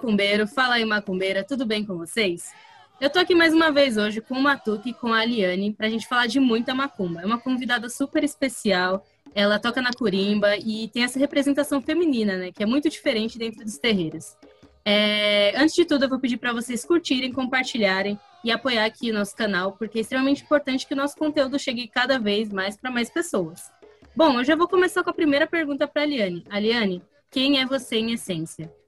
Macumbeiro, 0.00 0.46
fala 0.46 0.76
aí, 0.76 0.84
macumbeira, 0.86 1.44
tudo 1.44 1.66
bem 1.66 1.84
com 1.84 1.94
vocês? 1.98 2.54
Eu 2.98 3.10
tô 3.10 3.18
aqui 3.18 3.34
mais 3.34 3.52
uma 3.52 3.70
vez 3.70 3.98
hoje 3.98 4.22
com 4.22 4.34
o 4.34 4.42
Matuque 4.42 4.88
e 4.90 4.94
com 4.94 5.12
a 5.12 5.18
Aliane 5.18 5.74
pra 5.74 5.90
gente 5.90 6.08
falar 6.08 6.26
de 6.26 6.40
muita 6.40 6.74
macumba. 6.74 7.20
É 7.20 7.26
uma 7.26 7.38
convidada 7.38 7.86
super 7.90 8.24
especial, 8.24 9.06
ela 9.34 9.58
toca 9.58 9.82
na 9.82 9.92
curimba 9.92 10.56
e 10.56 10.88
tem 10.88 11.04
essa 11.04 11.18
representação 11.18 11.82
feminina, 11.82 12.38
né, 12.38 12.50
que 12.50 12.62
é 12.62 12.66
muito 12.66 12.88
diferente 12.88 13.38
dentro 13.38 13.62
dos 13.62 13.76
terreiros. 13.76 14.38
É, 14.86 15.52
antes 15.54 15.74
de 15.74 15.84
tudo, 15.84 16.06
eu 16.06 16.08
vou 16.08 16.18
pedir 16.18 16.38
para 16.38 16.54
vocês 16.54 16.82
curtirem, 16.82 17.30
compartilharem 17.30 18.18
e 18.42 18.50
apoiar 18.50 18.86
aqui 18.86 19.10
o 19.10 19.14
nosso 19.14 19.36
canal, 19.36 19.72
porque 19.72 19.98
é 19.98 20.00
extremamente 20.00 20.42
importante 20.42 20.86
que 20.86 20.94
o 20.94 20.96
nosso 20.96 21.14
conteúdo 21.14 21.58
chegue 21.58 21.86
cada 21.88 22.18
vez 22.18 22.50
mais 22.50 22.74
para 22.74 22.90
mais 22.90 23.10
pessoas. 23.10 23.70
Bom, 24.16 24.40
eu 24.40 24.44
já 24.44 24.56
vou 24.56 24.66
começar 24.66 25.04
com 25.04 25.10
a 25.10 25.14
primeira 25.14 25.46
pergunta 25.46 25.86
para 25.86 26.00
a 26.00 26.04
Aliane. 26.06 26.42
Aliane, 26.48 27.02
quem 27.30 27.60
é 27.60 27.66
você 27.66 27.96
em 27.96 28.12
essência? 28.12 28.79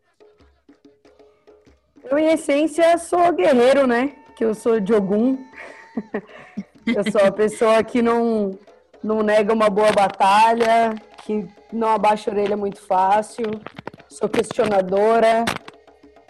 Eu, 2.12 2.18
em 2.18 2.26
essência, 2.26 2.98
sou 2.98 3.32
guerreiro, 3.32 3.86
né? 3.86 4.12
Que 4.36 4.44
eu 4.44 4.54
sou 4.54 4.78
de 4.78 4.92
Ogum. 4.92 5.38
eu 6.84 7.10
sou 7.10 7.24
a 7.24 7.32
pessoa 7.32 7.82
que 7.82 8.02
não, 8.02 8.50
não 9.02 9.22
nega 9.22 9.50
uma 9.50 9.70
boa 9.70 9.90
batalha, 9.92 10.94
que 11.24 11.48
não 11.72 11.88
abaixa 11.88 12.30
a 12.30 12.34
orelha 12.34 12.54
muito 12.54 12.82
fácil. 12.82 13.46
Sou 14.10 14.28
questionadora, 14.28 15.46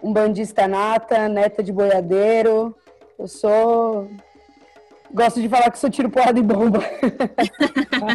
um 0.01 0.13
bandista 0.13 0.69
nata, 0.69 1.29
neta 1.29 1.65
de 1.65 1.73
boiadeiro. 1.73 2.73
Eu 3.19 3.27
sou. 3.27 4.09
Gosto 5.13 5.43
de 5.43 5.49
falar 5.49 5.69
que 5.69 5.81
sou 5.81 5.91
tiro 5.91 6.09
porra 6.09 6.33
de 6.33 6.43
bomba. 6.43 6.79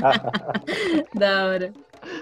da 1.14 1.48
hora. 1.48 1.74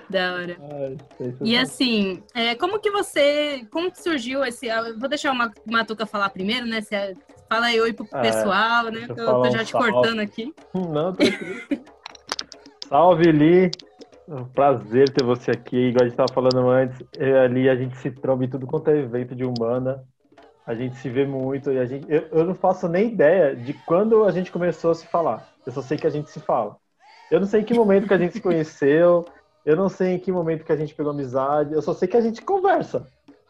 Da 0.09 0.33
hora. 0.33 0.57
E 1.41 1.57
assim, 1.57 2.23
é, 2.33 2.55
como 2.55 2.79
que 2.79 2.91
você. 2.91 3.65
Como 3.71 3.91
que 3.91 4.01
surgiu 4.01 4.43
esse. 4.43 4.67
Vou 4.97 5.09
deixar 5.09 5.31
o 5.31 5.71
Matuca 5.71 6.05
falar 6.05 6.29
primeiro, 6.29 6.65
né? 6.65 6.81
Você, 6.81 7.15
fala 7.49 7.67
aí 7.67 7.79
oi 7.79 7.93
pro 7.93 8.07
é, 8.13 8.21
pessoal, 8.21 8.85
né? 8.85 9.05
Eu 9.07 9.15
tô 9.15 9.49
já 9.49 9.63
te 9.63 9.71
salve. 9.71 9.91
cortando 9.91 10.19
aqui. 10.19 10.53
Não, 10.73 11.13
tô 11.13 11.23
Salve, 12.87 13.31
Li. 13.31 13.71
Um 14.27 14.43
prazer 14.45 15.09
ter 15.09 15.23
você 15.23 15.51
aqui. 15.51 15.89
Igual 15.89 16.01
a 16.01 16.05
gente 16.05 16.13
estava 16.13 16.33
falando 16.33 16.69
antes, 16.69 16.99
ali 17.43 17.69
a 17.69 17.75
gente 17.75 17.95
se 17.97 18.09
tromba 18.11 18.45
em 18.45 18.49
tudo 18.49 18.65
quanto 18.65 18.89
é 18.89 18.97
evento 18.97 19.35
de 19.35 19.43
Humana. 19.43 20.03
A 20.65 20.73
gente 20.73 20.95
se 20.95 21.09
vê 21.09 21.25
muito 21.25 21.71
e 21.71 21.77
a 21.77 21.85
gente. 21.85 22.11
Eu, 22.11 22.27
eu, 22.31 22.45
não 22.45 22.55
faço 22.55 22.87
nem 22.87 23.09
ideia 23.09 23.55
de 23.55 23.73
quando 23.85 24.23
a 24.23 24.31
gente 24.31 24.51
começou 24.51 24.91
a 24.91 24.95
se 24.95 25.05
falar. 25.05 25.47
Eu 25.63 25.71
só 25.71 25.81
sei 25.81 25.95
que 25.95 26.07
a 26.07 26.09
gente 26.09 26.31
se 26.31 26.39
fala. 26.39 26.75
Eu 27.29 27.39
não 27.39 27.47
sei 27.47 27.61
em 27.61 27.63
que 27.63 27.73
momento 27.73 28.07
que 28.07 28.13
a 28.13 28.17
gente 28.17 28.33
se 28.33 28.41
conheceu. 28.41 29.25
Eu 29.65 29.75
não 29.75 29.89
sei 29.89 30.13
em 30.13 30.19
que 30.19 30.31
momento 30.31 30.63
que 30.63 30.71
a 30.71 30.75
gente 30.75 30.93
pegou 30.93 31.11
amizade. 31.11 31.73
Eu 31.73 31.81
só 31.81 31.93
sei 31.93 32.07
que 32.07 32.17
a 32.17 32.21
gente 32.21 32.41
conversa. 32.41 33.07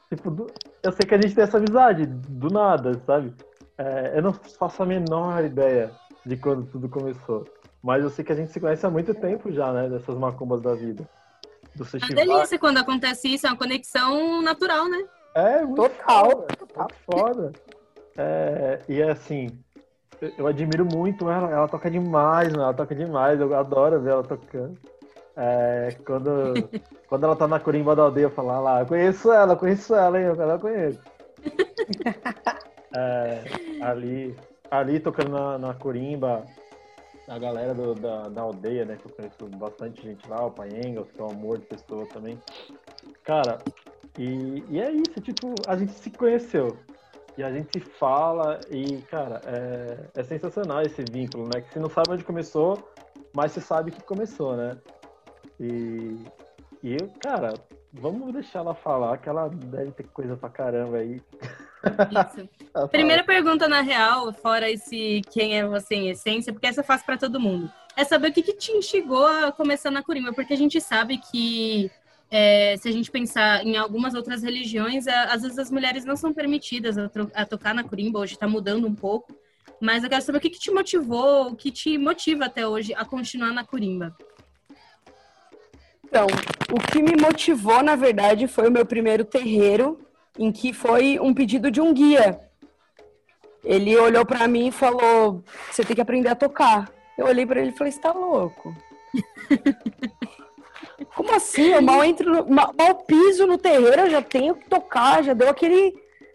Tipo, 0.10 0.48
eu 0.82 0.92
sei 0.92 1.06
que 1.06 1.14
a 1.16 1.22
gente 1.22 1.36
tem 1.36 1.44
essa 1.44 1.58
amizade 1.58 2.06
do 2.06 2.50
nada, 2.50 2.94
sabe? 3.06 3.34
É, 3.78 4.14
eu 4.16 4.22
não 4.22 4.34
faço 4.34 4.82
a 4.82 4.86
menor 4.86 5.44
ideia 5.44 5.92
de 6.26 6.38
quando 6.38 6.66
tudo 6.68 6.88
começou. 6.88 7.46
Mas 7.84 8.04
eu 8.04 8.10
sei 8.10 8.24
que 8.24 8.32
a 8.32 8.36
gente 8.36 8.52
se 8.52 8.60
conhece 8.60 8.86
há 8.86 8.90
muito 8.90 9.14
tempo 9.14 9.52
já, 9.52 9.72
né? 9.74 9.90
Dessas 9.90 10.18
macumbas 10.18 10.62
da 10.62 10.74
vida. 10.74 11.08
Do 11.76 11.84
é 11.84 11.98
uma 11.98 12.16
delícia 12.16 12.58
quando 12.58 12.78
acontece 12.78 13.28
isso, 13.34 13.46
é 13.46 13.50
uma 13.50 13.58
conexão 13.58 14.42
natural, 14.42 14.88
né? 14.88 15.06
É, 15.36 15.66
muito 15.66 15.76
Total. 15.76 16.30
Foda, 16.30 16.56
Total. 16.56 16.88
foda. 17.06 17.54
É, 18.18 18.80
e 18.88 19.02
é 19.02 19.12
assim, 19.12 19.50
eu 20.38 20.48
admiro 20.48 20.86
muito 20.86 21.30
ela, 21.30 21.52
ela 21.52 21.68
toca 21.68 21.92
demais, 21.92 22.54
né? 22.54 22.64
ela 22.64 22.74
toca 22.74 22.96
demais, 22.96 23.40
eu 23.40 23.54
adoro 23.54 24.02
ver 24.02 24.12
ela 24.12 24.24
tocando. 24.24 24.78
É, 25.38 25.96
quando, 26.06 26.70
quando 27.08 27.24
ela 27.26 27.36
tá 27.36 27.48
na 27.48 27.60
corimba 27.60 27.96
da 27.96 28.04
aldeia, 28.04 28.26
eu 28.26 28.32
falo 28.32 28.52
ah 28.52 28.60
lá, 28.60 28.80
eu 28.82 28.86
conheço 28.86 29.32
ela, 29.32 29.54
eu 29.54 29.58
conheço 29.58 29.94
ela, 29.94 30.20
hein? 30.20 30.28
Eu 30.28 30.60
conheço. 30.60 31.02
É, 32.98 33.44
ali, 33.82 34.34
ali 34.72 35.02
tocando 35.02 35.32
na, 35.32 35.58
na 35.58 35.74
corimba, 35.74 36.46
a 37.28 37.38
galera 37.38 37.74
do, 37.74 37.94
da, 37.94 38.30
da 38.30 38.42
aldeia, 38.42 38.86
né? 38.86 38.96
Que 38.96 39.08
eu 39.08 39.12
conheço 39.12 39.58
bastante 39.58 40.02
gente 40.02 40.26
lá, 40.30 40.46
o 40.46 40.52
Pai 40.52 40.70
Engels, 40.70 41.12
que 41.12 41.20
é 41.20 41.24
um 41.26 41.32
amor 41.32 41.58
de 41.58 41.66
pessoa 41.66 42.06
também. 42.08 42.40
Cara, 43.24 43.58
e, 44.18 44.64
e 44.70 44.80
é 44.80 44.92
isso, 44.92 45.20
tipo, 45.20 45.54
a 45.68 45.76
gente 45.76 45.92
se 45.92 46.10
conheceu. 46.10 46.78
E 47.38 47.44
a 47.44 47.52
gente 47.52 47.80
se 47.80 47.86
fala 47.86 48.62
e, 48.72 49.02
cara, 49.10 49.42
é, 49.46 50.22
é 50.22 50.24
sensacional 50.24 50.82
esse 50.82 51.04
vínculo, 51.12 51.50
né? 51.54 51.62
Que 51.62 51.74
você 51.74 51.80
não 51.80 51.90
sabe 51.90 52.12
onde 52.12 52.24
começou, 52.24 52.82
mas 53.34 53.52
você 53.52 53.60
sabe 53.60 53.92
que 53.92 54.02
começou, 54.04 54.56
né? 54.56 54.78
E, 55.60 56.18
e 56.84 56.98
cara, 57.20 57.54
vamos 57.94 58.34
deixar 58.34 58.60
ela 58.60 58.76
falar, 58.76 59.18
que 59.18 59.30
ela 59.30 59.50
deve 59.50 59.92
ter 59.92 60.04
coisa 60.08 60.36
pra 60.36 60.50
caramba 60.50 60.98
aí. 60.98 61.22
Isso. 61.86 62.50
Primeira 62.90 63.24
pergunta, 63.24 63.68
na 63.68 63.82
real, 63.82 64.34
fora 64.34 64.70
esse 64.70 65.22
quem 65.32 65.58
é 65.58 65.66
você 65.66 65.96
em 65.96 66.10
essência, 66.10 66.52
porque 66.52 66.68
essa 66.68 66.82
eu 66.82 66.86
faço 66.86 67.06
para 67.06 67.18
todo 67.18 67.40
mundo. 67.40 67.72
É 67.96 68.04
saber 68.04 68.30
o 68.30 68.34
que, 68.34 68.42
que 68.42 68.54
te 68.54 68.72
instigou 68.72 69.26
a 69.26 69.52
começar 69.52 69.92
na 69.92 70.04
Corimba, 70.04 70.34
porque 70.34 70.54
a 70.54 70.58
gente 70.58 70.82
sabe 70.82 71.18
que 71.18 71.90
é, 72.30 72.76
se 72.78 72.90
a 72.90 72.92
gente 72.92 73.10
pensar 73.10 73.66
em 73.66 73.78
algumas 73.78 74.14
outras 74.14 74.44
religiões, 74.44 75.08
às 75.08 75.44
vezes 75.44 75.58
as 75.58 75.72
mulheres 75.72 76.04
não 76.04 76.16
são 76.16 76.34
permitidas 76.34 76.98
a, 76.98 77.10
a 77.34 77.46
tocar 77.46 77.74
na 77.74 77.84
Corimba, 77.84 78.20
hoje 78.20 78.34
está 78.34 78.48
mudando 78.48 78.88
um 78.88 78.96
pouco. 78.96 79.34
Mas 79.80 80.04
eu 80.04 80.10
quero 80.10 80.22
saber 80.22 80.38
o 80.38 80.42
que, 80.42 80.50
que 80.50 80.60
te 80.60 80.72
motivou, 80.72 81.50
o 81.50 81.56
que 81.56 81.72
te 81.72 81.98
motiva 81.98 82.46
até 82.46 82.68
hoje 82.68 82.94
a 82.94 83.06
continuar 83.06 83.52
na 83.52 83.64
Corimba. 83.64 84.16
Então, 86.06 86.28
o 86.72 86.80
que 86.80 87.02
me 87.02 87.20
motivou, 87.20 87.82
na 87.82 87.96
verdade, 87.96 88.48
foi 88.48 88.68
o 88.68 88.72
meu 88.72 88.86
primeiro 88.86 89.26
terreiro, 89.26 90.00
em 90.38 90.52
que 90.52 90.72
foi 90.72 91.20
um 91.20 91.34
pedido 91.34 91.72
de 91.72 91.82
um 91.82 91.94
guia. 91.94 92.40
Ele 93.64 93.98
olhou 93.98 94.26
para 94.26 94.48
mim 94.48 94.68
e 94.68 94.72
falou: 94.72 95.44
"Você 95.72 95.84
tem 95.84 95.96
que 95.96 96.02
aprender 96.02 96.30
a 96.30 96.36
tocar". 96.36 96.90
Eu 97.18 97.26
olhei 97.26 97.46
para 97.46 97.60
ele 97.60 97.72
e 97.72 97.78
falei: 97.78 97.92
"Você 97.92 98.00
tá 98.00 98.12
louco?" 98.12 98.76
Como 101.16 101.34
assim? 101.34 101.72
Eu 101.72 101.82
mal 101.82 102.04
entro, 102.04 102.50
mal, 102.50 102.74
mal 102.78 102.96
piso 103.04 103.48
no 103.48 103.58
terreiro, 103.58 104.02
eu 104.02 104.10
já 104.10 104.22
tenho 104.22 104.56
que 104.56 104.70
tocar, 104.70 105.24
já 105.24 105.34
deu 105.34 105.50
aquele 105.50 105.94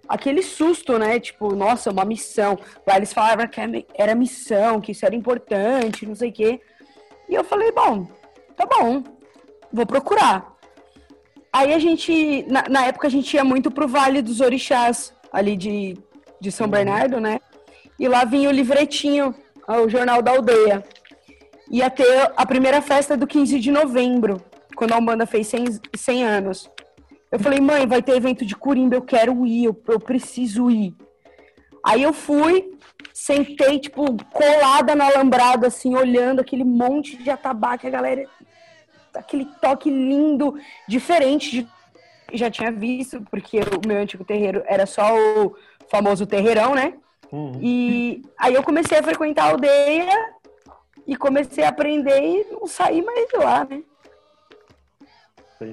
aquele 0.09 0.42
susto, 0.42 0.98
né? 0.98 1.20
Tipo, 1.20 1.54
nossa, 1.54 1.92
uma 1.92 2.04
missão. 2.04 2.59
Lá 2.84 2.97
eles 2.97 3.12
falavam 3.12 3.47
que 3.47 3.60
era 3.94 4.14
missão, 4.14 4.80
que 4.80 4.91
isso 4.91 5.06
era 5.06 5.14
importante, 5.14 6.04
não 6.04 6.16
sei 6.16 6.30
o 6.30 6.32
quê. 6.32 6.60
E 7.28 7.34
eu 7.34 7.44
falei, 7.44 7.70
bom, 7.70 8.09
tá 8.56 8.66
bom, 8.66 9.04
vou 9.72 9.86
procurar. 9.86 10.54
Aí 11.53 11.72
a 11.72 11.78
gente, 11.78 12.44
na, 12.48 12.64
na, 12.69 12.86
época 12.86 13.08
a 13.08 13.10
gente 13.10 13.34
ia 13.34 13.44
muito 13.44 13.70
pro 13.70 13.88
Vale 13.88 14.22
dos 14.22 14.41
Orixás, 14.41 15.12
ali 15.32 15.56
de, 15.56 15.98
de 16.41 16.53
São. 16.53 16.69
Bernardo, 16.69 17.20
né? 17.20 17.41
E 17.98 18.06
lá 18.06 18.25
vinha 18.25 18.48
o 18.48 18.53
livretinho, 18.53 19.34
o 19.66 19.88
Jornal 19.88 20.22
da 20.22 20.32
Aldeia. 20.32 20.84
Ia 21.70 21.91
ter 21.91 22.32
a 22.36 22.47
primeira 22.47 22.80
festa 22.80 23.16
do 23.16 23.26
15 23.26 23.59
de 23.59 23.70
novembro, 23.70 24.41
quando 24.75 24.92
a 24.92 24.98
Umbanda 24.98 25.26
fez 25.26 25.48
100, 25.48 25.80
100 25.97 26.25
anos. 26.25 26.70
Eu 27.30 27.38
falei, 27.38 27.60
mãe, 27.60 27.86
vai 27.86 28.03
ter 28.03 28.16
evento 28.16 28.44
de 28.44 28.56
Curimba, 28.56 28.97
eu 28.97 29.03
quero 29.03 29.47
ir, 29.47 29.64
eu, 29.64 29.82
eu 29.88 30.00
preciso 30.00 30.70
ir. 30.70 30.94
Aí 31.84 32.03
eu 32.03 32.12
fui, 32.12 32.76
sentei, 33.12 33.78
tipo, 33.78 34.16
colada 34.32 34.94
no 34.94 35.03
alambrado, 35.03 35.66
assim, 35.66 35.94
olhando 35.94 36.41
aquele 36.41 36.64
monte 36.64 37.16
de 37.16 37.30
atabaque, 37.30 37.86
a 37.86 37.91
galera 37.91 38.26
aquele 39.15 39.47
toque 39.60 39.91
lindo, 39.91 40.54
diferente 40.88 41.50
de 41.50 41.69
já 42.32 42.50
tinha 42.50 42.71
visto, 42.71 43.21
porque 43.31 43.59
o 43.59 43.87
meu 43.87 43.98
antigo 43.98 44.25
terreiro 44.25 44.62
era 44.66 44.86
só 44.86 45.16
o 45.16 45.57
famoso 45.89 46.27
terreirão, 46.27 46.74
né? 46.74 46.95
Uhum. 47.33 47.59
E 47.60 48.22
aí 48.39 48.54
eu 48.54 48.62
comecei 48.62 48.98
a 48.98 49.03
frequentar 49.03 49.45
a 49.45 49.51
aldeia 49.51 50.34
e 51.07 51.16
comecei 51.16 51.65
a 51.65 51.68
aprender 51.68 52.21
e 52.22 52.45
não 52.53 52.66
saí 52.66 53.03
mais 53.03 53.28
de 53.28 53.36
lá, 53.36 53.65
né? 53.65 53.83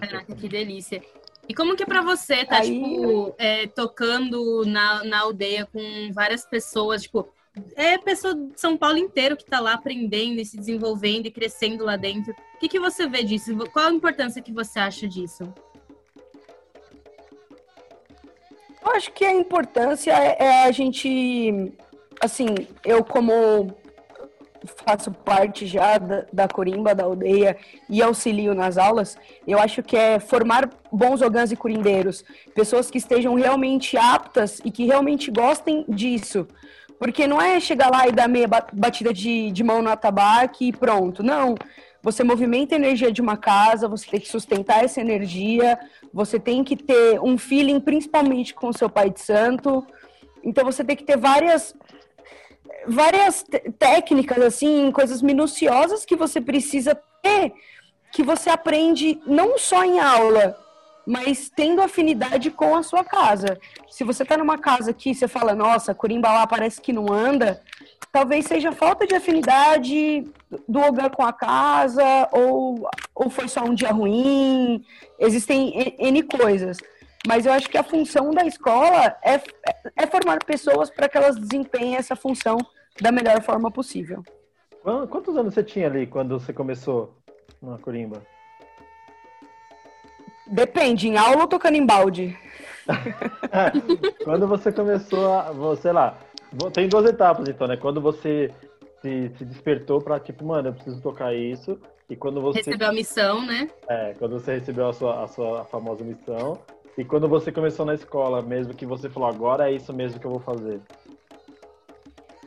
Caraca, 0.01 0.35
que 0.35 0.49
delícia. 0.49 1.01
E 1.47 1.53
como 1.53 1.75
que 1.75 1.83
é 1.83 1.85
pra 1.85 2.01
você 2.01 2.45
tá, 2.45 2.57
aí... 2.57 2.81
tipo, 2.81 3.33
é, 3.37 3.67
tocando 3.67 4.65
na, 4.65 5.03
na 5.03 5.21
aldeia 5.21 5.65
com 5.65 6.11
várias 6.11 6.45
pessoas, 6.45 7.03
tipo, 7.03 7.29
é 7.75 7.97
pessoa 7.97 8.35
de 8.35 8.59
São 8.59 8.77
Paulo 8.77 8.97
inteiro 8.97 9.35
que 9.35 9.43
está 9.43 9.59
lá 9.59 9.73
aprendendo 9.73 10.39
e 10.39 10.45
se 10.45 10.57
desenvolvendo 10.57 11.27
e 11.27 11.31
crescendo 11.31 11.83
lá 11.83 11.95
dentro. 11.95 12.33
O 12.55 12.59
que, 12.59 12.67
que 12.67 12.79
você 12.79 13.07
vê 13.07 13.23
disso? 13.23 13.55
Qual 13.71 13.87
a 13.87 13.91
importância 13.91 14.41
que 14.41 14.51
você 14.51 14.79
acha 14.79 15.07
disso? 15.07 15.43
Eu 18.81 18.91
acho 18.91 19.11
que 19.11 19.25
a 19.25 19.33
importância 19.33 20.11
é, 20.11 20.37
é 20.39 20.63
a 20.63 20.71
gente, 20.71 21.73
assim, 22.21 22.47
eu 22.85 23.03
como 23.03 23.75
faço 24.85 25.11
parte 25.11 25.65
já 25.65 25.97
da, 25.97 26.25
da 26.31 26.47
Corimba, 26.47 26.95
da 26.95 27.03
aldeia 27.03 27.57
e 27.89 28.01
auxilio 28.01 28.53
nas 28.53 28.77
aulas, 28.77 29.17
eu 29.45 29.59
acho 29.59 29.83
que 29.83 29.95
é 29.95 30.19
formar 30.19 30.69
bons 30.91 31.21
ogãs 31.21 31.51
e 31.51 31.55
curindeiros, 31.55 32.23
pessoas 32.55 32.89
que 32.89 32.97
estejam 32.97 33.35
realmente 33.35 33.97
aptas 33.97 34.59
e 34.63 34.71
que 34.71 34.85
realmente 34.85 35.31
gostem 35.31 35.85
disso. 35.87 36.47
Porque 36.99 37.27
não 37.27 37.41
é 37.41 37.59
chegar 37.59 37.91
lá 37.91 38.07
e 38.07 38.11
dar 38.11 38.27
meia 38.27 38.47
batida 38.73 39.13
de, 39.13 39.51
de 39.51 39.63
mão 39.63 39.81
no 39.81 39.89
atabaque 39.89 40.69
e 40.69 40.71
pronto. 40.71 41.21
Não. 41.21 41.55
você 42.01 42.23
movimenta 42.23 42.75
a 42.75 42.77
energia 42.77 43.11
de 43.11 43.21
uma 43.21 43.37
casa, 43.37 43.87
você 43.87 44.09
tem 44.09 44.19
que 44.19 44.27
sustentar 44.27 44.83
essa 44.83 45.01
energia, 45.01 45.77
você 46.13 46.39
tem 46.39 46.63
que 46.63 46.75
ter 46.75 47.19
um 47.21 47.37
feeling, 47.37 47.79
principalmente 47.79 48.53
com 48.53 48.73
seu 48.73 48.89
pai 48.89 49.09
de 49.09 49.19
santo. 49.19 49.85
Então 50.43 50.63
você 50.65 50.83
tem 50.83 50.95
que 50.95 51.03
ter 51.03 51.17
várias 51.17 51.75
várias 52.87 53.43
técnicas 53.77 54.41
assim, 54.41 54.91
coisas 54.91 55.21
minuciosas 55.21 56.05
que 56.05 56.15
você 56.15 56.39
precisa 56.39 56.97
ter, 57.21 57.53
que 58.13 58.23
você 58.23 58.49
aprende 58.49 59.19
não 59.25 59.57
só 59.57 59.83
em 59.83 59.99
aula, 59.99 60.57
mas 61.07 61.49
tendo 61.49 61.81
afinidade 61.81 62.51
com 62.51 62.75
a 62.75 62.83
sua 62.83 63.01
casa. 63.01 63.57
Se 63.89 64.03
você 64.03 64.23
está 64.23 64.35
numa 64.35 64.57
casa 64.57 64.91
que 64.91 65.15
você 65.15 65.25
fala, 65.25 65.55
nossa, 65.55 65.95
Corimba 65.95 66.27
lá 66.27 66.45
parece 66.45 66.81
que 66.81 66.91
não 66.91 67.13
anda, 67.13 67.61
talvez 68.11 68.45
seja 68.45 68.73
falta 68.73 69.07
de 69.07 69.15
afinidade 69.15 70.25
do 70.67 70.81
lugar 70.81 71.09
com 71.11 71.23
a 71.23 71.31
casa, 71.31 72.27
ou, 72.33 72.89
ou 73.15 73.29
foi 73.29 73.47
só 73.47 73.63
um 73.63 73.73
dia 73.73 73.91
ruim, 73.91 74.83
existem 75.17 75.95
N 75.97 76.23
coisas. 76.23 76.77
Mas 77.25 77.45
eu 77.45 77.53
acho 77.53 77.69
que 77.69 77.77
a 77.77 77.83
função 77.83 78.31
da 78.31 78.45
escola 78.45 79.15
é, 79.23 79.41
é 79.95 80.07
formar 80.07 80.43
pessoas 80.43 80.89
para 80.89 81.07
que 81.07 81.17
elas 81.17 81.37
desempenhem 81.37 81.95
essa 81.95 82.17
função 82.17 82.57
da 83.01 83.13
melhor 83.13 83.41
forma 83.41 83.71
possível. 83.71 84.23
Quantos 85.09 85.37
anos 85.37 85.53
você 85.53 85.63
tinha 85.63 85.87
ali 85.87 86.05
quando 86.05 86.37
você 86.37 86.51
começou 86.51 87.13
na 87.61 87.77
Corimba? 87.77 88.21
Depende, 90.49 91.07
em 91.07 91.17
aula 91.17 91.41
ou 91.41 91.47
tocando 91.47 91.75
em 91.75 91.85
balde? 91.85 92.37
Quando 94.23 94.47
você 94.47 94.71
começou 94.71 95.33
a, 95.33 95.53
sei 95.75 95.91
lá, 95.91 96.17
tem 96.73 96.87
duas 96.87 97.05
etapas 97.05 97.47
então, 97.47 97.67
né? 97.67 97.75
Quando 97.75 97.99
você 97.99 98.51
se, 99.01 99.31
se 99.37 99.45
despertou 99.45 100.01
para 100.01 100.19
tipo, 100.19 100.45
mano, 100.45 100.69
eu 100.69 100.73
preciso 100.73 101.01
tocar 101.01 101.35
isso. 101.35 101.77
E 102.09 102.15
quando 102.15 102.39
você. 102.39 102.59
Recebeu 102.59 102.87
a 102.87 102.93
missão, 102.93 103.45
né? 103.45 103.69
É, 103.89 104.13
quando 104.17 104.39
você 104.39 104.53
recebeu 104.53 104.87
a 104.87 104.93
sua, 104.93 105.23
a 105.23 105.27
sua 105.27 105.65
famosa 105.65 106.03
missão. 106.03 106.57
E 106.97 107.03
quando 107.03 107.27
você 107.27 107.51
começou 107.51 107.85
na 107.85 107.93
escola, 107.93 108.41
mesmo 108.41 108.73
que 108.73 108.85
você 108.85 109.09
falou, 109.09 109.29
agora 109.29 109.69
é 109.69 109.73
isso 109.75 109.93
mesmo 109.93 110.19
que 110.19 110.25
eu 110.25 110.31
vou 110.31 110.39
fazer. 110.39 110.79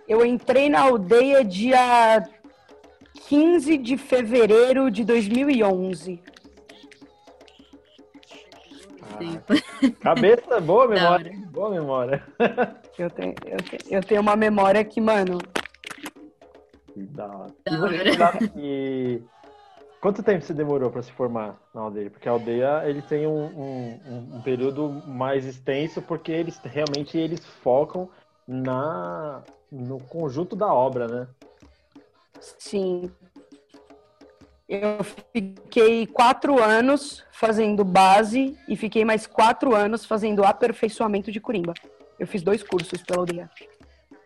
Eu 0.08 0.25
entrei 0.25 0.69
na 0.69 0.81
aldeia 0.81 1.44
dia 1.44 2.25
15 3.29 3.76
de 3.79 3.97
fevereiro 3.97 4.91
de 4.91 5.05
2011 5.05 6.20
tempo. 9.21 10.01
Cabeça, 10.01 10.61
boa 10.61 10.89
memória. 10.89 11.33
Boa 11.51 11.71
memória. 11.71 12.25
eu, 12.99 13.11
tenho, 13.11 13.35
eu, 13.47 13.57
tenho, 13.59 13.83
eu 13.91 14.03
tenho 14.03 14.21
uma 14.21 14.37
memória 14.37 14.83
que, 14.85 15.01
mano. 15.01 15.39
Da 16.97 17.27
hora. 17.27 17.55
E 17.67 17.77
você 17.77 18.49
que... 18.49 19.23
Quanto 20.01 20.23
tempo 20.23 20.43
você 20.43 20.55
demorou 20.55 20.91
para 20.91 21.03
se 21.03 21.13
formar 21.13 21.61
na 21.75 21.83
aldeia? 21.83 22.11
Porque 22.11 22.27
a 22.27 22.33
aldeia 22.33 22.83
ele 22.87 23.03
tem 23.03 23.27
um, 23.27 23.45
um, 23.45 24.37
um, 24.37 24.43
período 24.43 24.89
mais 25.07 25.45
extenso, 25.45 26.01
porque 26.01 26.33
eles 26.33 26.59
realmente 26.65 27.19
eles 27.19 27.45
focam 27.45 28.09
na 28.49 29.43
no 29.71 29.99
conjunto 29.99 30.57
da 30.57 30.73
obra, 30.73 31.07
né? 31.07 31.29
Sim, 32.41 33.11
eu 34.71 35.03
fiquei 35.03 36.07
quatro 36.07 36.63
anos 36.63 37.25
fazendo 37.33 37.85
base 37.85 38.57
e 38.69 38.77
fiquei 38.77 39.05
mais 39.05 39.27
quatro 39.27 39.75
anos 39.75 40.05
fazendo 40.05 40.45
aperfeiçoamento 40.45 41.33
de 41.33 41.41
Corimba. 41.41 41.75
Eu 42.21 42.27
fiz 42.27 42.41
dois 42.41 42.63
cursos 42.63 43.03
pela 43.03 43.21
aldeia. 43.21 43.51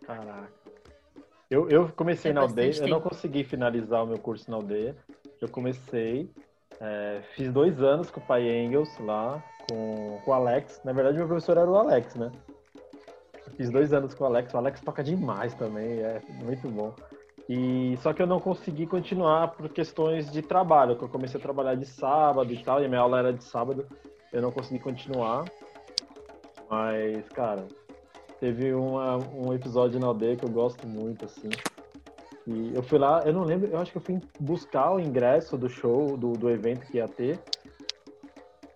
Caraca. 0.06 0.52
Eu, 1.50 1.70
eu 1.70 1.88
comecei 1.96 2.30
é 2.30 2.34
na 2.34 2.42
aldeia, 2.42 2.72
tempo. 2.72 2.84
eu 2.84 2.90
não 2.90 3.00
consegui 3.00 3.42
finalizar 3.42 4.04
o 4.04 4.06
meu 4.06 4.18
curso 4.18 4.50
na 4.50 4.56
aldeia. 4.56 4.94
Eu 5.40 5.48
comecei, 5.48 6.30
é, 6.78 7.20
fiz 7.34 7.50
dois 7.50 7.80
anos 7.80 8.10
com 8.10 8.20
o 8.20 8.24
pai 8.24 8.46
Engels 8.46 8.90
lá, 8.98 9.42
com, 9.70 10.20
com 10.24 10.30
o 10.30 10.34
Alex. 10.34 10.82
Na 10.84 10.92
verdade, 10.92 11.16
meu 11.16 11.26
professor 11.26 11.56
era 11.56 11.70
o 11.70 11.76
Alex, 11.76 12.16
né? 12.16 12.30
fiz 13.56 13.70
dois 13.70 13.92
anos 13.92 14.14
com 14.14 14.24
o 14.24 14.26
Alex. 14.26 14.52
O 14.52 14.58
Alex 14.58 14.80
toca 14.80 15.02
demais 15.02 15.54
também, 15.54 16.00
é 16.00 16.20
muito 16.42 16.68
bom. 16.68 16.94
E 17.48 17.96
só 17.98 18.12
que 18.12 18.22
eu 18.22 18.26
não 18.26 18.40
consegui 18.40 18.86
continuar 18.86 19.48
por 19.48 19.68
questões 19.68 20.30
de 20.30 20.40
trabalho, 20.40 20.96
que 20.96 21.04
eu 21.04 21.08
comecei 21.08 21.38
a 21.38 21.42
trabalhar 21.42 21.74
de 21.74 21.84
sábado 21.84 22.52
e 22.52 22.62
tal, 22.62 22.80
e 22.80 22.86
a 22.86 22.88
minha 22.88 23.00
aula 23.00 23.18
era 23.18 23.32
de 23.32 23.44
sábado, 23.44 23.86
eu 24.32 24.40
não 24.40 24.50
consegui 24.50 24.80
continuar. 24.80 25.44
Mas, 26.70 27.28
cara, 27.28 27.66
teve 28.40 28.72
uma, 28.72 29.18
um 29.18 29.52
episódio 29.52 30.00
na 30.00 30.06
aldeia 30.06 30.36
que 30.36 30.44
eu 30.44 30.50
gosto 30.50 30.86
muito, 30.86 31.26
assim. 31.26 31.50
E 32.46 32.74
eu 32.74 32.82
fui 32.82 32.98
lá, 32.98 33.22
eu 33.24 33.32
não 33.32 33.42
lembro, 33.42 33.68
eu 33.68 33.78
acho 33.78 33.92
que 33.92 33.98
eu 33.98 34.02
fui 34.02 34.20
buscar 34.40 34.92
o 34.92 35.00
ingresso 35.00 35.56
do 35.56 35.68
show, 35.68 36.16
do, 36.16 36.32
do 36.32 36.50
evento 36.50 36.86
que 36.86 36.98
ia 36.98 37.08
ter. 37.08 37.38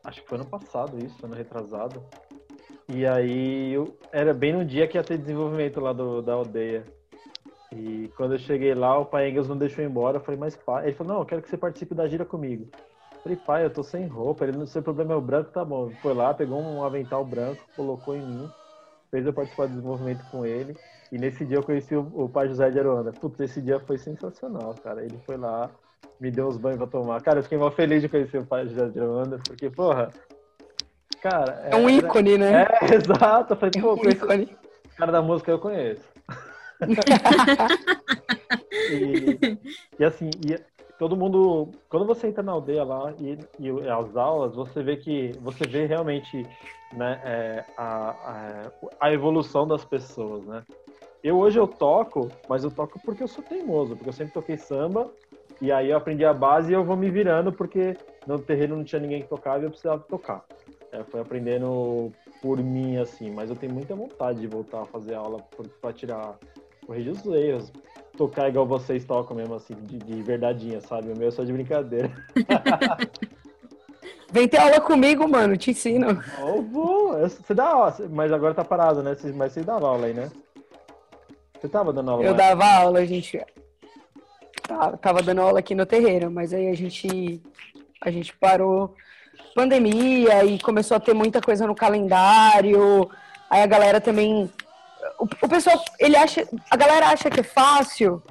Acho 0.05 0.23
que 0.23 0.29
foi 0.29 0.39
ano 0.39 0.47
passado 0.47 0.97
isso, 1.05 1.25
ano 1.25 1.35
retrasado. 1.35 2.03
E 2.89 3.07
aí 3.07 3.75
eu, 3.75 3.95
era 4.11 4.33
bem 4.33 4.55
no 4.55 4.65
dia 4.65 4.89
que 4.89 4.97
ia 4.97 5.05
ter 5.05 5.19
desenvolvimento 5.19 5.81
lá 5.81 5.93
do, 5.93 6.23
da 6.23 6.33
aldeia. 6.33 6.85
E 7.73 8.11
quando 8.17 8.33
eu 8.33 8.39
cheguei 8.39 8.75
lá, 8.75 8.99
o 8.99 9.05
pai 9.05 9.29
Engels 9.29 9.49
não 9.49 9.57
deixou 9.57 9.85
embora. 9.85 10.17
Eu 10.17 10.23
falei, 10.23 10.41
mas 10.41 10.57
pai. 10.57 10.87
Ele 10.87 10.97
falou, 10.97 11.15
não, 11.15 11.21
eu 11.21 11.27
quero 11.27 11.43
que 11.43 11.49
você 11.49 11.57
participe 11.57 11.95
da 11.95 12.09
gira 12.09 12.25
comigo. 12.25 12.69
Eu 13.13 13.23
falei, 13.23 13.39
pai, 13.39 13.65
eu 13.65 13.71
tô 13.71 13.83
sem 13.83 14.07
roupa. 14.07 14.45
Ele, 14.45 14.57
não 14.57 14.67
seu 14.67 14.83
problema 14.83 15.13
é 15.13 15.17
o 15.17 15.21
branco, 15.21 15.51
tá 15.51 15.65
bom. 15.65 15.91
Foi 16.01 16.15
lá, 16.15 16.33
pegou 16.33 16.61
um 16.61 16.83
avental 16.83 17.25
branco, 17.25 17.63
colocou 17.77 18.17
em 18.17 18.23
mim, 18.23 18.51
fez 19.11 19.27
eu 19.27 19.33
participar 19.33 19.67
do 19.67 19.75
desenvolvimento 19.75 20.25
com 20.31 20.47
ele. 20.47 20.77
E 21.13 21.19
nesse 21.19 21.45
dia 21.45 21.59
eu 21.59 21.63
conheci 21.63 21.95
o, 21.95 22.11
o 22.15 22.29
pai 22.29 22.49
José 22.49 22.71
de 22.71 22.79
Aruanda. 22.79 23.13
Putz, 23.13 23.41
esse 23.41 23.61
dia 23.61 23.79
foi 23.81 23.99
sensacional, 23.99 24.75
cara. 24.83 25.03
Ele 25.03 25.19
foi 25.27 25.37
lá, 25.37 25.71
me 26.19 26.31
deu 26.31 26.49
uns 26.49 26.57
banhos 26.57 26.79
pra 26.79 26.87
tomar. 26.87 27.21
Cara, 27.21 27.41
eu 27.41 27.43
fiquei 27.43 27.59
mal 27.59 27.71
feliz 27.71 28.01
de 28.01 28.09
conhecer 28.09 28.39
o 28.39 28.47
pai 28.47 28.67
José 28.67 28.89
de 28.89 28.99
Aruanda, 28.99 29.39
porque, 29.47 29.69
porra. 29.69 30.11
Cara. 31.21 31.69
É 31.71 31.77
um 31.77 31.91
ícone, 31.91 32.39
né? 32.39 32.63
É, 32.63 32.95
exato. 32.95 33.53
Eu 33.53 33.57
falei, 33.59 33.73
é 33.77 33.81
pô, 33.81 33.95
um 33.95 34.09
ícone. 34.09 34.57
cara 34.97 35.13
da 35.13 35.21
música 35.21 35.51
eu 35.51 35.59
conheço. 35.59 36.18
E, 38.91 39.59
e, 39.99 40.05
assim, 40.05 40.31
e 40.47 40.59
todo 40.99 41.17
mundo, 41.17 41.71
quando 41.89 42.05
você 42.07 42.27
entra 42.27 42.43
na 42.43 42.53
aldeia 42.53 42.85
lá 42.85 43.15
e, 43.21 43.39
e 43.59 43.71
as 43.89 44.17
aulas, 44.17 44.55
você 44.55 44.83
vê 44.83 44.97
que 44.97 45.33
você 45.41 45.67
vê 45.67 45.87
realmente 45.87 46.47
né, 46.93 47.21
é, 47.25 47.65
a, 47.77 48.11
a, 48.11 48.71
a, 49.01 49.13
evolução 49.13 49.67
das 49.67 49.85
pessoas, 49.85 50.45
né? 50.45 50.63
Eu 51.23 51.37
hoje 51.37 51.59
eu 51.59 51.67
toco, 51.67 52.31
mas 52.49 52.65
eu 52.65 52.71
toco 52.71 53.01
porque 53.05 53.23
eu 53.23 53.29
sou 53.29 53.43
teimoso, 53.43 53.97
porque 53.97 54.09
eu 54.09 54.13
sempre 54.13 54.33
toquei 54.33 54.57
samba 54.57 55.11
e 55.61 55.73
aí 55.73 55.91
eu 55.91 55.97
aprendi 55.97 56.25
a 56.25 56.33
base 56.33 56.71
e 56.71 56.75
eu 56.75 56.85
vou 56.85 56.97
me 56.97 57.11
virando 57.11 57.53
porque 57.53 57.97
no 58.27 58.39
terreno 58.39 58.77
não 58.77 58.85
tinha 58.85 59.01
ninguém 59.01 59.23
que 59.23 59.29
tocava 59.29 59.61
e 59.61 59.65
eu 59.65 59.71
precisava 59.71 60.03
tocar. 60.03 60.45
É, 60.93 61.03
foi 61.05 61.21
aprendendo 61.21 62.13
por 62.41 62.59
mim 62.59 62.97
assim, 62.97 63.31
mas 63.31 63.51
eu 63.51 63.57
tenho 63.57 63.75
muita 63.75 63.95
vontade 63.95 64.41
de 64.41 64.47
voltar 64.47 64.83
a 64.83 64.87
fazer 64.87 65.15
aula 65.15 65.45
para 65.81 65.93
tirar 65.93 66.39
corrigir 66.89 67.13
os 67.13 67.25
erros. 67.27 67.71
Tocar 68.17 68.49
igual 68.49 68.67
vocês 68.67 69.05
tocam 69.05 69.37
mesmo, 69.37 69.55
assim, 69.55 69.75
de, 69.83 69.99
de 69.99 70.23
verdadeinha, 70.23 70.81
sabe? 70.81 71.13
O 71.13 71.17
meu 71.17 71.29
é 71.29 71.31
só 71.31 71.45
de 71.45 71.53
brincadeira. 71.53 72.11
Vem 74.33 74.49
ter 74.49 74.59
aula 74.59 74.81
comigo, 74.81 75.29
mano, 75.29 75.57
te 75.57 75.71
ensino. 75.71 76.21
Vou. 76.71 77.13
Você 77.19 77.55
dá 77.55 77.69
aula, 77.69 77.97
mas 78.11 78.33
agora 78.33 78.55
tá 78.55 78.65
parado, 78.65 79.03
né? 79.03 79.17
Mas 79.35 79.53
você 79.53 79.63
dava 79.63 79.87
aula 79.87 80.07
aí, 80.07 80.15
né? 80.15 80.31
Você 81.59 81.69
tava 81.69 81.93
dando 81.93 82.11
aula? 82.11 82.23
Eu 82.23 82.35
mais? 82.35 82.37
dava 82.37 82.65
aula, 82.65 82.99
a 82.99 83.05
gente. 83.05 83.41
Tava 85.01 85.23
dando 85.23 85.41
aula 85.41 85.61
aqui 85.61 85.75
no 85.75 85.87
terreiro, 85.87 86.31
mas 86.31 86.53
aí 86.53 86.69
a 86.69 86.75
gente. 86.75 87.41
A 88.01 88.11
gente 88.11 88.37
parou 88.37 88.95
pandemia 89.55 90.45
e 90.45 90.59
começou 90.59 90.97
a 90.97 91.01
ter 91.01 91.15
muita 91.15 91.41
coisa 91.41 91.67
no 91.67 91.75
calendário. 91.75 93.09
Aí 93.49 93.63
a 93.63 93.67
galera 93.67 94.01
também 94.01 94.51
o, 95.19 95.25
o 95.25 95.49
pessoal, 95.49 95.83
ele 95.99 96.17
acha, 96.17 96.47
a 96.71 96.77
galera 96.77 97.09
acha 97.09 97.31
que 97.31 97.41
é 97.41 97.45
fácil 97.45 98.23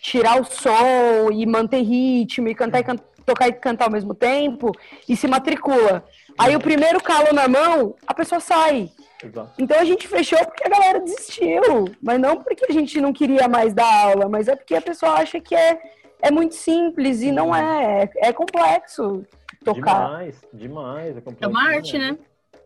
tirar 0.00 0.40
o 0.40 0.44
som 0.44 1.30
e 1.32 1.44
manter 1.46 1.82
ritmo 1.82 2.48
e 2.48 2.54
cantar 2.54 2.80
e 2.80 2.84
can, 2.84 2.96
tocar 3.24 3.48
e 3.48 3.52
cantar 3.52 3.84
ao 3.84 3.90
mesmo 3.90 4.14
tempo 4.14 4.72
e 5.08 5.16
se 5.16 5.28
matricula. 5.28 6.04
Aí 6.38 6.56
o 6.56 6.60
primeiro 6.60 7.02
calo 7.02 7.32
na 7.32 7.46
mão, 7.48 7.94
a 8.06 8.14
pessoa 8.14 8.40
sai. 8.40 8.90
Exato. 9.22 9.52
Então 9.58 9.78
a 9.78 9.84
gente 9.84 10.08
fechou 10.08 10.38
porque 10.46 10.64
a 10.64 10.70
galera 10.70 11.00
desistiu, 11.00 11.84
mas 12.02 12.18
não 12.18 12.42
porque 12.42 12.64
a 12.68 12.72
gente 12.72 13.00
não 13.00 13.12
queria 13.12 13.46
mais 13.48 13.74
dar 13.74 14.06
aula, 14.06 14.28
mas 14.28 14.48
é 14.48 14.56
porque 14.56 14.74
a 14.74 14.80
pessoa 14.80 15.12
acha 15.12 15.38
que 15.38 15.54
é, 15.54 15.78
é 16.22 16.30
muito 16.30 16.54
simples 16.54 17.20
e 17.20 17.30
não 17.30 17.54
é, 17.54 18.04
é, 18.04 18.28
é 18.28 18.32
complexo 18.32 19.26
tocar. 19.62 20.06
Demais, 20.06 20.40
demais, 20.52 21.16
é 21.16 21.20
complexo. 21.20 21.44
É 21.44 21.46
uma 21.48 21.68
arte, 21.68 21.98
né? 21.98 22.18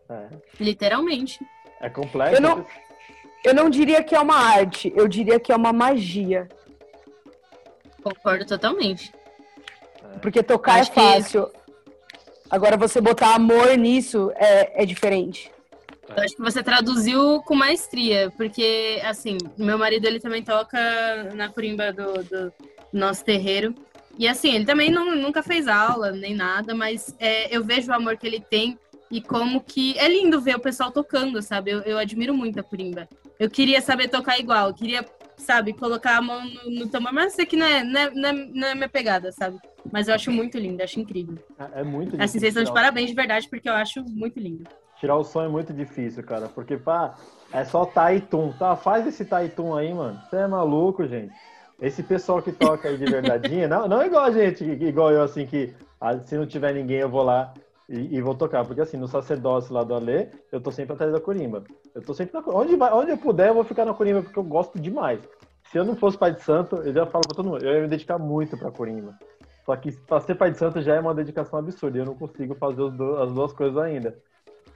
É. 0.09 0.29
Literalmente. 0.61 1.45
É 1.81 1.91
complexo. 1.91 2.37
Eu 2.37 2.41
não, 2.41 2.65
eu 3.45 3.55
não 3.55 3.69
diria 3.69 4.03
que 4.03 4.15
é 4.15 4.21
uma 4.21 4.37
arte, 4.37 4.93
eu 4.97 5.07
diria 5.07 5.39
que 5.39 5.53
é 5.53 5.57
uma 5.57 5.73
magia. 5.73 6.49
Concordo 8.03 8.47
totalmente. 8.47 9.13
Porque 10.21 10.43
tocar 10.43 10.81
Acho 10.81 10.91
é 10.93 10.95
fácil. 10.95 11.47
Que... 11.47 11.65
Agora 12.51 12.77
você 12.77 13.01
botar 13.01 13.35
amor 13.35 13.77
nisso 13.77 14.33
é, 14.37 14.83
é 14.83 14.87
diferente. 14.87 15.53
Eu 16.09 16.23
acho 16.23 16.37
que 16.37 16.43
você 16.43 16.63
traduziu 16.63 17.43
com 17.43 17.55
maestria, 17.55 18.33
porque, 18.37 19.01
assim, 19.05 19.39
meu 19.57 19.79
marido 19.79 20.07
ele 20.07 20.21
também 20.21 20.43
toca 20.43 20.79
na 21.35 21.49
corimba 21.49 21.93
do, 21.93 22.23
do 22.25 22.53
nosso 22.93 23.25
terreiro. 23.25 23.75
E 24.19 24.29
assim, 24.29 24.55
ele 24.55 24.65
também 24.65 24.91
não, 24.91 25.15
nunca 25.17 25.43
fez 25.43 25.67
aula 25.67 26.13
nem 26.13 26.35
nada, 26.35 26.75
mas 26.75 27.15
é, 27.19 27.55
eu 27.55 27.65
vejo 27.65 27.91
o 27.91 27.95
amor 27.95 28.17
que 28.17 28.27
ele 28.27 28.41
tem 28.41 28.79
e 29.15 29.21
como 29.21 29.61
que 29.61 29.97
é 29.97 30.09
lindo 30.09 30.41
ver 30.41 30.57
o 30.57 30.61
pessoal 30.61 30.91
tocando, 30.91 31.41
sabe? 31.41 31.71
Eu, 31.71 31.83
eu 31.83 31.99
admiro 31.99 32.35
muito 32.35 32.59
a 32.59 32.65
Corimba. 32.65 33.09
Eu 33.39 33.49
queria 33.49 33.81
saber 33.81 34.09
tocar 34.09 34.41
igual, 34.41 34.67
eu 34.67 34.75
queria, 34.75 35.05
sabe, 35.37 35.73
colocar 35.73 36.17
a 36.17 36.21
mão 36.21 36.45
no, 36.45 36.81
no 36.81 36.89
tambor, 36.89 37.13
mas 37.13 37.33
sei 37.33 37.47
que 37.47 37.57
não 37.57 37.65
é, 37.65 37.85
não, 37.85 38.01
é, 38.01 38.11
não, 38.11 38.29
é, 38.29 38.33
não 38.33 38.69
é 38.69 38.75
minha 38.75 38.89
pegada, 38.89 39.31
sabe? 39.31 39.57
Mas 39.93 40.09
eu 40.09 40.17
acho 40.17 40.33
muito 40.33 40.59
lindo, 40.59 40.83
acho 40.83 40.99
incrível. 40.99 41.39
É, 41.57 41.83
é 41.83 41.85
muito 41.85 42.21
Assim, 42.21 42.41
vocês 42.41 42.57
estão 42.57 42.65
de 42.65 42.73
parabéns 42.73 43.09
de 43.09 43.15
verdade, 43.15 43.49
porque 43.49 43.69
eu 43.69 43.75
acho 43.75 44.03
muito 44.03 44.41
lindo. 44.41 44.65
Tirar 44.99 45.15
o 45.15 45.23
som 45.23 45.45
é 45.45 45.49
muito 45.49 45.73
difícil, 45.73 46.25
cara, 46.25 46.49
porque, 46.49 46.77
pá, 46.77 47.15
é 47.53 47.65
só 47.65 47.87
taitum, 47.87 48.53
tá? 48.59 48.75
Faz 48.75 49.07
esse 49.07 49.25
taitum 49.25 49.77
aí, 49.77 49.95
mano. 49.95 50.21
Você 50.29 50.39
é 50.39 50.47
maluco, 50.49 51.07
gente. 51.07 51.33
Esse 51.81 52.03
pessoal 52.03 52.43
que 52.43 52.51
toca 52.51 52.89
aí 52.89 52.99
de 52.99 53.05
verdadeinha, 53.05 53.69
não, 53.69 53.87
não 53.87 54.03
é 54.03 54.07
igual 54.07 54.25
a 54.25 54.33
gente, 54.33 54.65
igual 54.65 55.13
eu, 55.13 55.23
assim, 55.23 55.47
que 55.47 55.73
ah, 56.01 56.19
se 56.19 56.37
não 56.37 56.47
tiver 56.47 56.75
ninguém 56.75 56.99
eu 56.99 57.09
vou 57.09 57.23
lá 57.23 57.55
e, 57.89 58.17
e, 58.17 58.21
vou 58.21 58.35
tocar. 58.35 58.65
Porque 58.65 58.81
assim, 58.81 58.97
no 58.97 59.09
sacerdócio 59.09 59.73
lá 59.75 59.83
do 59.83 59.95
Alê, 59.95 60.29
eu 60.51 60.61
tô 60.61 60.71
sempre 60.71 60.95
atrás 60.95 61.13
da 61.13 61.21
corimba. 61.21 61.65
Eu 61.95 62.03
tô 62.03 62.15
sempre 62.15 62.35
na 62.35 62.43
onde, 62.47 62.77
vai, 62.77 62.93
onde 62.93 63.11
eu 63.11 63.19
puder, 63.19 63.49
eu 63.49 63.55
vou 63.55 63.65
ficar 63.65 63.85
na 63.85 63.95
corimba, 63.95 64.23
porque 64.23 64.39
eu 64.39 64.45
gosto 64.45 64.79
demais. 64.79 65.21
Se 65.71 65.79
eu 65.79 65.85
não 65.85 65.97
fosse 65.97 66.17
pai 66.17 66.33
de 66.33 66.43
santo, 66.43 66.77
eu 66.77 66.93
já 66.93 67.07
falo 67.07 67.27
pra 67.27 67.37
todo 67.37 67.49
mundo, 67.49 67.65
eu 67.65 67.75
ia 67.75 67.83
me 67.83 67.89
dedicar 67.89 68.19
muito 68.19 68.57
pra 68.57 68.71
corimba. 68.71 69.15
Só 69.65 69.75
que 69.77 69.93
pra 69.93 70.21
ser 70.21 70.35
pai 70.35 70.51
de 70.51 70.59
santo 70.59 70.81
já 70.83 70.95
é 70.95 71.01
uma 71.01 71.15
dedicação 71.15 71.59
absurda, 71.59 71.97
e 71.97 72.01
eu 72.01 72.05
não 72.05 72.15
consigo 72.15 72.55
fazer 72.55 72.83
as 73.23 73.33
duas 73.33 73.53
coisas 73.53 73.79
ainda. 73.79 74.17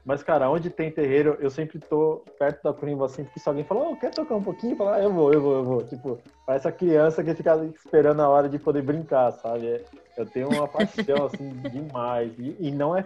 Mas, 0.08 0.22
cara, 0.22 0.48
onde 0.48 0.70
tem 0.70 0.90
terreiro, 0.90 1.36
eu 1.38 1.50
sempre 1.50 1.78
tô 1.78 2.24
perto 2.38 2.62
da 2.62 2.72
corimba, 2.72 3.04
assim, 3.04 3.24
porque 3.24 3.38
se 3.38 3.46
alguém 3.46 3.62
falar, 3.62 3.90
oh, 3.90 3.94
quer 3.94 4.10
tocar 4.10 4.36
um 4.36 4.42
pouquinho? 4.42 4.74
Fala, 4.74 4.96
ah, 4.96 5.02
eu 5.02 5.12
vou, 5.12 5.30
eu 5.34 5.38
vou, 5.42 5.52
eu 5.56 5.64
vou. 5.64 5.82
Tipo, 5.82 6.18
parece 6.46 6.66
a 6.66 6.72
criança 6.72 7.22
que 7.22 7.34
fica 7.34 7.62
esperando 7.76 8.22
a 8.22 8.28
hora 8.30 8.48
de 8.48 8.58
poder 8.58 8.80
brincar, 8.80 9.30
sabe? 9.32 9.84
Eu 10.16 10.24
tenho 10.24 10.48
uma 10.48 10.66
paixão, 10.66 11.26
assim, 11.26 11.50
demais. 11.70 12.32
E, 12.38 12.56
e, 12.58 12.70
não, 12.70 12.96
é, 12.96 13.04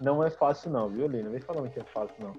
não 0.00 0.24
é 0.24 0.28
fácil, 0.28 0.72
não, 0.72 0.88
viu, 0.88 1.06
Lina? 1.06 1.30
Vem 1.30 1.40
falando 1.40 1.70
que 1.70 1.78
é 1.78 1.84
fácil, 1.84 2.16
não. 2.18 2.34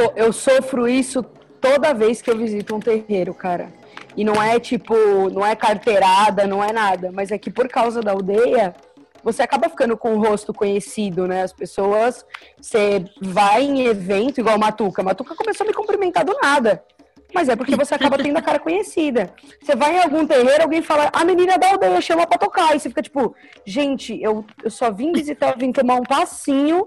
Eu, 0.00 0.26
eu 0.26 0.32
sofro 0.32 0.86
isso 0.86 1.20
toda 1.60 1.92
vez 1.92 2.22
que 2.22 2.30
eu 2.30 2.38
visito 2.38 2.76
um 2.76 2.78
terreiro, 2.78 3.34
cara. 3.34 3.68
E 4.16 4.22
não 4.22 4.40
é 4.40 4.60
tipo, 4.60 4.94
não 5.30 5.44
é 5.44 5.56
carteirada, 5.56 6.46
não 6.46 6.62
é 6.62 6.72
nada, 6.72 7.10
mas 7.10 7.32
é 7.32 7.38
que 7.38 7.50
por 7.50 7.66
causa 7.66 8.00
da 8.00 8.12
aldeia, 8.12 8.76
você 9.24 9.42
acaba 9.42 9.70
ficando 9.70 9.96
com 9.96 10.14
o 10.14 10.22
rosto 10.22 10.52
conhecido, 10.52 11.26
né? 11.26 11.42
As 11.42 11.52
pessoas, 11.52 12.26
você 12.60 13.04
vai 13.20 13.62
em 13.62 13.86
evento, 13.86 14.38
igual 14.38 14.58
Matuca. 14.58 15.02
Matuca 15.02 15.34
começou 15.34 15.64
a 15.64 15.68
me 15.68 15.74
cumprimentar 15.74 16.24
do 16.24 16.36
nada. 16.42 16.84
Mas 17.32 17.48
é 17.48 17.56
porque 17.56 17.74
você 17.74 17.94
acaba 17.94 18.18
tendo 18.18 18.36
a 18.36 18.42
cara 18.42 18.60
conhecida. 18.60 19.34
Você 19.60 19.74
vai 19.74 19.96
em 19.96 20.02
algum 20.02 20.24
terreiro, 20.26 20.62
alguém 20.62 20.82
fala, 20.82 21.10
a 21.12 21.24
menina 21.24 21.58
da 21.58 21.70
aldeia 21.70 22.00
chama 22.00 22.26
pra 22.26 22.38
tocar. 22.38 22.76
E 22.76 22.78
você 22.78 22.90
fica 22.90 23.02
tipo, 23.02 23.34
gente, 23.64 24.22
eu, 24.22 24.44
eu 24.62 24.70
só 24.70 24.92
vim 24.92 25.10
visitar, 25.10 25.52
eu 25.52 25.58
vim 25.58 25.72
tomar 25.72 25.94
um 25.94 26.04
passinho. 26.04 26.86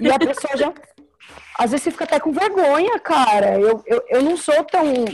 E 0.00 0.10
a 0.10 0.18
pessoa 0.18 0.56
já. 0.56 0.72
Às 1.58 1.72
vezes 1.72 1.84
você 1.84 1.90
fica 1.90 2.04
até 2.04 2.20
com 2.20 2.32
vergonha, 2.32 2.98
cara. 3.00 3.58
Eu, 3.58 3.82
eu, 3.86 4.02
eu 4.08 4.22
não 4.22 4.36
sou 4.36 4.64
tão, 4.64 5.04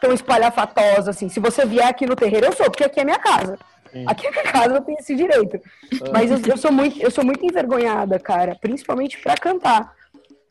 tão 0.00 0.12
espalhafatosa 0.12 1.10
assim. 1.10 1.28
Se 1.28 1.40
você 1.40 1.66
vier 1.66 1.86
aqui 1.86 2.06
no 2.06 2.16
terreiro, 2.16 2.46
eu 2.46 2.52
sou, 2.52 2.70
porque 2.70 2.84
aqui 2.84 3.00
é 3.00 3.04
minha 3.04 3.18
casa. 3.18 3.58
Sim. 3.92 4.04
Aqui 4.06 4.30
na 4.30 4.42
casa 4.42 4.74
eu 4.74 4.82
tenho 4.82 4.98
esse 4.98 5.14
direito. 5.14 5.60
Ah. 6.02 6.10
Mas 6.12 6.30
eu, 6.30 6.38
eu, 6.52 6.56
sou 6.56 6.72
muito, 6.72 7.00
eu 7.00 7.10
sou 7.10 7.24
muito 7.24 7.44
envergonhada, 7.44 8.18
cara, 8.18 8.56
principalmente 8.60 9.18
para 9.20 9.36
cantar. 9.36 9.94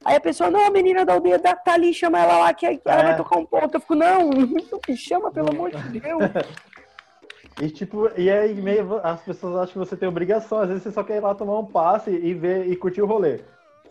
Aí 0.04 0.16
a 0.16 0.22
pessoa, 0.22 0.52
não, 0.52 0.66
a 0.66 0.70
menina 0.70 1.04
da 1.04 1.14
aldeia 1.14 1.40
tá 1.40 1.58
ali, 1.68 1.92
chama 1.94 2.20
ela 2.20 2.38
lá, 2.38 2.54
que, 2.54 2.66
ela 2.66 3.02
é. 3.02 3.04
vai 3.04 3.18
tocar 3.18 3.38
um 3.38 3.46
ponto. 3.46 3.76
Eu 3.76 3.82
fico, 3.82 3.96
não, 3.96 4.30
não 4.30 4.80
me 4.88 4.96
chama, 4.96 5.32
pelo 5.32 5.50
amor 5.50 5.72
de 5.72 6.00
Deus. 6.00 6.24
E 7.62 7.70
tipo, 7.70 8.12
e 8.18 8.30
aí 8.30 8.54
meio 8.54 9.00
as 9.02 9.22
pessoas 9.22 9.56
acham 9.56 9.74
que 9.74 9.90
você 9.90 9.96
tem 9.96 10.10
obrigação, 10.10 10.60
às 10.60 10.68
vezes 10.68 10.84
você 10.84 10.92
só 10.92 11.04
quer 11.04 11.16
ir 11.16 11.20
lá 11.22 11.34
tomar 11.34 11.58
um 11.58 11.66
passe 11.66 12.12
e 12.12 12.34
ver 12.34 12.68
e 12.68 12.76
curtir 12.76 13.02
o 13.02 13.06
rolê. 13.06 13.40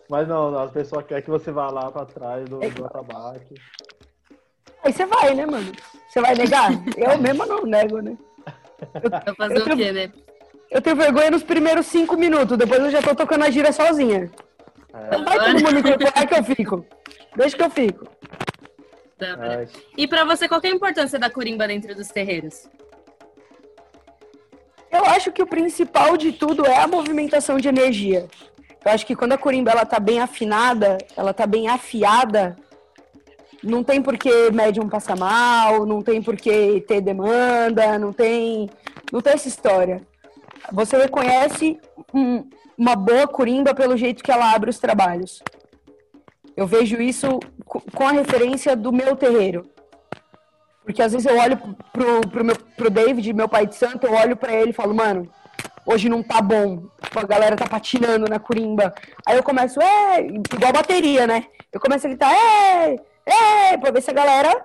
Mas 0.07 0.27
não, 0.27 0.55
as 0.59 0.69
pessoas 0.69 1.03
querem 1.05 1.23
que 1.23 1.31
você 1.31 1.51
vá 1.51 1.71
lá 1.71 1.91
pra 1.91 2.05
trás 2.05 2.47
do, 2.47 2.63
é. 2.63 2.69
do 2.69 2.85
atabaque. 2.85 3.55
Aí 4.83 4.93
você 4.93 5.05
vai, 5.07 5.33
né, 5.33 5.47
mano? 5.47 5.71
Você 6.07 6.21
vai 6.21 6.35
negar? 6.35 6.71
Eu 6.95 7.17
mesmo 7.17 7.43
não 7.47 7.65
nego, 7.65 8.01
né? 8.01 8.15
Eu, 9.25 9.35
fazer 9.35 9.57
eu 9.57 9.61
o 9.61 9.63
tenho, 9.63 9.77
quê, 9.77 9.91
né? 9.91 10.11
Eu 10.71 10.81
tenho 10.81 10.95
vergonha 10.95 11.31
nos 11.31 11.43
primeiros 11.43 11.85
cinco 11.85 12.17
minutos, 12.17 12.57
depois 12.57 12.81
eu 12.81 12.91
já 12.91 13.01
tô 13.01 13.15
tocando 13.15 13.43
a 13.43 13.49
gira 13.49 13.71
sozinha. 13.71 14.31
É. 14.93 15.17
Vai 15.17 15.39
todo 15.39 15.63
mundo 15.63 15.79
incorporar 15.79 16.27
que 16.27 16.35
eu 16.35 16.43
fico. 16.43 16.85
Deixa 17.35 17.55
que 17.55 17.63
eu 17.63 17.69
fico. 17.69 18.07
Tá, 19.17 19.65
e 19.97 20.07
para 20.07 20.25
você, 20.25 20.47
qual 20.47 20.59
é 20.61 20.67
a 20.67 20.71
importância 20.71 21.17
da 21.17 21.29
corimba 21.29 21.67
dentro 21.67 21.95
dos 21.95 22.09
terreiros? 22.09 22.67
Eu 24.91 25.05
acho 25.05 25.31
que 25.31 25.41
o 25.41 25.47
principal 25.47 26.17
de 26.17 26.33
tudo 26.33 26.65
é 26.65 26.77
a 26.77 26.87
movimentação 26.87 27.57
de 27.57 27.67
energia. 27.67 28.27
Eu 28.85 28.91
acho 28.91 29.05
que 29.05 29.15
quando 29.15 29.33
a 29.33 29.37
corimba 29.37 29.71
ela 29.71 29.85
tá 29.85 29.99
bem 29.99 30.19
afinada, 30.19 30.97
ela 31.15 31.33
tá 31.33 31.47
bem 31.47 31.67
afiada, 31.67 32.55
não 33.65 33.83
tem 33.83 34.01
por 34.01 34.17
que 34.17 34.51
médium 34.51 34.87
passar 34.87 35.17
mal, 35.17 35.85
não 35.85 36.01
tem 36.01 36.21
por 36.21 36.35
que 36.35 36.81
ter 36.87 37.01
demanda, 37.01 37.97
não 37.97 38.13
tem, 38.13 38.69
não 39.11 39.21
tem 39.21 39.33
essa 39.33 39.47
história. 39.47 40.01
Você 40.71 40.97
reconhece 40.97 41.79
um, 42.13 42.47
uma 42.77 42.95
boa 42.95 43.27
corimba 43.27 43.73
pelo 43.73 43.97
jeito 43.97 44.23
que 44.23 44.31
ela 44.31 44.53
abre 44.53 44.69
os 44.69 44.79
trabalhos. 44.79 45.41
Eu 46.55 46.67
vejo 46.67 47.01
isso 47.01 47.39
com 47.65 48.07
a 48.07 48.11
referência 48.11 48.75
do 48.75 48.91
meu 48.91 49.15
terreiro. 49.15 49.69
Porque 50.83 51.01
às 51.01 51.11
vezes 51.11 51.25
eu 51.25 51.37
olho 51.37 51.57
pro, 51.91 52.21
pro, 52.29 52.45
meu, 52.45 52.55
pro 52.77 52.89
David, 52.89 53.33
meu 53.33 53.49
pai 53.49 53.65
de 53.65 53.75
santo, 53.75 54.05
eu 54.05 54.13
olho 54.13 54.37
para 54.37 54.53
ele 54.53 54.69
e 54.69 54.73
falo, 54.73 54.93
mano, 54.93 55.27
hoje 55.85 56.07
não 56.07 56.21
tá 56.21 56.41
bom. 56.41 56.83
Tipo, 57.03 57.19
a 57.19 57.23
galera 57.23 57.55
tá 57.55 57.67
patinando 57.67 58.29
na 58.29 58.39
corimba. 58.39 58.93
Aí 59.25 59.35
eu 59.35 59.43
começo, 59.43 59.81
é, 59.81 60.21
igual 60.21 60.71
bateria, 60.71 61.25
né? 61.25 61.45
Eu 61.73 61.79
começo 61.79 62.05
a 62.05 62.09
gritar, 62.09 62.31
é, 62.31 62.95
é, 63.25 63.77
pra 63.77 63.91
ver 63.91 64.01
se 64.01 64.11
a 64.11 64.13
galera 64.13 64.61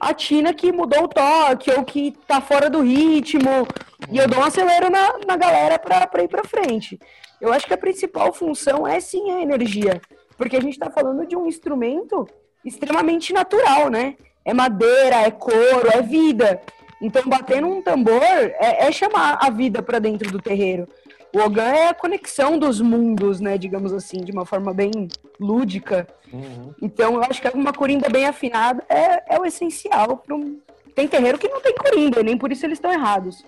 atina 0.00 0.52
que 0.52 0.72
mudou 0.72 1.04
o 1.04 1.08
toque 1.08 1.70
ou 1.70 1.84
que 1.84 2.12
tá 2.26 2.40
fora 2.40 2.68
do 2.68 2.82
ritmo. 2.82 3.66
E 4.10 4.18
eu 4.18 4.28
dou 4.28 4.40
um 4.40 4.44
acelero 4.44 4.90
na, 4.90 5.18
na 5.26 5.36
galera 5.36 5.78
pra, 5.78 6.06
pra 6.06 6.22
ir 6.22 6.28
pra 6.28 6.44
frente. 6.44 6.98
Eu 7.40 7.52
acho 7.52 7.66
que 7.66 7.74
a 7.74 7.78
principal 7.78 8.32
função 8.32 8.86
é 8.86 9.00
sim 9.00 9.30
a 9.30 9.40
energia. 9.40 10.00
Porque 10.36 10.56
a 10.56 10.60
gente 10.60 10.78
tá 10.78 10.90
falando 10.90 11.26
de 11.26 11.36
um 11.36 11.46
instrumento 11.46 12.26
extremamente 12.64 13.32
natural, 13.32 13.88
né? 13.88 14.16
É 14.44 14.52
madeira, 14.52 15.16
é 15.16 15.30
couro, 15.30 15.88
é 15.92 16.02
vida. 16.02 16.60
Então, 17.00 17.22
bater 17.26 17.60
num 17.60 17.82
tambor 17.82 18.22
é, 18.22 18.86
é 18.86 18.92
chamar 18.92 19.38
a 19.40 19.50
vida 19.50 19.82
para 19.82 19.98
dentro 19.98 20.30
do 20.30 20.40
terreiro. 20.40 20.88
O 21.34 21.40
Ogan 21.40 21.62
é 21.64 21.88
a 21.88 21.94
conexão 21.94 22.56
dos 22.56 22.80
mundos, 22.80 23.40
né? 23.40 23.58
Digamos 23.58 23.92
assim, 23.92 24.18
de 24.18 24.30
uma 24.30 24.46
forma 24.46 24.72
bem 24.72 25.08
lúdica. 25.40 26.06
Uhum. 26.32 26.72
Então, 26.80 27.14
eu 27.14 27.24
acho 27.24 27.42
que 27.42 27.48
uma 27.48 27.72
corinda 27.72 28.08
bem 28.08 28.24
afinada 28.24 28.84
é, 28.88 29.34
é 29.34 29.40
o 29.40 29.44
essencial. 29.44 30.18
para 30.18 30.36
um... 30.36 30.60
Tem 30.94 31.08
terreiro 31.08 31.36
que 31.36 31.48
não 31.48 31.60
tem 31.60 31.74
corinda, 31.74 32.22
nem 32.22 32.38
por 32.38 32.52
isso 32.52 32.64
eles 32.64 32.78
estão 32.78 32.92
errados. 32.92 33.44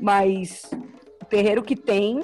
Mas 0.00 0.70
o 1.20 1.24
terreiro 1.26 1.62
que 1.62 1.76
tem. 1.76 2.22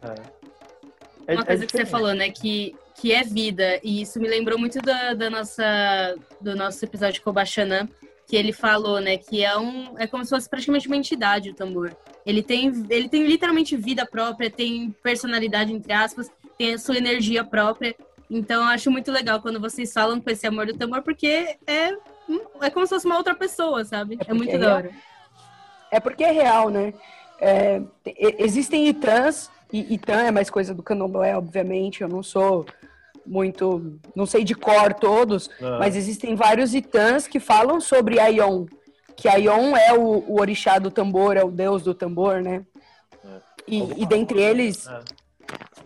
É. 0.00 1.34
Uma 1.34 1.42
é, 1.42 1.44
coisa 1.44 1.64
é 1.64 1.66
que 1.66 1.76
você 1.76 1.84
falou, 1.84 2.14
né? 2.14 2.30
Que, 2.30 2.74
que 2.94 3.12
é 3.12 3.22
vida. 3.22 3.78
E 3.82 4.00
isso 4.00 4.18
me 4.18 4.26
lembrou 4.28 4.58
muito 4.58 4.80
da, 4.80 5.12
da 5.12 5.28
nossa, 5.28 6.16
do 6.40 6.56
nosso 6.56 6.82
episódio 6.82 7.22
com 7.22 7.28
o 7.28 7.32
Baixanã, 7.34 7.86
que 8.34 8.38
ele 8.38 8.52
falou, 8.52 9.00
né? 9.00 9.16
Que 9.16 9.44
é, 9.44 9.56
um, 9.56 9.96
é 9.96 10.08
como 10.08 10.24
se 10.24 10.30
fosse 10.30 10.50
praticamente 10.50 10.88
uma 10.88 10.96
entidade 10.96 11.50
o 11.50 11.54
tambor. 11.54 11.96
Ele 12.26 12.42
tem, 12.42 12.66
ele 12.90 13.08
tem 13.08 13.24
literalmente 13.24 13.76
vida 13.76 14.04
própria, 14.04 14.50
tem 14.50 14.90
personalidade, 15.04 15.72
entre 15.72 15.92
aspas, 15.92 16.28
tem 16.58 16.74
a 16.74 16.78
sua 16.78 16.96
energia 16.96 17.44
própria. 17.44 17.94
Então, 18.28 18.62
eu 18.62 18.68
acho 18.70 18.90
muito 18.90 19.12
legal 19.12 19.40
quando 19.40 19.60
vocês 19.60 19.92
falam 19.92 20.20
com 20.20 20.28
esse 20.28 20.44
amor 20.48 20.66
do 20.66 20.76
tambor, 20.76 21.02
porque 21.02 21.56
é, 21.64 21.92
é 22.60 22.70
como 22.70 22.84
se 22.84 22.94
fosse 22.94 23.06
uma 23.06 23.16
outra 23.16 23.36
pessoa, 23.36 23.84
sabe? 23.84 24.18
É, 24.26 24.32
é 24.32 24.34
muito 24.34 24.56
é 24.56 24.58
da 24.58 24.74
hora. 24.74 24.90
É 25.92 26.00
porque 26.00 26.24
é 26.24 26.32
real, 26.32 26.70
né? 26.70 26.92
É, 27.40 27.80
existem 28.04 28.88
itãs, 28.88 29.48
e 29.72 29.94
itã 29.94 30.22
é 30.22 30.32
mais 30.32 30.50
coisa 30.50 30.74
do 30.74 30.82
candomblé, 30.82 31.36
obviamente, 31.36 32.02
eu 32.02 32.08
não 32.08 32.22
sou 32.22 32.66
muito, 33.26 33.98
não 34.14 34.26
sei 34.26 34.44
de 34.44 34.54
cor 34.54 34.92
todos, 34.94 35.50
ah. 35.60 35.78
mas 35.78 35.96
existem 35.96 36.34
vários 36.34 36.74
itãs 36.74 37.26
que 37.26 37.40
falam 37.40 37.80
sobre 37.80 38.20
Aion, 38.20 38.66
que 39.16 39.28
Aion 39.28 39.76
é 39.76 39.92
o, 39.92 40.24
o, 40.26 40.40
orixá 40.40 40.78
do 40.78 40.90
tambor, 40.90 41.36
é 41.36 41.44
o 41.44 41.50
deus 41.50 41.82
do 41.82 41.94
tambor, 41.94 42.42
né? 42.42 42.64
É. 43.24 43.28
E, 43.66 44.02
e 44.02 44.06
dentre 44.06 44.40
eles, 44.40 44.86
é. 44.86 45.00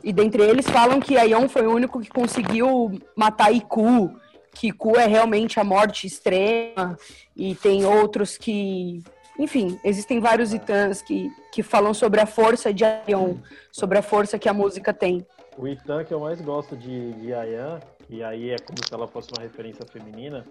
e 0.03 0.13
dentre 0.13 0.43
eles 0.43 0.69
falam 0.69 1.01
que 1.01 1.17
Aion 1.17 1.49
foi 1.49 1.67
o 1.67 1.73
único 1.73 2.01
que 2.01 2.09
conseguiu 2.09 2.99
matar 3.15 3.53
Iku, 3.53 4.11
que 4.55 4.69
Iku 4.69 4.97
é 4.97 5.07
realmente 5.07 5.61
a 5.61 5.65
morte 5.65 6.07
extrema, 6.07 6.99
e 7.37 7.55
tem 7.55 7.85
outros 7.85 8.37
que 8.37 9.03
enfim, 9.39 9.79
existem 9.85 10.19
vários 10.19 10.53
itãs 10.53 11.01
que, 11.01 11.31
que 11.53 11.63
falam 11.63 11.95
sobre 11.95 12.21
a 12.21 12.27
força 12.27 12.75
de 12.75 12.85
Aion, 12.85 13.37
sobre 13.71 13.97
a 13.97 14.03
força 14.03 14.37
que 14.37 14.49
a 14.49 14.53
música 14.53 14.93
tem. 14.93 15.25
O 15.59 15.67
Itan 15.67 16.05
que 16.05 16.15
eu 16.15 16.21
mais 16.21 16.41
gosto 16.41 16.77
de, 16.77 17.13
de 17.15 17.35
Ayan, 17.35 17.81
e 18.09 18.23
aí 18.23 18.51
é 18.51 18.59
como 18.59 18.79
se 18.87 18.95
ela 18.95 19.09
fosse 19.09 19.29
uma 19.37 19.43
referência 19.43 19.85
feminina, 19.85 20.45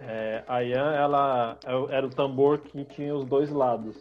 É, 0.00 0.44
a 0.46 0.60
Yan, 0.60 0.92
ela 0.92 1.56
é 1.64 1.96
era 1.96 2.06
o 2.06 2.10
tambor 2.10 2.58
que 2.58 2.84
tinha 2.84 3.14
os 3.14 3.24
dois 3.24 3.50
lados, 3.50 3.96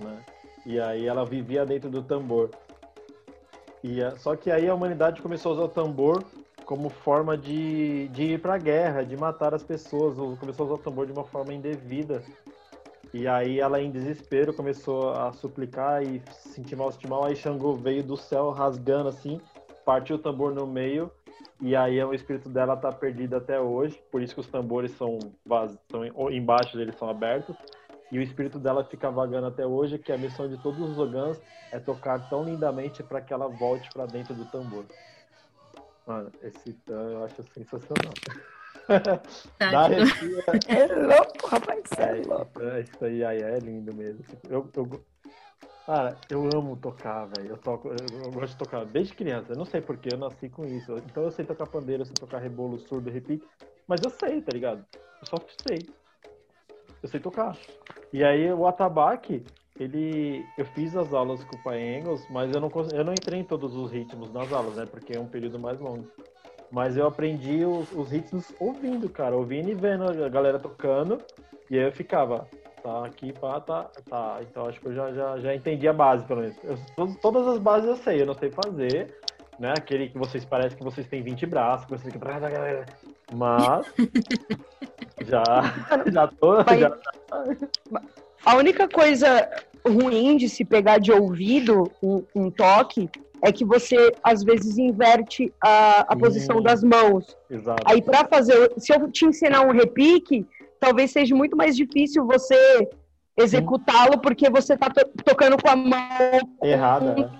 né? 0.00 0.24
E 0.64 0.80
aí 0.80 1.06
ela 1.06 1.24
vivia 1.24 1.66
dentro 1.66 1.90
do 1.90 2.02
tambor. 2.02 2.50
E, 3.82 3.98
só 4.16 4.34
que 4.34 4.50
aí 4.50 4.66
a 4.68 4.74
humanidade 4.74 5.20
começou 5.20 5.52
a 5.52 5.54
usar 5.56 5.64
o 5.64 5.68
tambor 5.68 6.24
como 6.64 6.88
forma 6.88 7.36
de, 7.36 8.08
de 8.08 8.22
ir 8.32 8.40
para 8.40 8.54
a 8.54 8.58
guerra, 8.58 9.04
de 9.04 9.16
matar 9.16 9.52
as 9.54 9.62
pessoas. 9.62 10.16
Começou 10.38 10.64
a 10.64 10.66
usar 10.70 10.80
o 10.80 10.82
tambor 10.82 11.06
de 11.06 11.12
uma 11.12 11.24
forma 11.24 11.52
indevida. 11.52 12.22
E 13.12 13.28
aí 13.28 13.60
ela, 13.60 13.80
em 13.80 13.90
desespero, 13.90 14.54
começou 14.54 15.10
a 15.10 15.30
suplicar 15.32 16.02
e 16.02 16.22
sentir 16.30 16.74
mal, 16.74 16.90
sentir 16.90 17.06
mal. 17.06 17.24
Aí 17.24 17.36
Xangô 17.36 17.74
veio 17.74 18.02
do 18.02 18.16
céu 18.16 18.50
rasgando 18.50 19.10
assim, 19.10 19.38
partiu 19.84 20.16
o 20.16 20.18
tambor 20.18 20.54
no 20.54 20.66
meio. 20.66 21.10
E 21.60 21.74
aí 21.74 22.02
o 22.02 22.12
espírito 22.12 22.48
dela 22.48 22.76
tá 22.76 22.90
perdido 22.92 23.36
até 23.36 23.60
hoje. 23.60 24.00
Por 24.10 24.22
isso 24.22 24.34
que 24.34 24.40
os 24.40 24.48
tambores 24.48 24.92
são, 24.92 25.18
vaz... 25.44 25.76
são 25.90 26.04
embaixo 26.30 26.76
deles 26.76 26.96
são 26.96 27.08
abertos. 27.08 27.56
E 28.10 28.18
o 28.18 28.22
espírito 28.22 28.58
dela 28.58 28.84
fica 28.84 29.10
vagando 29.10 29.46
até 29.46 29.66
hoje, 29.66 29.98
que 29.98 30.12
a 30.12 30.18
missão 30.18 30.48
de 30.48 30.56
todos 30.62 30.78
os 30.78 30.98
Ogans 30.98 31.40
é 31.72 31.80
tocar 31.80 32.28
tão 32.28 32.44
lindamente 32.44 33.02
para 33.02 33.20
que 33.20 33.32
ela 33.32 33.48
volte 33.48 33.88
para 33.92 34.06
dentro 34.06 34.34
do 34.34 34.44
tambor. 34.46 34.84
Mano, 36.06 36.30
esse 36.42 36.74
tan 36.84 37.10
eu 37.10 37.24
acho 37.24 37.42
sensacional. 37.54 38.12
Tá, 38.86 39.22
Dá. 39.88 39.88
É 40.68 40.86
louco, 40.94 41.46
rapaz. 41.48 41.82
É, 41.96 42.02
É, 42.02 42.22
louco. 42.26 42.62
é, 42.62 42.80
isso 42.80 43.04
aí, 43.04 43.24
aí 43.24 43.42
é 43.42 43.58
lindo 43.58 43.94
mesmo. 43.94 44.22
Eu, 44.48 44.70
eu, 44.76 45.04
cara, 45.86 46.16
eu 46.30 46.48
amo 46.54 46.76
tocar, 46.76 47.26
velho. 47.26 47.50
Eu, 47.50 47.58
toco, 47.58 47.88
eu, 47.88 48.32
gosto 48.32 48.52
de 48.52 48.58
tocar 48.58 48.84
desde 48.84 49.14
criança. 49.14 49.52
Eu 49.52 49.56
não 49.56 49.64
sei 49.64 49.80
porque 49.80 50.12
eu 50.12 50.18
nasci 50.18 50.48
com 50.48 50.64
isso. 50.64 50.96
Então 50.98 51.24
eu 51.24 51.30
sei 51.30 51.44
tocar 51.44 51.66
pandeiro, 51.66 52.02
eu 52.02 52.06
sei 52.06 52.14
tocar 52.14 52.38
rebolo, 52.38 52.78
surdo, 52.78 53.10
repique. 53.10 53.46
Mas 53.86 54.02
eu 54.02 54.10
sei, 54.10 54.40
tá 54.40 54.52
ligado? 54.52 54.84
Eu 55.20 55.26
só 55.26 55.40
sei. 55.62 55.86
Eu 57.02 57.08
sei 57.08 57.20
tocar. 57.20 57.56
E 58.12 58.24
aí 58.24 58.52
o 58.52 58.66
atabaque, 58.66 59.44
ele. 59.78 60.44
Eu 60.56 60.64
fiz 60.64 60.96
as 60.96 61.12
aulas 61.12 61.44
com 61.44 61.56
o 61.56 61.62
pai 61.62 61.98
Engels, 61.98 62.26
mas 62.30 62.52
eu 62.52 62.60
não, 62.60 62.70
eu 62.92 63.04
não 63.04 63.12
entrei 63.12 63.40
em 63.40 63.44
todos 63.44 63.74
os 63.76 63.90
ritmos 63.90 64.32
nas 64.32 64.52
aulas, 64.52 64.76
né? 64.76 64.86
Porque 64.86 65.14
é 65.14 65.20
um 65.20 65.26
período 65.26 65.58
mais 65.58 65.78
longo. 65.80 66.06
Mas 66.70 66.96
eu 66.96 67.06
aprendi 67.06 67.64
os, 67.64 67.92
os 67.92 68.10
ritmos 68.10 68.52
ouvindo, 68.58 69.08
cara, 69.08 69.36
ouvindo 69.36 69.70
e 69.70 69.74
vendo 69.74 70.04
a 70.04 70.28
galera 70.28 70.58
tocando. 70.58 71.20
E 71.70 71.78
aí 71.78 71.84
eu 71.84 71.92
ficava, 71.92 72.48
tá 72.84 73.06
aqui, 73.06 73.32
pá, 73.32 73.58
tá, 73.60 73.90
tá. 74.08 74.38
Então 74.42 74.66
acho 74.66 74.78
que 74.78 74.86
eu 74.86 74.94
já, 74.94 75.10
já, 75.12 75.38
já 75.40 75.54
entendi 75.54 75.88
a 75.88 75.92
base, 75.92 76.24
pelo 76.26 76.42
menos. 76.42 76.56
Eu- 76.62 77.16
todas- 77.22 77.48
as 77.48 77.58
bases 77.58 77.88
eu 77.88 77.96
sei, 77.96 78.20
eu 78.20 78.26
não 78.26 78.34
sei 78.34 78.50
fazer, 78.50 79.18
né? 79.58 79.72
Aquele 79.76 80.08
que 80.10 80.18
vocês 80.18 80.44
parecem 80.44 80.76
que 80.76 80.84
vocês 80.84 81.08
têm 81.08 81.22
20 81.22 81.46
braços, 81.46 81.86
que 81.86 81.92
vocês 81.92 82.12
ficam. 82.12 82.30
Mas. 83.32 83.86
já, 85.26 85.42
já 86.12 86.28
tô. 86.28 86.56
Mas- 86.64 86.78
Já, 86.80 86.96
A 88.44 88.56
única 88.56 88.86
coisa 88.86 89.48
ruim 89.86 90.36
de 90.36 90.48
se 90.50 90.64
pegar 90.64 90.98
de 90.98 91.10
ouvido 91.10 91.90
um, 92.02 92.22
um 92.34 92.50
toque 92.50 93.08
é 93.40 93.50
que 93.50 93.64
você 93.64 94.12
às 94.22 94.42
vezes 94.42 94.76
inverte 94.76 95.52
a, 95.60 96.12
a 96.12 96.14
Sim. 96.14 96.18
posição 96.18 96.62
das 96.62 96.82
mãos. 96.82 97.34
exato. 97.50 97.82
Aí 97.86 98.02
para 98.02 98.26
fazer, 98.26 98.72
se 98.78 98.92
eu 98.94 99.10
te 99.10 99.24
ensinar 99.24 99.62
um 99.66 99.72
repique, 99.72 100.46
talvez 100.84 101.10
seja 101.10 101.34
muito 101.34 101.56
mais 101.56 101.74
difícil 101.74 102.26
você 102.26 102.88
executá-lo 103.38 104.20
porque 104.20 104.50
você 104.50 104.76
tá 104.76 104.90
to- 104.90 105.10
tocando 105.24 105.56
com 105.60 105.70
a 105.70 105.76
mão 105.76 105.98
Errada, 106.62 107.14
né? 107.14 107.30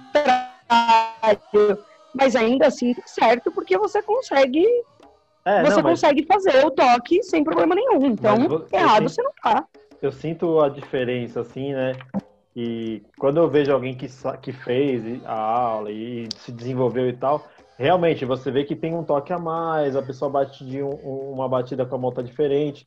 Mas 2.14 2.34
ainda 2.34 2.68
assim 2.68 2.94
tá 2.94 3.02
certo 3.06 3.52
porque 3.52 3.76
você 3.76 4.02
consegue, 4.02 4.64
É, 5.44 5.62
você 5.62 5.76
não, 5.76 5.82
mas 5.82 6.00
consegue 6.00 6.26
fazer 6.26 6.64
o 6.64 6.70
toque 6.70 7.22
sem 7.22 7.44
problema 7.44 7.74
nenhum. 7.74 8.06
Então, 8.06 8.36
errado 8.72 9.04
eu 9.04 9.08
você 9.08 9.22
não 9.22 9.32
tá. 9.42 9.64
eu 10.00 10.12
sinto 10.12 10.60
a 10.60 10.68
diferença, 10.68 11.40
assim, 11.40 11.72
né? 11.74 11.92
E 12.56 13.02
quando 13.18 13.38
eu 13.38 13.50
vejo 13.50 13.72
alguém 13.72 13.96
que, 13.96 14.06
que 14.42 14.52
fez 14.52 15.22
a 15.24 15.34
aula 15.34 15.90
e 15.90 16.28
se 16.38 16.52
desenvolveu 16.52 17.08
e 17.08 17.12
tal, 17.16 17.48
realmente 17.76 18.24
você 18.24 18.50
vê 18.50 18.64
que 18.64 18.76
tem 18.76 18.94
um 18.94 19.02
toque 19.02 19.32
a 19.32 19.38
mais, 19.38 19.96
a 19.96 20.02
pessoa 20.02 20.30
bate 20.30 20.64
de 20.64 20.82
um- 20.82 21.32
uma 21.32 21.48
batida 21.48 21.84
com 21.84 21.96
a 21.96 21.98
mão 21.98 22.12
tá 22.12 22.22
diferente. 22.22 22.84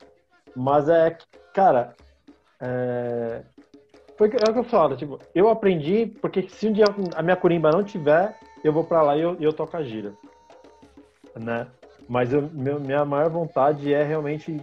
Mas 0.56 0.88
é, 0.88 1.10
que, 1.10 1.24
cara, 1.54 1.94
é, 2.60 3.42
foi, 4.16 4.28
o 4.28 4.30
que- 4.30 4.36
é 4.44 4.50
o 4.50 4.52
que 4.52 4.58
eu 4.58 4.64
falo, 4.64 4.96
tipo, 4.96 5.18
eu 5.34 5.48
aprendi 5.48 6.06
porque 6.20 6.48
se 6.48 6.66
um 6.68 6.72
dia 6.72 6.86
a 7.14 7.22
minha 7.22 7.36
corimba 7.36 7.70
não 7.70 7.84
tiver, 7.84 8.36
eu 8.64 8.72
vou 8.72 8.84
pra 8.84 9.02
lá 9.02 9.16
e 9.16 9.20
eu, 9.20 9.36
eu 9.40 9.52
toco 9.52 9.76
a 9.76 9.82
gira, 9.82 10.12
né? 11.36 11.66
Mas 12.08 12.32
eu- 12.32 12.48
meu- 12.52 12.80
minha 12.80 13.04
maior 13.04 13.28
vontade 13.28 13.92
é 13.92 14.02
realmente 14.02 14.60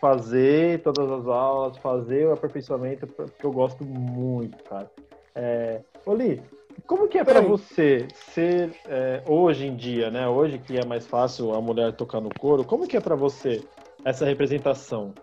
fazer 0.00 0.82
todas 0.82 1.08
as 1.10 1.26
aulas, 1.26 1.76
fazer 1.78 2.26
o 2.26 2.32
aperfeiçoamento, 2.32 3.06
porque 3.06 3.46
eu 3.46 3.52
gosto 3.52 3.84
muito, 3.84 4.62
cara. 4.64 4.90
É... 5.34 5.80
Oli, 6.04 6.42
como 6.86 7.06
que 7.08 7.18
é 7.18 7.24
pra 7.24 7.38
Oi. 7.40 7.46
você 7.46 8.08
ser, 8.32 8.74
é, 8.88 9.22
hoje 9.26 9.66
em 9.66 9.76
dia, 9.76 10.10
né? 10.10 10.26
Hoje 10.28 10.58
que 10.58 10.76
é 10.76 10.84
mais 10.84 11.06
fácil 11.06 11.54
a 11.54 11.60
mulher 11.60 11.92
tocar 11.92 12.20
no 12.20 12.30
couro, 12.34 12.64
como 12.64 12.86
que 12.88 12.96
é 12.96 13.00
pra 13.00 13.14
você 13.14 13.64
essa 14.04 14.24
representação? 14.24 15.14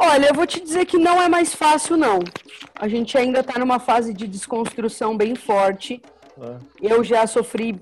Olha, 0.00 0.28
eu 0.28 0.34
vou 0.34 0.46
te 0.46 0.60
dizer 0.60 0.86
que 0.86 0.96
não 0.96 1.20
é 1.20 1.28
mais 1.28 1.52
fácil, 1.52 1.96
não. 1.96 2.20
A 2.74 2.86
gente 2.86 3.18
ainda 3.18 3.42
tá 3.42 3.58
numa 3.58 3.80
fase 3.80 4.14
de 4.14 4.28
desconstrução 4.28 5.16
bem 5.16 5.34
forte. 5.34 6.00
né? 6.36 6.58
Eu 6.80 7.02
já 7.02 7.26
sofri 7.26 7.80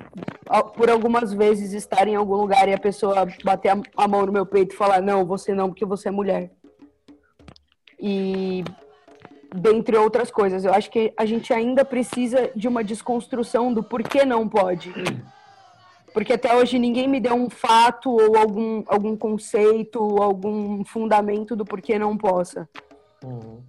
a- 0.48 0.62
por 0.62 0.88
algumas 0.88 1.30
vezes 1.34 1.74
estar 1.74 2.08
em 2.08 2.16
algum 2.16 2.36
lugar 2.36 2.66
e 2.68 2.72
a 2.72 2.78
pessoa 2.78 3.28
bater 3.44 3.68
a, 3.68 3.78
a 3.98 4.08
mão 4.08 4.24
no 4.24 4.32
meu 4.32 4.46
peito 4.46 4.74
e 4.74 4.78
falar: 4.78 5.02
Não, 5.02 5.26
você 5.26 5.52
não, 5.54 5.68
porque 5.68 5.84
você 5.84 6.08
é 6.08 6.10
mulher. 6.10 6.50
E 8.00 8.64
dentre 9.54 9.94
outras 9.98 10.30
coisas, 10.30 10.64
eu 10.64 10.72
acho 10.72 10.90
que 10.90 11.12
a 11.18 11.26
gente 11.26 11.52
ainda 11.52 11.84
precisa 11.84 12.50
de 12.56 12.66
uma 12.66 12.82
desconstrução 12.82 13.74
do 13.74 13.82
porquê 13.82 14.24
não 14.24 14.48
pode. 14.48 14.90
Porque 16.16 16.32
até 16.32 16.56
hoje 16.56 16.78
ninguém 16.78 17.06
me 17.06 17.20
deu 17.20 17.34
um 17.34 17.50
fato 17.50 18.10
ou 18.10 18.38
algum, 18.38 18.82
algum 18.86 19.14
conceito, 19.14 20.02
ou 20.02 20.22
algum 20.22 20.82
fundamento 20.82 21.54
do 21.54 21.62
porquê 21.62 21.98
não 21.98 22.16
possa 22.16 22.66
Uhum. 23.22 23.62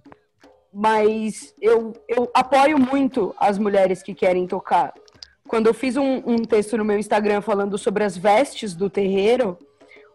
mas 0.72 1.54
eu, 1.60 1.92
eu 2.08 2.30
apoio 2.32 2.78
muito 2.78 3.34
as 3.38 3.58
mulheres 3.58 4.02
que 4.02 4.14
querem 4.14 4.46
tocar. 4.46 4.94
Quando 5.46 5.66
eu 5.66 5.74
fiz 5.74 5.96
um, 5.96 6.22
um 6.24 6.36
texto 6.36 6.76
no 6.78 6.84
meu 6.86 6.98
Instagram 6.98 7.42
falando 7.42 7.76
sobre 7.76 8.02
as 8.02 8.16
vestes 8.16 8.74
do 8.74 8.88
terreiro, 8.88 9.58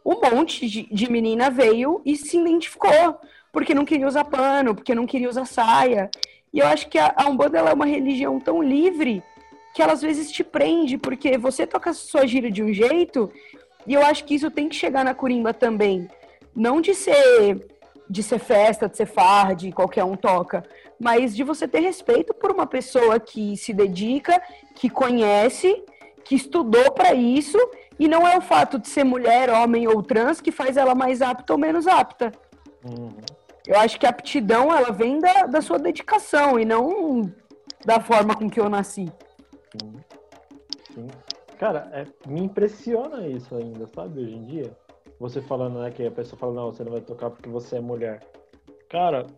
um 0.03 0.19
monte 0.19 0.67
de, 0.67 0.87
de 0.91 1.11
menina 1.11 1.51
veio 1.51 2.01
e 2.03 2.15
se 2.15 2.37
identificou, 2.37 3.19
porque 3.51 3.75
não 3.75 3.85
queria 3.85 4.07
usar 4.07 4.25
pano, 4.25 4.73
porque 4.73 4.95
não 4.95 5.05
queria 5.05 5.29
usar 5.29 5.45
saia. 5.45 6.09
E 6.51 6.59
eu 6.59 6.65
acho 6.65 6.87
que 6.89 6.97
a, 6.97 7.13
a 7.15 7.27
Umbanda 7.27 7.59
é 7.59 7.73
uma 7.73 7.85
religião 7.85 8.39
tão 8.39 8.61
livre 8.61 9.21
que 9.73 9.81
ela 9.81 9.93
às 9.93 10.01
vezes 10.01 10.31
te 10.31 10.43
prende, 10.43 10.97
porque 10.97 11.37
você 11.37 11.65
toca 11.65 11.89
a 11.89 11.93
sua 11.93 12.27
gira 12.27 12.51
de 12.51 12.61
um 12.61 12.71
jeito, 12.71 13.31
e 13.87 13.93
eu 13.93 14.05
acho 14.05 14.23
que 14.23 14.35
isso 14.35 14.51
tem 14.51 14.69
que 14.69 14.75
chegar 14.75 15.03
na 15.03 15.13
Corimba 15.13 15.53
também. 15.53 16.07
Não 16.55 16.79
de 16.79 16.93
ser 16.93 17.67
de 18.09 18.21
ser 18.21 18.37
festa, 18.37 18.87
de 18.87 18.97
ser 18.97 19.05
farra, 19.05 19.55
de 19.55 19.71
qualquer 19.71 20.03
um 20.03 20.15
toca, 20.15 20.63
mas 20.99 21.35
de 21.35 21.43
você 21.43 21.67
ter 21.67 21.79
respeito 21.79 22.33
por 22.33 22.51
uma 22.51 22.67
pessoa 22.67 23.19
que 23.19 23.57
se 23.57 23.73
dedica, 23.73 24.41
que 24.75 24.89
conhece, 24.89 25.83
que 26.23 26.35
estudou 26.35 26.91
para 26.91 27.13
isso, 27.13 27.57
e 27.97 28.07
não 28.07 28.27
é 28.27 28.37
o 28.37 28.41
fato 28.41 28.77
de 28.77 28.87
ser 28.87 29.03
mulher, 29.03 29.49
homem 29.49 29.87
ou 29.87 30.03
trans 30.03 30.41
que 30.41 30.51
faz 30.51 30.77
ela 30.77 30.93
mais 30.93 31.21
apta 31.21 31.53
ou 31.53 31.59
menos 31.59 31.87
apta. 31.87 32.31
Uhum. 32.83 33.15
Eu 33.65 33.79
acho 33.79 33.99
que 33.99 34.05
a 34.05 34.09
aptidão 34.09 34.75
ela 34.75 34.91
vem 34.91 35.19
da, 35.19 35.43
da 35.43 35.61
sua 35.61 35.79
dedicação 35.79 36.59
e 36.59 36.65
não 36.65 37.31
da 37.85 37.99
forma 37.99 38.35
com 38.35 38.49
que 38.49 38.59
eu 38.59 38.69
nasci. 38.69 39.11
Sim. 39.73 40.03
Sim. 40.93 41.11
Cara, 41.57 41.89
é- 41.93 42.07
me 42.29 42.41
impressiona 42.41 43.27
isso 43.27 43.55
ainda, 43.55 43.87
sabe, 43.87 44.21
hoje 44.21 44.35
em 44.35 44.45
dia. 44.45 44.77
Você 45.19 45.41
falando, 45.41 45.79
né, 45.81 45.91
que 45.91 46.05
a 46.05 46.11
pessoa 46.11 46.39
fala, 46.39 46.53
não, 46.53 46.71
você 46.71 46.83
não 46.83 46.91
vai 46.91 47.01
tocar 47.01 47.29
porque 47.29 47.49
você 47.49 47.77
é 47.77 47.81
mulher. 47.81 48.23
Cara, 48.89 49.31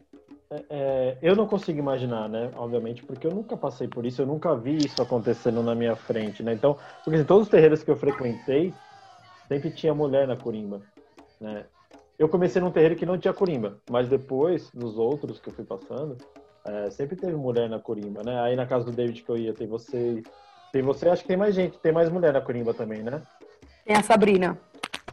é- 0.52 0.66
é, 0.70 1.20
eu 1.22 1.36
não 1.36 1.48
consigo 1.48 1.80
imaginar, 1.80 2.30
né, 2.30 2.52
obviamente, 2.56 3.04
porque 3.04 3.28
eu 3.28 3.32
nunca 3.36 3.58
passei 3.58 3.88
por 3.88 4.06
isso, 4.06 4.22
eu 4.22 4.28
nunca 4.28 4.56
vi 4.58 4.84
isso 4.86 5.02
acontecendo 5.02 5.64
na 5.64 5.76
minha 5.76 5.96
frente, 5.96 6.44
né. 6.44 6.54
Então, 6.54 6.78
porque 7.04 7.18
assim, 7.18 7.26
todos 7.28 7.46
os 7.46 7.52
terreiros 7.52 7.84
que 7.84 7.92
eu 7.92 7.98
frequentei, 7.98 8.80
sempre 9.48 9.72
tinha 9.72 9.94
mulher 9.94 10.28
na 10.28 10.38
corimba, 10.38 10.84
né. 11.42 11.68
Eu 12.20 12.30
comecei 12.30 12.62
num 12.62 12.72
terreiro 12.72 12.96
que 12.98 13.06
não 13.06 13.18
tinha 13.20 13.34
corimba, 13.34 13.82
mas 13.88 14.10
depois, 14.10 14.74
nos 14.74 14.98
outros 14.98 15.40
que 15.40 15.50
eu 15.50 15.54
fui 15.54 15.66
passando, 15.66 16.24
é, 16.66 16.90
sempre 16.90 17.16
teve 17.16 17.36
mulher 17.36 17.70
na 17.70 17.80
corimba, 17.80 18.24
né? 18.24 18.40
Aí 18.42 18.56
na 18.56 18.66
casa 18.66 18.86
do 18.86 18.92
David 18.92 19.22
que 19.22 19.30
eu 19.30 19.38
ia, 19.38 19.54
tem 19.54 19.68
você. 19.68 20.22
Tem 20.72 20.82
você, 20.82 21.08
acho 21.08 21.22
que 21.22 21.28
tem 21.30 21.38
mais 21.38 21.56
gente, 21.56 21.78
tem 21.80 21.92
mais 21.94 22.10
mulher 22.10 22.34
na 22.34 22.42
corimba 22.42 22.74
também, 22.74 23.02
né? 23.02 23.22
Tem 23.86 23.96
a 23.96 24.04
Sabrina. 24.04 24.58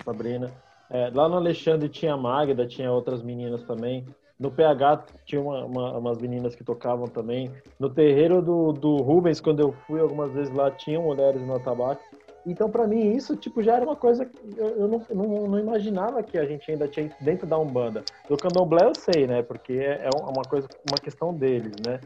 Sabrina. 0.05 0.51
É, 0.91 1.11
lá 1.15 1.29
no 1.29 1.37
Alexandre 1.37 1.89
tinha 1.89 2.15
a 2.15 2.17
Magda, 2.17 2.67
tinha 2.67 2.91
outras 2.91 3.23
meninas 3.23 3.63
também. 3.63 4.05
No 4.39 4.51
PH 4.51 5.05
tinha 5.25 5.41
uma- 5.41 5.65
uma- 5.65 5.99
umas 5.99 6.19
meninas 6.19 6.55
que 6.57 6.65
tocavam 6.65 7.07
também. 7.07 7.51
No 7.79 7.89
terreiro 7.89 8.43
do, 8.43 8.73
do 8.73 8.97
Rubens, 8.97 9.41
quando 9.41 9.61
eu 9.61 9.73
fui 9.87 10.01
algumas 10.01 10.33
vezes 10.33 10.53
lá, 10.53 10.71
tinham 10.71 11.05
mulheres 11.05 11.41
no 11.43 11.55
atabaque. 11.55 12.03
Então, 12.45 12.69
para 12.69 12.87
mim, 12.87 13.15
isso 13.15 13.37
tipo, 13.37 13.63
já 13.63 13.77
era 13.77 13.85
uma 13.85 13.95
coisa 13.95 14.25
que 14.25 14.39
eu, 14.57 14.89
não, 14.89 15.07
não, 15.11 15.49
não, 15.49 15.59
imaginava 15.59 16.23
que 16.23 16.37
a 16.37 16.45
gente 16.45 16.71
ainda 16.71 16.89
tinha 16.89 17.11
dentro 17.21 17.47
da 17.47 17.57
Umbanda. 17.59 18.05
Do 18.29 18.37
candomblé 18.37 18.85
eu 18.85 18.95
sei, 18.95 19.27
né? 19.27 19.43
Porque 19.43 19.75
é, 19.75 20.05
é 20.05 20.11
uma 20.17 20.43
coisa, 20.43 20.69
uma 20.91 20.99
questão 21.01 21.33
deles, 21.33 21.73
né? 21.87 22.01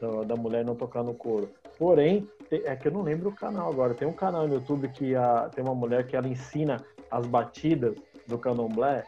Da, 0.00 0.24
da 0.24 0.36
mulher 0.36 0.64
não 0.64 0.74
tocar 0.74 1.02
no 1.02 1.14
couro. 1.14 1.50
Porém, 1.78 2.26
é 2.50 2.74
que 2.74 2.88
eu 2.88 2.92
não 2.92 3.02
lembro 3.02 3.28
o 3.28 3.34
canal 3.34 3.70
agora. 3.70 3.94
Tem 3.94 4.08
um 4.08 4.12
canal 4.12 4.46
no 4.46 4.54
YouTube 4.54 4.88
que 4.88 5.14
a, 5.14 5.50
tem 5.54 5.62
uma 5.62 5.74
mulher 5.74 6.06
que 6.06 6.16
ela 6.16 6.28
ensina 6.28 6.78
as 7.10 7.26
batidas 7.26 7.94
do 8.26 8.38
candomblé. 8.38 9.04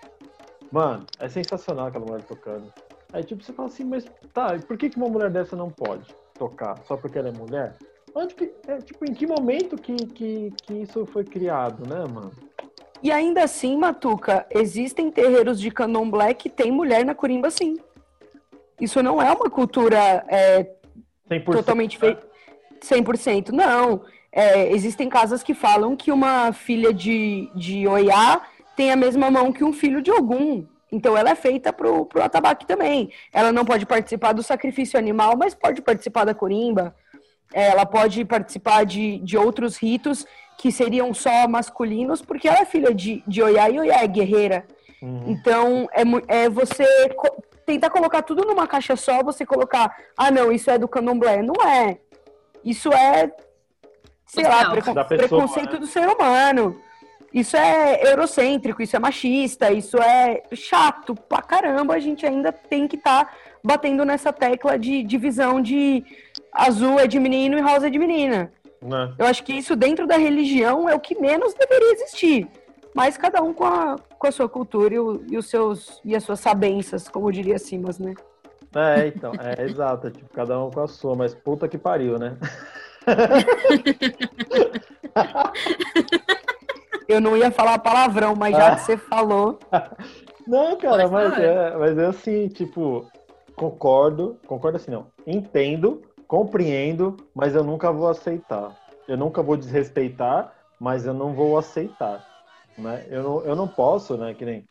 Mano, 0.71 1.07
é 1.19 1.29
sensacional 1.29 1.87
aquela 1.87 2.05
mulher 2.05 2.23
tocando. 2.25 2.73
Aí, 3.13 3.23
tipo, 3.23 3.43
você 3.43 3.53
fala 3.53 3.69
assim, 3.69 3.85
mas 3.85 4.05
tá, 4.33 4.59
por 4.67 4.77
que, 4.77 4.91
que 4.91 4.97
uma 4.97 5.09
mulher 5.09 5.31
dessa 5.31 5.55
não 5.55 5.71
pode 5.71 6.15
tocar? 6.35 6.77
Só 6.85 6.97
porque 6.97 7.19
ela 7.19 7.29
é 7.29 7.33
mulher? 7.33 7.77
Onde 8.15 8.35
que, 8.35 8.53
é, 8.69 8.79
tipo, 8.79 9.05
em 9.05 9.13
que 9.13 9.27
momento 9.27 9.77
que, 9.77 9.95
que, 10.07 10.53
que 10.63 10.75
isso 10.75 11.05
foi 11.07 11.25
criado, 11.25 11.87
né, 11.89 12.05
mano? 12.05 12.31
E 13.03 13.11
ainda 13.11 13.43
assim, 13.43 13.77
Matuca, 13.77 14.47
existem 14.51 15.11
terreiros 15.11 15.61
de 15.61 15.71
candomblé 15.71 16.33
que 16.33 16.49
tem 16.49 16.71
mulher 16.73 17.05
na 17.05 17.15
curimba, 17.15 17.51
sim. 17.51 17.77
Isso 18.81 19.03
não 19.03 19.21
é 19.21 19.31
uma 19.31 19.51
cultura 19.51 20.25
é, 20.29 20.67
totalmente 21.45 21.99
feita. 21.99 22.27
100%. 22.81 23.51
Não. 23.51 24.03
É, 24.33 24.73
existem 24.73 25.09
casas 25.09 25.43
que 25.43 25.55
falam 25.55 25.97
que 25.97 26.11
uma 26.11 26.53
filha 26.53 26.93
de, 26.93 27.51
de 27.55 27.87
Oiá 27.87 28.43
tem 28.77 28.91
a 28.91 28.97
mesma 28.97 29.31
mão 29.31 29.53
que 29.53 29.65
um 29.65 29.73
filho 29.73 30.03
de 30.03 30.11
Ogum. 30.11 30.67
Então 30.91 31.17
ela 31.17 31.31
é 31.31 31.35
feita 31.35 31.73
pro, 31.73 32.07
pro 32.07 32.23
atabaque 32.23 32.67
também. 32.67 33.11
Ela 33.33 33.53
não 33.53 33.65
pode 33.65 33.85
participar 33.87 34.33
do 34.33 34.43
sacrifício 34.43 34.99
animal, 34.99 35.37
mas 35.37 35.55
pode 35.55 35.83
participar 35.83 36.25
da 36.25 36.35
corimba. 36.35 36.95
É, 37.55 37.69
ela 37.69 37.87
pode 37.87 38.25
participar 38.25 38.85
de, 38.85 39.19
de 39.21 39.39
outros 39.39 39.77
ritos 39.77 40.27
que 40.59 40.73
seriam 40.73 41.15
só 41.15 41.47
masculinos, 41.47 42.21
porque 42.21 42.49
ela 42.49 42.59
é 42.59 42.65
filha 42.65 42.93
de, 42.93 43.23
de 43.27 43.41
Oiá 43.41 43.71
e 43.71 43.79
Oiá 43.79 44.03
é 44.03 44.07
guerreira. 44.09 44.67
Uhum. 45.01 45.25
Então, 45.29 45.89
é, 45.93 46.45
é 46.45 46.49
você 46.49 46.85
co 47.17 47.43
tentar 47.65 47.89
colocar 47.91 48.23
tudo 48.23 48.45
numa 48.45 48.67
caixa 48.67 48.95
só, 48.97 49.23
você 49.23 49.47
colocar, 49.47 49.97
ah, 50.17 50.31
não, 50.31 50.53
isso 50.53 50.71
é 50.71 50.77
do 50.77 50.89
candomblé. 50.89 51.43
Não 51.43 51.55
é. 51.67 51.97
Isso 52.65 52.93
é, 52.93 53.33
sei 54.27 54.45
lá, 54.45 54.71
precon 54.71 54.95
preconceito 55.05 55.75
né? 55.75 55.79
do 55.79 55.87
ser 55.87 56.09
humano. 56.09 56.79
Isso 57.33 57.57
é 57.57 58.13
eurocêntrico, 58.13 58.81
isso 58.81 58.95
é 58.95 58.99
machista, 58.99 59.73
isso 59.73 59.97
é 60.01 60.43
chato 60.53 61.15
pra 61.15 61.43
caramba. 61.43 61.95
A 61.95 61.99
gente 61.99 62.25
ainda 62.25 62.53
tem 62.53 62.87
que 62.87 62.97
estar 62.97 63.25
tá 63.25 63.33
batendo 63.63 64.05
nessa 64.05 64.33
tecla 64.33 64.79
de 64.79 65.03
divisão 65.03 65.61
de 65.61 66.05
azul 66.55 66.99
é 66.99 67.07
de 67.07 67.19
menino 67.19 67.59
e 67.59 67.61
rosa 67.61 67.89
é 67.89 67.91
de 67.91 67.99
menina. 67.99 68.53
Né? 68.81 69.15
Eu 69.19 69.27
acho 69.27 69.43
que 69.43 69.53
isso 69.53 69.75
dentro 69.75 70.07
da 70.07 70.17
religião 70.17 70.89
é 70.89 70.95
o 70.95 71.01
que 71.01 71.19
menos 71.19 71.55
deveria 71.55 71.93
existir. 71.93 72.49
Mas 72.95 73.17
cada 73.17 73.43
um 73.43 73.53
com 73.53 73.65
a, 73.65 73.97
com 74.19 74.27
a 74.27 74.33
sua 74.33 74.49
cultura 74.49 74.95
e, 74.95 74.99
o, 74.99 75.25
e 75.29 75.37
os 75.37 75.51
seus 75.51 76.01
e 76.05 76.15
as 76.15 76.23
suas 76.23 76.39
sabências, 76.39 77.09
como 77.09 77.33
diria 77.33 77.59
Simas, 77.59 77.99
né? 77.99 78.15
É, 78.75 79.09
então, 79.09 79.33
é 79.39 79.63
exato, 79.65 80.11
tipo, 80.11 80.33
cada 80.33 80.63
um 80.63 80.71
com 80.71 80.81
a 80.81 80.87
sua, 80.87 81.17
mas 81.17 81.35
puta 81.35 81.67
que 81.67 81.77
pariu, 81.77 82.19
né? 82.19 82.37
Eu 87.07 87.21
não 87.21 87.37
ia 87.37 87.51
falar 87.51 87.79
palavrão, 87.79 88.35
mas 88.35 88.57
já 88.57 88.77
que 88.77 88.83
você 88.83 88.97
falou. 88.97 89.59
Não, 90.47 90.77
cara, 90.77 91.09
mas 91.09 91.39
é, 91.39 91.75
mas 91.75 91.97
é 91.97 92.05
assim, 92.05 92.49
tipo, 92.49 93.11
concordo, 93.57 94.39
concordo 94.47 94.77
assim, 94.77 94.91
não. 94.91 95.07
Entendo, 95.27 96.03
compreendo, 96.27 97.17
mas 97.35 97.55
eu 97.55 97.65
nunca 97.65 97.93
vou 97.93 98.09
aceitar. 98.09 98.77
Eu 99.07 99.17
nunca 99.17 99.43
vou 99.43 99.57
desrespeitar, 99.57 100.55
mas 100.81 101.07
eu 101.07 101.15
não 101.15 101.33
vou 101.33 101.59
aceitar. 101.59 102.27
Né? 102.77 103.07
Eu, 103.09 103.23
não, 103.23 103.41
eu 103.45 103.57
não 103.57 103.69
posso, 103.69 104.17
né? 104.17 104.35
Que 104.35 104.45
nem. 104.45 104.69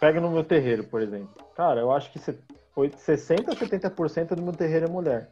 Pega 0.00 0.20
no 0.20 0.30
meu 0.30 0.44
terreiro, 0.44 0.84
por 0.84 1.00
exemplo. 1.00 1.30
Cara, 1.56 1.80
eu 1.80 1.90
acho 1.90 2.12
que 2.12 2.18
60% 2.18 3.48
a 3.48 3.54
70% 3.54 4.34
do 4.34 4.42
meu 4.42 4.52
terreiro 4.52 4.86
é 4.86 4.88
mulher. 4.88 5.30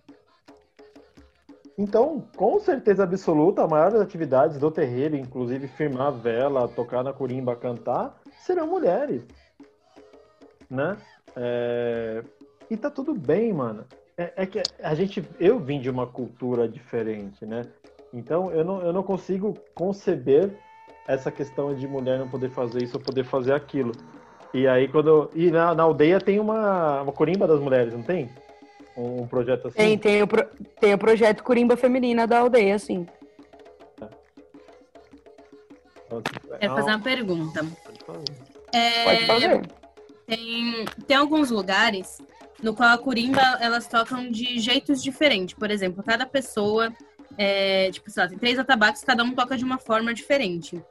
Então, 1.79 2.25
com 2.35 2.59
certeza 2.59 3.03
absoluta, 3.03 3.63
a 3.63 3.69
maior 3.69 3.93
das 3.93 4.01
atividades 4.01 4.59
do 4.59 4.71
terreiro, 4.71 5.15
inclusive 5.15 5.69
firmar 5.69 6.11
vela, 6.11 6.67
tocar 6.69 7.05
na 7.05 7.13
corimba, 7.13 7.55
cantar, 7.55 8.19
serão 8.41 8.67
mulheres. 8.67 9.27
Né? 10.71 10.97
É... 11.37 12.25
E 12.71 12.77
tá 12.77 12.91
tudo 12.91 13.15
bem, 13.15 13.53
mano. 13.53 13.85
É, 14.19 14.33
é, 14.37 14.47
que 14.47 14.63
a 14.83 14.95
gente, 14.95 15.23
eu 15.39 15.59
vim 15.59 15.79
de 15.79 15.91
uma 15.91 16.07
cultura 16.07 16.67
diferente, 16.67 17.45
né? 17.45 17.67
Então 18.15 18.51
eu 18.51 18.65
não, 18.65 18.81
eu 18.81 18.93
não 18.93 19.03
consigo 19.03 19.55
conceber 19.75 20.51
essa 21.07 21.31
questão 21.31 21.75
de 21.75 21.87
mulher 21.87 22.19
não 22.19 22.29
poder 22.29 22.51
fazer 22.51 22.83
isso 22.83 22.97
ou 22.97 23.03
poder 23.03 23.25
fazer 23.25 23.53
aquilo. 23.53 23.93
E 24.55 24.67
aí 24.67 24.89
quando. 24.89 25.31
E 25.35 25.51
na, 25.51 25.75
na 25.75 25.83
aldeia 25.83 26.19
tem 26.19 26.41
uma, 26.41 27.03
uma 27.03 27.13
corimba 27.13 27.47
das 27.47 27.61
mulheres, 27.61 27.93
não 27.93 28.03
tem? 28.03 28.31
Um, 28.97 29.23
um 29.23 29.27
projeto 29.27 29.69
assim? 29.69 29.77
Tem, 29.77 29.99
tem 29.99 30.23
o, 30.23 30.27
pro, 30.27 30.49
tem 30.81 30.95
o 30.95 30.99
projeto 30.99 31.45
Corimba 31.45 31.77
Feminina 31.77 32.27
da 32.27 32.39
aldeia, 32.39 32.79
sim. 32.79 33.07
Quer 36.59 36.69
fazer 36.69 36.91
uma 36.91 37.01
pergunta. 37.01 37.67
É, 38.73 39.05
Pode 39.05 39.27
fazer. 39.27 39.63
Tem, 40.27 40.85
tem 41.07 41.17
alguns 41.17 41.51
lugares 41.51 42.19
no 42.63 42.75
qual 42.75 42.91
a 42.91 42.99
corimba 42.99 43.43
elas 43.61 43.87
tocam 43.87 44.31
de 44.31 44.59
jeitos 44.59 45.03
diferentes. 45.03 45.55
Por 45.55 45.71
exemplo, 45.71 46.03
cada 46.03 46.27
pessoa, 46.27 46.93
é, 47.37 47.91
tipo, 47.91 48.11
sei 48.11 48.23
lá, 48.23 48.29
tem 48.29 48.39
três 48.39 48.59
atabaques, 48.59 49.05
cada 49.05 49.23
um 49.23 49.35
toca 49.35 49.57
de 49.57 49.65
uma 49.65 49.79
forma 49.79 50.15
diferente. 50.15 50.83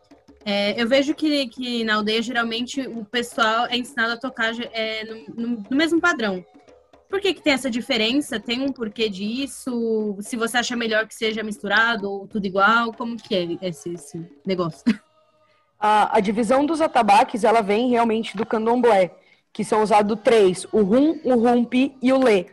É, 0.47 0.79
eu 0.79 0.87
vejo 0.87 1.15
que, 1.15 1.47
que 1.47 1.83
na 1.83 1.95
aldeia, 1.95 2.21
geralmente, 2.21 2.79
o 2.81 3.03
pessoal 3.03 3.65
é 3.65 3.77
ensinado 3.77 4.13
a 4.13 4.17
tocar 4.17 4.53
é, 4.73 5.03
no, 5.35 5.63
no, 5.67 5.75
mesmo 5.75 5.99
padrão. 5.99 6.45
Por 7.09 7.19
que, 7.19 7.33
que 7.33 7.41
tem 7.41 7.53
essa 7.53 7.69
diferença? 7.69 8.39
Tem 8.39 8.61
um 8.61 8.71
porquê 8.71 9.09
disso? 9.09 10.15
Se 10.19 10.35
você 10.35 10.57
acha 10.57 10.75
melhor 10.75 11.07
que 11.07 11.15
seja 11.15 11.41
misturado 11.41 12.11
ou 12.11 12.27
tudo 12.27 12.45
igual? 12.45 12.93
Como 12.93 13.17
que 13.17 13.33
é 13.33 13.67
esse, 13.67 13.93
esse 13.93 14.23
negócio? 14.45 14.83
A, 15.79 16.17
a, 16.17 16.19
divisão 16.19 16.65
dos 16.65 16.79
atabaques, 16.79 17.43
ela 17.43 17.61
vem 17.61 17.89
realmente 17.89 18.37
do 18.37 18.45
candomblé, 18.45 19.15
que 19.55 19.63
são 19.63 19.81
usados 19.81 20.19
três, 20.21 20.67
o 20.69 20.81
rum, 20.81 21.17
o 21.23 21.35
rumpi 21.35 21.95
e 22.01 22.11
o 22.11 22.21
lê. 22.21 22.47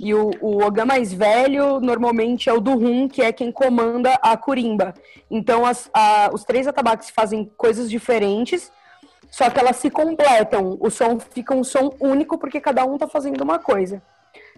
E 0.00 0.12
o, 0.12 0.32
o 0.40 0.64
Ogã 0.64 0.84
mais 0.84 1.12
velho, 1.12 1.78
normalmente, 1.78 2.48
é 2.48 2.52
o 2.52 2.58
do 2.58 2.72
Rum, 2.72 3.06
que 3.06 3.22
é 3.22 3.32
quem 3.32 3.52
comanda 3.52 4.14
a 4.20 4.36
Curimba. 4.36 4.92
Então, 5.30 5.64
as, 5.64 5.88
a, 5.94 6.30
os 6.32 6.42
três 6.42 6.66
atabaques 6.66 7.10
fazem 7.10 7.48
coisas 7.56 7.88
diferentes, 7.88 8.72
só 9.30 9.48
que 9.48 9.60
elas 9.60 9.76
se 9.76 9.88
completam. 9.88 10.76
O 10.80 10.90
som 10.90 11.20
fica 11.20 11.54
um 11.54 11.62
som 11.62 11.94
único, 12.00 12.36
porque 12.36 12.60
cada 12.60 12.84
um 12.84 12.98
tá 12.98 13.06
fazendo 13.06 13.40
uma 13.42 13.60
coisa. 13.60 14.02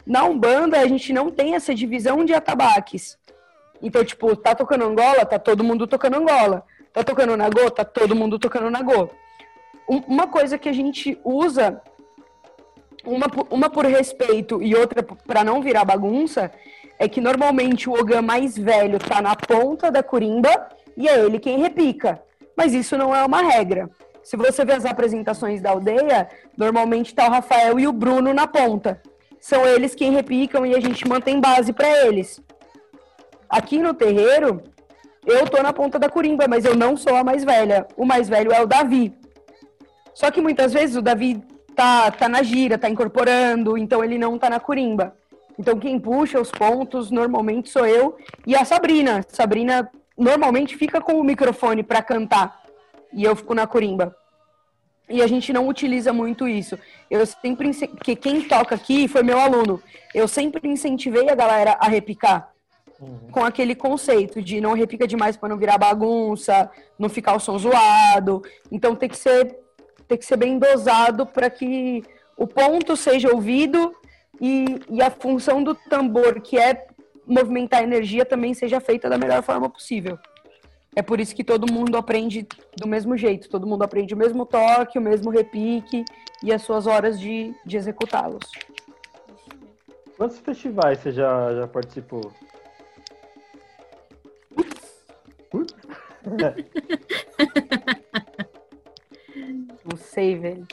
Na 0.06 0.24
Umbanda, 0.24 0.80
a 0.80 0.86
gente 0.88 1.12
não 1.12 1.30
tem 1.30 1.54
essa 1.54 1.74
divisão 1.74 2.24
de 2.24 2.32
atabaques. 2.32 3.18
Então, 3.82 4.02
tipo, 4.02 4.34
tá 4.34 4.54
tocando 4.54 4.86
Angola, 4.86 5.26
tá 5.26 5.38
todo 5.38 5.62
mundo 5.62 5.86
tocando 5.86 6.16
Angola. 6.16 6.64
Tá 6.94 7.04
tocando 7.04 7.36
Nagô, 7.36 7.70
tá 7.70 7.84
todo 7.84 8.16
mundo 8.16 8.38
tocando 8.38 8.70
Nagô. 8.70 9.10
Uma 9.86 10.26
coisa 10.26 10.58
que 10.58 10.68
a 10.68 10.72
gente 10.72 11.18
usa 11.24 11.82
uma, 13.04 13.26
uma 13.50 13.70
por 13.70 13.84
respeito 13.84 14.62
e 14.62 14.74
outra 14.74 15.02
para 15.02 15.44
não 15.44 15.60
virar 15.60 15.84
bagunça, 15.84 16.50
é 16.98 17.08
que 17.08 17.20
normalmente 17.20 17.88
o 17.88 17.92
Ogã 17.92 18.22
mais 18.22 18.56
velho 18.56 18.98
tá 18.98 19.20
na 19.20 19.36
ponta 19.36 19.90
da 19.90 20.02
curimba 20.02 20.68
e 20.96 21.08
é 21.08 21.18
ele 21.18 21.38
quem 21.38 21.58
repica. 21.58 22.22
Mas 22.56 22.72
isso 22.72 22.96
não 22.96 23.14
é 23.14 23.24
uma 23.24 23.42
regra. 23.42 23.90
Se 24.22 24.36
você 24.36 24.64
ver 24.64 24.74
as 24.74 24.86
apresentações 24.86 25.60
da 25.60 25.70
aldeia, 25.70 26.28
normalmente 26.56 27.14
tá 27.14 27.26
o 27.26 27.30
Rafael 27.30 27.78
e 27.78 27.86
o 27.86 27.92
Bruno 27.92 28.32
na 28.32 28.46
ponta. 28.46 29.02
São 29.38 29.66
eles 29.66 29.94
quem 29.94 30.12
repicam 30.12 30.64
e 30.64 30.74
a 30.74 30.80
gente 30.80 31.06
mantém 31.06 31.40
base 31.40 31.72
para 31.72 32.06
eles. 32.06 32.40
Aqui 33.48 33.78
no 33.78 33.92
terreiro, 33.92 34.62
eu 35.26 35.46
tô 35.46 35.62
na 35.62 35.72
ponta 35.72 35.98
da 35.98 36.08
curimba, 36.08 36.46
mas 36.48 36.64
eu 36.64 36.74
não 36.74 36.96
sou 36.96 37.14
a 37.14 37.22
mais 37.22 37.44
velha. 37.44 37.86
O 37.96 38.06
mais 38.06 38.28
velho 38.28 38.52
é 38.52 38.62
o 38.62 38.66
Davi. 38.66 39.12
Só 40.14 40.30
que 40.30 40.40
muitas 40.40 40.72
vezes 40.72 40.96
o 40.96 41.02
Davi 41.02 41.42
tá, 41.74 42.10
tá 42.10 42.28
na 42.28 42.42
gira, 42.42 42.78
tá 42.78 42.88
incorporando, 42.88 43.76
então 43.76 44.02
ele 44.02 44.16
não 44.16 44.38
tá 44.38 44.48
na 44.48 44.60
curimba. 44.60 45.16
Então 45.58 45.78
quem 45.78 45.98
puxa 45.98 46.40
os 46.40 46.50
pontos 46.50 47.10
normalmente 47.10 47.68
sou 47.68 47.86
eu 47.86 48.16
e 48.46 48.54
a 48.54 48.64
Sabrina. 48.64 49.24
Sabrina 49.28 49.90
normalmente 50.16 50.76
fica 50.76 51.00
com 51.00 51.14
o 51.14 51.24
microfone 51.24 51.82
para 51.82 52.02
cantar 52.02 52.62
e 53.12 53.24
eu 53.24 53.34
fico 53.36 53.54
na 53.54 53.66
curimba. 53.66 54.14
E 55.08 55.20
a 55.20 55.26
gente 55.26 55.52
não 55.52 55.68
utiliza 55.68 56.12
muito 56.12 56.48
isso. 56.48 56.78
Eu 57.10 57.26
sempre 57.26 57.70
que 58.02 58.16
quem 58.16 58.42
toca 58.42 58.74
aqui 58.74 59.06
foi 59.06 59.22
meu 59.22 59.38
aluno. 59.38 59.82
Eu 60.14 60.26
sempre 60.26 60.66
incentivei 60.66 61.28
a 61.28 61.34
galera 61.34 61.76
a 61.78 61.88
repicar. 61.88 62.52
Uhum. 62.98 63.28
Com 63.30 63.44
aquele 63.44 63.74
conceito 63.74 64.40
de 64.40 64.60
não 64.60 64.72
repica 64.72 65.06
demais 65.06 65.36
para 65.36 65.48
não 65.48 65.58
virar 65.58 65.76
bagunça, 65.76 66.70
não 66.98 67.08
ficar 67.08 67.34
o 67.34 67.40
som 67.40 67.58
zoado. 67.58 68.42
Então 68.72 68.96
tem 68.96 69.08
que 69.08 69.18
ser 69.18 69.63
tem 70.08 70.18
que 70.18 70.24
ser 70.24 70.36
bem 70.36 70.58
dosado 70.58 71.26
para 71.26 71.48
que 71.50 72.02
o 72.36 72.46
ponto 72.46 72.96
seja 72.96 73.32
ouvido 73.32 73.94
e, 74.40 74.80
e 74.90 75.02
a 75.02 75.10
função 75.10 75.62
do 75.62 75.74
tambor, 75.74 76.40
que 76.40 76.58
é 76.58 76.86
movimentar 77.26 77.80
a 77.80 77.84
energia, 77.84 78.24
também 78.24 78.52
seja 78.54 78.80
feita 78.80 79.08
da 79.08 79.16
melhor 79.16 79.42
forma 79.42 79.68
possível. 79.70 80.18
É 80.96 81.02
por 81.02 81.18
isso 81.18 81.34
que 81.34 81.42
todo 81.42 81.72
mundo 81.72 81.96
aprende 81.96 82.46
do 82.76 82.86
mesmo 82.86 83.16
jeito, 83.16 83.48
todo 83.48 83.66
mundo 83.66 83.82
aprende 83.82 84.14
o 84.14 84.16
mesmo 84.16 84.46
toque, 84.46 84.98
o 84.98 85.02
mesmo 85.02 85.30
repique 85.30 86.04
e 86.42 86.52
as 86.52 86.62
suas 86.62 86.86
horas 86.86 87.18
de, 87.18 87.52
de 87.64 87.76
executá-los. 87.76 88.50
Quantos 90.16 90.38
festivais 90.38 91.00
você 91.00 91.10
já, 91.10 91.54
já 91.54 91.66
participou? 91.66 92.32
sei, 100.14 100.36
velho. 100.36 100.66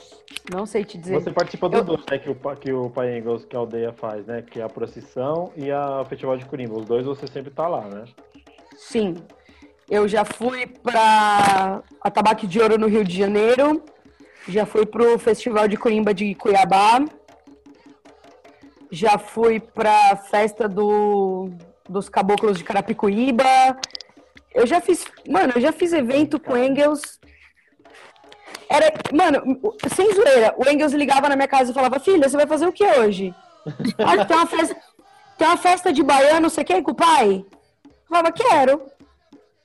Não 0.54 0.66
sei 0.66 0.86
te 0.86 0.98
dizer. 0.98 1.16
Você 1.20 1.32
participa 1.32 1.68
dos 1.68 1.80
Eu- 1.80 1.84
dois, 1.86 2.02
né? 2.10 2.18
Que 2.20 2.30
o, 2.30 2.36
que 2.56 2.72
o 2.72 2.90
Pai 2.90 3.18
Engels, 3.18 3.44
que 3.46 3.56
a 3.56 3.60
aldeia 3.60 3.92
faz, 3.92 4.26
né? 4.26 4.42
Que 4.44 4.60
é 4.60 4.64
a 4.64 4.70
procissão 4.70 5.52
e 5.56 5.72
a 5.72 6.06
Festival 6.06 6.38
de 6.38 6.46
Corimba. 6.46 6.76
Os 6.80 6.86
dois 6.86 7.06
você 7.06 7.26
sempre 7.28 7.52
tá 7.52 7.68
lá, 7.68 7.82
né? 7.86 8.06
Sim. 8.78 9.16
Eu 9.90 10.08
já 10.08 10.24
fui 10.24 10.68
para 10.68 11.82
a 12.00 12.12
Tabaque 12.12 12.48
de 12.48 12.60
Ouro 12.62 12.78
no 12.78 12.88
Rio 12.88 13.04
de 13.04 13.18
Janeiro. 13.18 13.84
Já 14.48 14.66
fui 14.66 14.86
pro 14.86 15.18
Festival 15.20 15.68
de 15.68 15.76
Corimba 15.78 16.14
de 16.14 16.34
Cuiabá. 16.36 17.04
Já 18.92 19.18
fui 19.18 19.60
pra 19.60 20.16
festa 20.18 20.68
do, 20.68 21.50
dos 21.90 22.10
caboclos 22.10 22.58
de 22.58 22.64
Carapicuíba. 22.64 23.44
Eu 24.54 24.66
já 24.68 24.82
fiz. 24.82 25.06
Mano, 25.28 25.54
eu 25.56 25.62
já 25.62 25.72
fiz 25.72 25.94
evento 25.94 26.40
com 26.40 26.58
Engels. 26.58 27.20
Era. 28.72 28.94
Mano, 29.12 29.60
sem 29.94 30.14
zoeira, 30.14 30.56
o 30.58 30.68
Engels 30.70 30.94
ligava 30.94 31.28
na 31.28 31.36
minha 31.36 31.48
casa 31.48 31.72
e 31.72 31.74
falava: 31.74 32.00
Filha, 32.00 32.30
você 32.30 32.38
vai 32.38 32.48
fazer 32.48 32.66
o 32.66 32.72
que 32.72 32.86
hoje? 32.86 33.34
Ah, 34.00 34.26
tem 34.26 34.36
uma 34.36 34.48
festa, 34.48 34.76
tem 35.38 35.48
uma 35.48 35.58
festa 35.58 35.94
de 35.94 36.02
baiano, 36.02 36.50
você 36.50 36.64
quer 36.64 36.80
ir 36.80 36.82
com 36.82 36.92
o 36.92 36.96
pai? 36.96 37.46
Eu 37.86 37.92
falava: 38.10 38.32
Quero. 38.32 38.82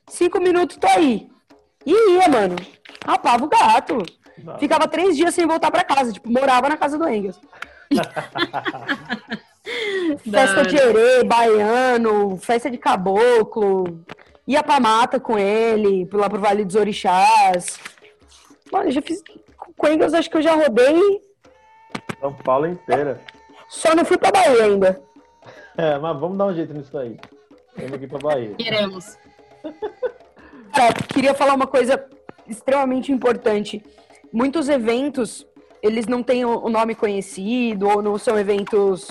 Cinco 0.09 0.39
minutos, 0.41 0.77
tô 0.77 0.87
aí. 0.87 1.29
E 1.85 2.15
ia, 2.15 2.29
mano. 2.29 2.57
Rapava 3.05 3.45
o 3.45 3.49
gato. 3.49 4.05
Não. 4.43 4.59
Ficava 4.59 4.87
três 4.87 5.17
dias 5.17 5.35
sem 5.35 5.47
voltar 5.47 5.71
pra 5.71 5.83
casa. 5.83 6.13
Tipo, 6.13 6.31
morava 6.31 6.69
na 6.69 6.77
casa 6.77 6.99
do 6.99 7.09
Engels. 7.09 7.41
Festa 10.31 10.63
de 10.65 10.77
herê, 10.77 11.25
baiano, 11.25 12.37
festa 12.37 12.71
de 12.71 12.79
caboclo. 12.79 14.05
Ia 14.47 14.63
pra 14.63 14.79
mata 14.79 15.19
com 15.19 15.37
ele, 15.37 16.09
lá 16.13 16.31
pro 16.31 16.41
Vale 16.41 16.65
dos 16.65 16.77
Orixás. 16.77 17.81
Mano, 18.73 18.87
eu 18.87 18.93
já 18.93 19.03
fiz. 19.03 19.23
Com 19.77 19.89
Engels, 19.89 20.15
acho 20.15 20.31
que 20.31 20.37
eu 20.37 20.43
já 20.43 20.55
rodei. 20.55 21.21
São 22.21 22.33
Paulo 22.33 22.67
inteira. 22.67 23.21
Só 23.69 23.95
não 23.95 24.05
fui 24.05 24.17
pra 24.17 24.31
Bahia 24.31 24.65
ainda. 24.65 25.01
É, 25.79 25.99
mas 25.99 26.19
vamos 26.19 26.39
dar 26.39 26.47
um 26.47 26.55
jeito 26.55 26.73
nisso 26.73 26.97
aí. 26.97 27.19
Indo 27.79 27.95
aqui 27.97 28.07
pra 28.07 28.19
Bahia. 28.19 28.55
Queremos. 28.55 29.19
Cara, 30.75 30.95
queria 31.13 31.35
falar 31.35 31.53
uma 31.53 31.67
coisa 31.67 32.03
extremamente 32.49 33.13
importante. 33.13 33.85
Muitos 34.33 34.71
eventos, 34.71 35.47
eles 35.83 36.07
não 36.07 36.23
têm 36.23 36.47
o 36.47 36.71
nome 36.71 36.95
conhecido, 36.95 37.91
ou 37.91 38.01
não 38.01 38.17
são 38.17 38.39
eventos. 38.39 39.09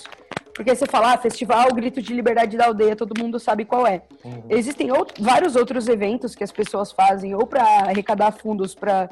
Porque 0.56 0.74
você 0.74 0.86
fala, 0.86 1.14
ah, 1.14 1.18
festival 1.18 1.68
Grito 1.74 2.02
de 2.02 2.14
Liberdade 2.14 2.56
da 2.56 2.68
Aldeia, 2.68 2.96
todo 2.96 3.20
mundo 3.22 3.38
sabe 3.40 3.66
qual 3.66 3.86
é. 3.86 4.04
Uhum. 4.24 4.44
Existem 4.50 4.90
out- 4.90 5.14
vários 5.22 5.56
outros 5.58 5.88
eventos 5.90 6.34
que 6.34 6.46
as 6.46 6.52
pessoas 6.52 6.94
fazem, 6.94 7.36
ou 7.36 7.46
para 7.46 7.62
arrecadar 7.62 8.32
fundos 8.32 8.74
para 8.74 9.10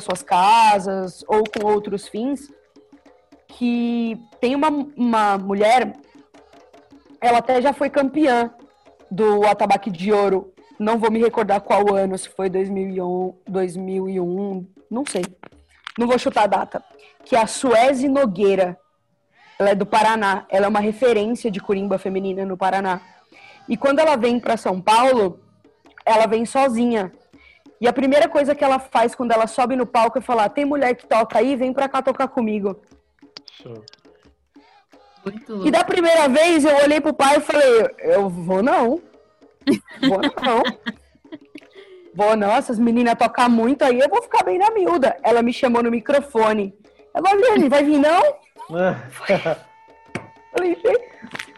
suas 0.00 0.22
casas, 0.22 1.24
ou 1.26 1.42
com 1.42 1.66
outros 1.66 2.06
fins, 2.06 2.48
que 3.48 4.16
tem 4.40 4.54
uma, 4.54 4.68
uma 4.96 5.36
mulher, 5.36 5.94
ela 7.20 7.38
até 7.38 7.60
já 7.60 7.72
foi 7.72 7.90
campeã 7.90 8.52
do 9.10 9.44
Atabaque 9.46 9.90
de 9.90 10.12
Ouro. 10.12 10.52
Não 10.78 10.98
vou 10.98 11.10
me 11.10 11.20
recordar 11.20 11.60
qual 11.60 11.92
ano, 11.94 12.16
se 12.16 12.28
foi 12.28 12.48
2001, 12.48 13.34
2001 13.48 14.66
não 14.90 15.04
sei. 15.04 15.24
Não 15.98 16.06
vou 16.06 16.18
chutar 16.18 16.44
a 16.44 16.46
data. 16.48 16.84
Que 17.24 17.34
é 17.34 17.40
a 17.40 17.46
Sueze 17.48 18.08
Nogueira. 18.08 18.78
Ela 19.58 19.70
é 19.70 19.74
do 19.74 19.86
Paraná. 19.86 20.46
Ela 20.48 20.66
é 20.66 20.68
uma 20.68 20.80
referência 20.80 21.50
de 21.50 21.60
corimba 21.60 21.98
feminina 21.98 22.44
no 22.44 22.56
Paraná. 22.56 23.00
E 23.68 23.76
quando 23.76 23.98
ela 23.98 24.16
vem 24.16 24.38
para 24.38 24.56
São 24.56 24.80
Paulo, 24.80 25.40
ela 26.04 26.26
vem 26.26 26.44
sozinha. 26.44 27.12
E 27.80 27.88
a 27.88 27.92
primeira 27.92 28.28
coisa 28.28 28.54
que 28.54 28.64
ela 28.64 28.78
faz 28.78 29.14
quando 29.14 29.32
ela 29.32 29.46
sobe 29.46 29.76
no 29.76 29.86
palco 29.86 30.18
é 30.18 30.20
falar: 30.20 30.48
tem 30.48 30.64
mulher 30.64 30.94
que 30.94 31.06
toca 31.06 31.38
aí, 31.38 31.56
vem 31.56 31.72
pra 31.72 31.88
cá 31.88 32.02
tocar 32.02 32.28
comigo. 32.28 32.80
Show. 33.52 33.84
Muito 35.24 35.66
E 35.66 35.70
da 35.70 35.82
primeira 35.84 36.28
vez 36.28 36.64
eu 36.64 36.76
olhei 36.76 37.00
pro 37.00 37.14
pai 37.14 37.36
e 37.36 37.40
falei: 37.40 37.90
eu 37.98 38.28
vou 38.28 38.62
não. 38.62 39.00
Vou 40.00 40.20
não. 40.20 40.62
Vou 42.16 42.36
não, 42.36 42.52
essas 42.52 42.78
meninas 42.78 43.16
tocam 43.16 43.50
muito 43.50 43.82
aí, 43.82 43.98
eu 43.98 44.08
vou 44.08 44.22
ficar 44.22 44.44
bem 44.44 44.56
na 44.56 44.70
miúda. 44.70 45.16
Ela 45.20 45.42
me 45.42 45.52
chamou 45.52 45.82
no 45.82 45.90
microfone. 45.90 46.72
Ela, 47.12 47.34
Liane, 47.34 47.68
vai 47.68 47.82
vir 47.82 47.98
não? 47.98 48.22
Falei, 50.52 50.74
"Gente, 50.84 51.02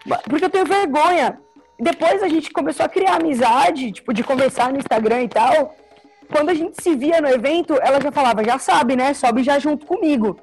mas- 0.07 0.23
porque 0.23 0.45
eu 0.45 0.51
tenho 0.51 0.65
vergonha. 0.67 1.39
Depois 1.79 2.23
a 2.23 2.29
gente 2.29 2.51
começou 2.51 2.87
a 2.87 2.89
criar 2.89 3.17
amizade, 3.17 3.93
tipo, 3.93 4.13
de 4.15 4.25
conversar 4.25 4.73
no 4.73 4.79
Instagram 4.79 5.23
e 5.23 5.29
tal. 5.29 5.75
Quando 6.33 6.49
a 6.49 6.55
gente 6.55 6.83
se 6.83 6.95
via 6.97 7.21
no 7.21 7.29
evento, 7.29 7.75
ela 7.81 8.01
já 8.01 8.11
falava, 8.11 8.43
já 8.43 8.59
sabe, 8.59 8.97
né? 8.97 9.13
Sobe 9.15 9.43
já 9.43 9.59
junto 9.59 9.87
comigo. 9.87 10.39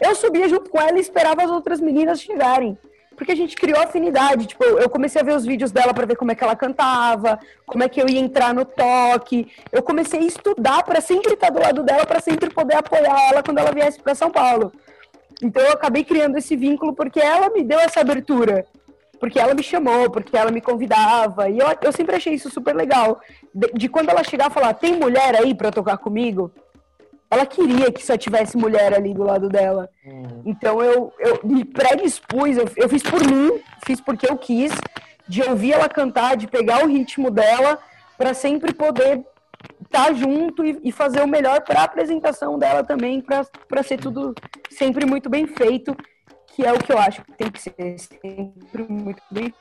Eu 0.00 0.14
subia 0.14 0.48
junto 0.48 0.68
com 0.70 0.80
ela 0.80 0.98
e 0.98 1.00
esperava 1.00 1.44
as 1.44 1.50
outras 1.50 1.80
meninas 1.80 2.20
chegarem. 2.20 2.76
Porque 3.16 3.30
a 3.30 3.36
gente 3.36 3.54
criou 3.54 3.80
afinidade. 3.80 4.46
Tipo, 4.46 4.64
eu 4.64 4.90
comecei 4.90 5.20
a 5.22 5.24
ver 5.24 5.34
os 5.36 5.44
vídeos 5.46 5.70
dela 5.70 5.94
pra 5.94 6.04
ver 6.04 6.16
como 6.16 6.32
é 6.32 6.34
que 6.34 6.42
ela 6.42 6.56
cantava, 6.56 7.38
como 7.64 7.84
é 7.84 7.88
que 7.88 8.02
eu 8.02 8.08
ia 8.08 8.18
entrar 8.18 8.52
no 8.52 8.64
toque. 8.64 9.46
Eu 9.70 9.82
comecei 9.84 10.18
a 10.18 10.24
estudar 10.24 10.82
pra 10.82 11.00
sempre 11.00 11.34
estar 11.34 11.50
do 11.50 11.60
lado 11.60 11.84
dela, 11.84 12.04
pra 12.04 12.20
sempre 12.20 12.50
poder 12.50 12.74
apoiar 12.76 13.28
ela 13.30 13.42
quando 13.42 13.58
ela 13.58 13.70
viesse 13.70 14.00
pra 14.02 14.16
São 14.16 14.30
Paulo. 14.32 14.72
Então 15.42 15.62
eu 15.62 15.72
acabei 15.72 16.04
criando 16.04 16.36
esse 16.36 16.56
vínculo 16.56 16.94
porque 16.94 17.20
ela 17.20 17.50
me 17.50 17.62
deu 17.62 17.78
essa 17.78 18.00
abertura. 18.00 18.66
Porque 19.18 19.38
ela 19.38 19.54
me 19.54 19.62
chamou, 19.62 20.10
porque 20.10 20.36
ela 20.36 20.50
me 20.50 20.60
convidava. 20.60 21.48
E 21.48 21.58
eu, 21.58 21.66
eu 21.82 21.92
sempre 21.92 22.16
achei 22.16 22.34
isso 22.34 22.50
super 22.50 22.74
legal. 22.74 23.20
De, 23.54 23.68
de 23.72 23.88
quando 23.88 24.10
ela 24.10 24.22
chegar 24.24 24.50
e 24.50 24.54
falar, 24.54 24.74
tem 24.74 24.96
mulher 24.96 25.36
aí 25.36 25.54
pra 25.54 25.70
tocar 25.70 25.96
comigo? 25.96 26.50
Ela 27.30 27.46
queria 27.46 27.90
que 27.90 28.04
só 28.04 28.16
tivesse 28.16 28.56
mulher 28.56 28.94
ali 28.94 29.14
do 29.14 29.22
lado 29.22 29.48
dela. 29.48 29.88
Uhum. 30.04 30.42
Então 30.44 30.82
eu, 30.82 31.12
eu 31.18 31.40
me 31.42 31.64
predispus, 31.64 32.56
eu, 32.56 32.70
eu 32.76 32.88
fiz 32.88 33.02
por 33.02 33.24
mim, 33.26 33.60
fiz 33.86 34.00
porque 34.00 34.30
eu 34.30 34.36
quis, 34.36 34.72
de 35.26 35.42
ouvir 35.42 35.72
ela 35.72 35.88
cantar, 35.88 36.36
de 36.36 36.46
pegar 36.46 36.84
o 36.84 36.88
ritmo 36.88 37.30
dela, 37.30 37.78
pra 38.16 38.34
sempre 38.34 38.72
poder 38.72 39.24
estar 39.84 40.12
junto 40.14 40.64
e, 40.64 40.78
e 40.82 40.92
fazer 40.92 41.22
o 41.22 41.28
melhor 41.28 41.60
para 41.62 41.80
a 41.80 41.84
apresentação 41.84 42.58
dela 42.58 42.82
também, 42.82 43.20
para 43.20 43.82
ser 43.82 43.98
tudo 43.98 44.34
sempre 44.70 45.06
muito 45.06 45.28
bem 45.28 45.46
feito, 45.46 45.96
que 46.54 46.64
é 46.64 46.72
o 46.72 46.78
que 46.78 46.92
eu 46.92 46.98
acho 46.98 47.22
que 47.24 47.32
tem 47.32 47.50
que 47.50 47.60
ser 47.60 47.98
sempre 47.98 48.84
muito 48.88 49.22
bem 49.30 49.52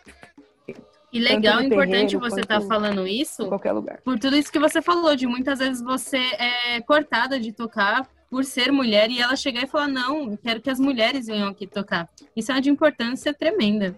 E 1.11 1.19
legal, 1.19 1.61
importante 1.61 2.17
você 2.17 2.41
estar 2.41 2.61
falando 2.61 3.05
em 3.05 3.21
isso, 3.21 3.47
qualquer 3.47 3.71
lugar. 3.71 4.01
por 4.03 4.17
tudo 4.19 4.35
isso 4.35 4.51
que 4.51 4.59
você 4.59 4.81
falou, 4.81 5.15
de 5.15 5.27
muitas 5.27 5.59
vezes 5.59 5.81
você 5.81 6.17
é 6.17 6.81
cortada 6.81 7.39
de 7.39 7.51
tocar 7.51 8.07
por 8.29 8.43
ser 8.43 8.71
mulher 8.71 9.11
e 9.11 9.21
ela 9.21 9.35
chegar 9.35 9.61
e 9.63 9.67
falar, 9.67 9.87
não, 9.87 10.31
eu 10.31 10.37
quero 10.39 10.59
que 10.59 10.69
as 10.69 10.79
mulheres 10.79 11.27
venham 11.27 11.49
aqui 11.49 11.67
tocar. 11.67 12.09
Isso 12.35 12.51
é 12.51 12.59
de 12.59 12.69
importância 12.71 13.31
tremenda. 13.31 13.95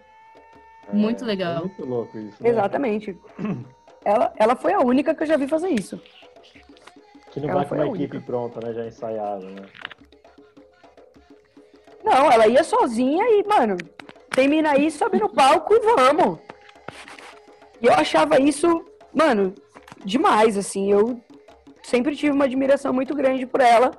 Muito 0.91 1.24
É, 1.24 1.28
legal. 1.28 1.56
É 1.56 1.60
muito 1.60 1.86
louco 1.86 2.18
isso. 2.18 2.44
né? 2.44 2.50
Exatamente. 2.50 3.18
Ela, 4.06 4.32
ela 4.38 4.56
foi 4.56 4.72
a 4.72 4.80
única 4.80 5.15
que 5.15 5.24
eu 5.24 5.28
já 5.28 5.36
vi 5.36 5.48
fazer 5.48 5.70
isso. 5.70 6.00
Que 7.32 7.39
não 7.39 7.50
Ela 7.50 7.63
vai 7.63 7.65
com 7.68 7.76
uma 7.76 7.88
equipe 7.88 8.18
única. 8.18 8.26
pronta, 8.26 8.65
né? 8.65 8.74
Já 8.74 8.86
ensaiada, 8.86 9.46
né? 9.46 9.65
Não, 12.04 12.32
ela 12.32 12.48
ia 12.48 12.63
sozinha 12.63 13.26
e, 13.26 13.44
mano, 13.44 13.76
termina 14.30 14.72
aí, 14.74 14.91
sobe 14.91 15.18
no 15.20 15.28
palco 15.28 15.74
e 15.74 15.80
vamos. 15.80 16.39
E 17.82 17.88
eu 17.88 17.94
achava 17.94 18.39
isso, 18.39 18.86
mano, 19.12 19.54
demais, 20.06 20.56
assim. 20.56 20.91
Eu 20.91 21.20
sempre 21.82 22.15
tive 22.15 22.32
uma 22.32 22.46
admiração 22.46 22.94
muito 22.94 23.15
grande 23.15 23.48
por 23.48 23.60
ela. 23.60 23.91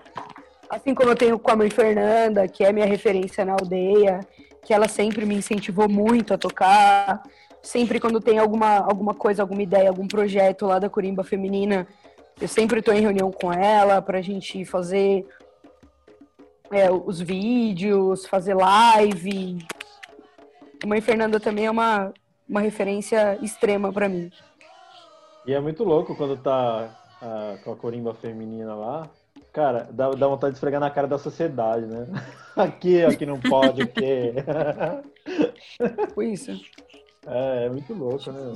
Assim 0.70 0.94
como 0.94 1.10
eu 1.10 1.16
tenho 1.16 1.38
com 1.38 1.50
a 1.50 1.56
mãe 1.56 1.68
Fernanda, 1.68 2.46
que 2.46 2.64
é 2.64 2.72
minha 2.72 2.86
referência 2.86 3.44
na 3.44 3.52
aldeia, 3.52 4.20
que 4.64 4.72
ela 4.72 4.86
sempre 4.88 5.26
me 5.26 5.34
incentivou 5.34 5.88
muito 5.88 6.32
a 6.32 6.38
tocar. 6.38 7.22
Sempre 7.66 7.98
quando 7.98 8.20
tem 8.20 8.38
alguma, 8.38 8.76
alguma 8.76 9.12
coisa, 9.12 9.42
alguma 9.42 9.60
ideia, 9.60 9.88
algum 9.88 10.06
projeto 10.06 10.66
lá 10.66 10.78
da 10.78 10.88
Corimba 10.88 11.24
Feminina, 11.24 11.84
eu 12.40 12.46
sempre 12.46 12.78
estou 12.78 12.94
em 12.94 13.00
reunião 13.00 13.32
com 13.32 13.52
ela 13.52 14.00
pra 14.00 14.22
gente 14.22 14.64
fazer 14.64 15.26
é, 16.70 16.88
os 16.92 17.20
vídeos, 17.20 18.24
fazer 18.24 18.54
live. 18.54 19.58
A 20.80 20.86
mãe 20.86 21.00
Fernanda 21.00 21.40
também 21.40 21.66
é 21.66 21.70
uma, 21.70 22.14
uma 22.48 22.60
referência 22.60 23.36
extrema 23.42 23.92
pra 23.92 24.08
mim. 24.08 24.30
E 25.44 25.52
é 25.52 25.58
muito 25.58 25.82
louco 25.82 26.14
quando 26.14 26.36
tá 26.36 26.88
com 27.64 27.72
a 27.72 27.76
corimba 27.76 28.14
feminina 28.14 28.76
lá. 28.76 29.10
Cara, 29.52 29.88
dá, 29.90 30.10
dá 30.10 30.28
vontade 30.28 30.52
de 30.52 30.58
esfregar 30.58 30.80
na 30.80 30.90
cara 30.90 31.08
da 31.08 31.18
sociedade, 31.18 31.84
né? 31.84 32.06
Aqui, 32.54 33.04
ó, 33.04 33.10
que 33.12 33.26
não 33.26 33.40
pode, 33.40 33.82
o 33.82 33.88
quê? 33.88 34.34
Foi 36.14 36.28
isso. 36.28 36.52
É, 37.26 37.66
é 37.66 37.68
muito 37.68 37.92
louco, 37.92 38.30
né? 38.30 38.54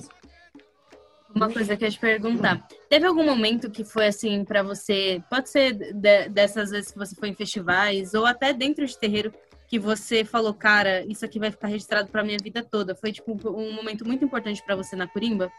Uma 1.35 1.50
coisa 1.50 1.76
que 1.76 1.85
eu 1.85 1.87
ia 1.87 1.92
te 1.92 1.98
perguntar. 1.98 2.66
Teve 2.88 3.06
algum 3.06 3.24
momento 3.24 3.70
que 3.70 3.85
foi 3.85 4.06
assim 4.06 4.44
para 4.44 4.62
você, 4.62 5.22
pode 5.30 5.48
ser 5.48 5.72
de, 5.72 6.28
dessas 6.28 6.70
vezes 6.70 6.90
que 6.90 6.98
você 6.98 7.14
foi 7.14 7.28
em 7.28 7.35
festivais 7.35 8.14
ou 8.14 8.26
até 8.26 8.52
dentro 8.52 8.85
de 8.85 8.98
terreiro 8.98 9.33
que 9.68 9.78
você 9.78 10.24
falou, 10.24 10.52
cara, 10.52 11.04
isso 11.06 11.24
aqui 11.24 11.38
vai 11.38 11.52
ficar 11.52 11.68
registrado 11.68 12.09
para 12.09 12.24
minha 12.24 12.38
vida 12.42 12.61
toda. 12.61 12.96
Foi 12.96 13.12
tipo 13.12 13.33
um 13.33 13.72
momento 13.72 14.04
muito 14.04 14.24
importante 14.24 14.61
para 14.64 14.74
você 14.74 14.96
na 14.96 15.06
Corimba? 15.06 15.50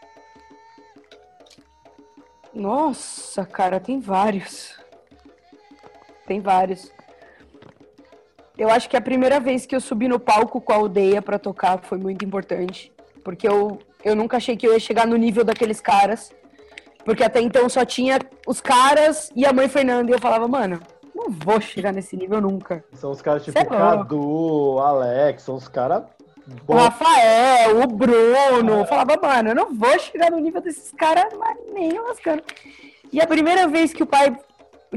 Nossa, 2.53 3.45
cara, 3.45 3.79
tem 3.79 4.01
vários. 4.01 4.77
Tem 6.27 6.41
vários. 6.41 6.91
Eu 8.57 8.69
acho 8.69 8.89
que 8.89 8.97
a 8.97 9.01
primeira 9.01 9.39
vez 9.39 9.65
que 9.65 9.73
eu 9.73 9.79
subi 9.79 10.09
no 10.09 10.19
palco 10.19 10.59
com 10.59 10.73
a 10.73 10.75
aldeia 10.75 11.21
para 11.21 11.39
tocar 11.39 11.81
foi 11.81 11.97
muito 11.97 12.25
importante, 12.25 12.91
porque 13.23 13.47
eu 13.47 13.79
eu 14.03 14.15
nunca 14.15 14.37
achei 14.37 14.57
que 14.57 14.67
eu 14.67 14.73
ia 14.73 14.79
chegar 14.79 15.07
no 15.07 15.15
nível 15.15 15.43
daqueles 15.43 15.79
caras. 15.79 16.31
Porque 17.05 17.23
até 17.23 17.41
então 17.41 17.67
só 17.67 17.83
tinha 17.83 18.19
os 18.45 18.61
caras 18.61 19.31
e 19.35 19.45
a 19.45 19.53
mãe 19.53 19.67
Fernanda. 19.67 20.11
E 20.11 20.13
eu 20.13 20.19
falava, 20.19 20.47
mano, 20.47 20.79
não 21.15 21.29
vou 21.29 21.59
chegar 21.59 21.91
nesse 21.91 22.15
nível 22.15 22.41
nunca. 22.41 22.83
São 22.93 23.11
os 23.11 23.21
caras 23.21 23.43
tipo 23.43 23.57
o 23.57 23.61
é 23.61 23.65
Cadu, 23.65 24.79
Alex, 24.79 25.43
são 25.43 25.55
os 25.55 25.67
caras. 25.67 26.03
O 26.67 26.73
Rafael, 26.73 27.81
o 27.81 27.87
Bruno. 27.87 28.79
Eu 28.79 28.85
falava, 28.85 29.17
mano, 29.21 29.49
eu 29.49 29.55
não 29.55 29.73
vou 29.73 29.97
chegar 29.99 30.31
no 30.31 30.39
nível 30.39 30.61
desses 30.61 30.91
caras, 30.91 31.25
mas 31.37 31.57
nem 31.73 31.99
lascando. 31.99 32.43
E 33.11 33.21
a 33.21 33.27
primeira 33.27 33.67
vez 33.67 33.93
que 33.93 34.03
o 34.03 34.07
pai, 34.07 34.35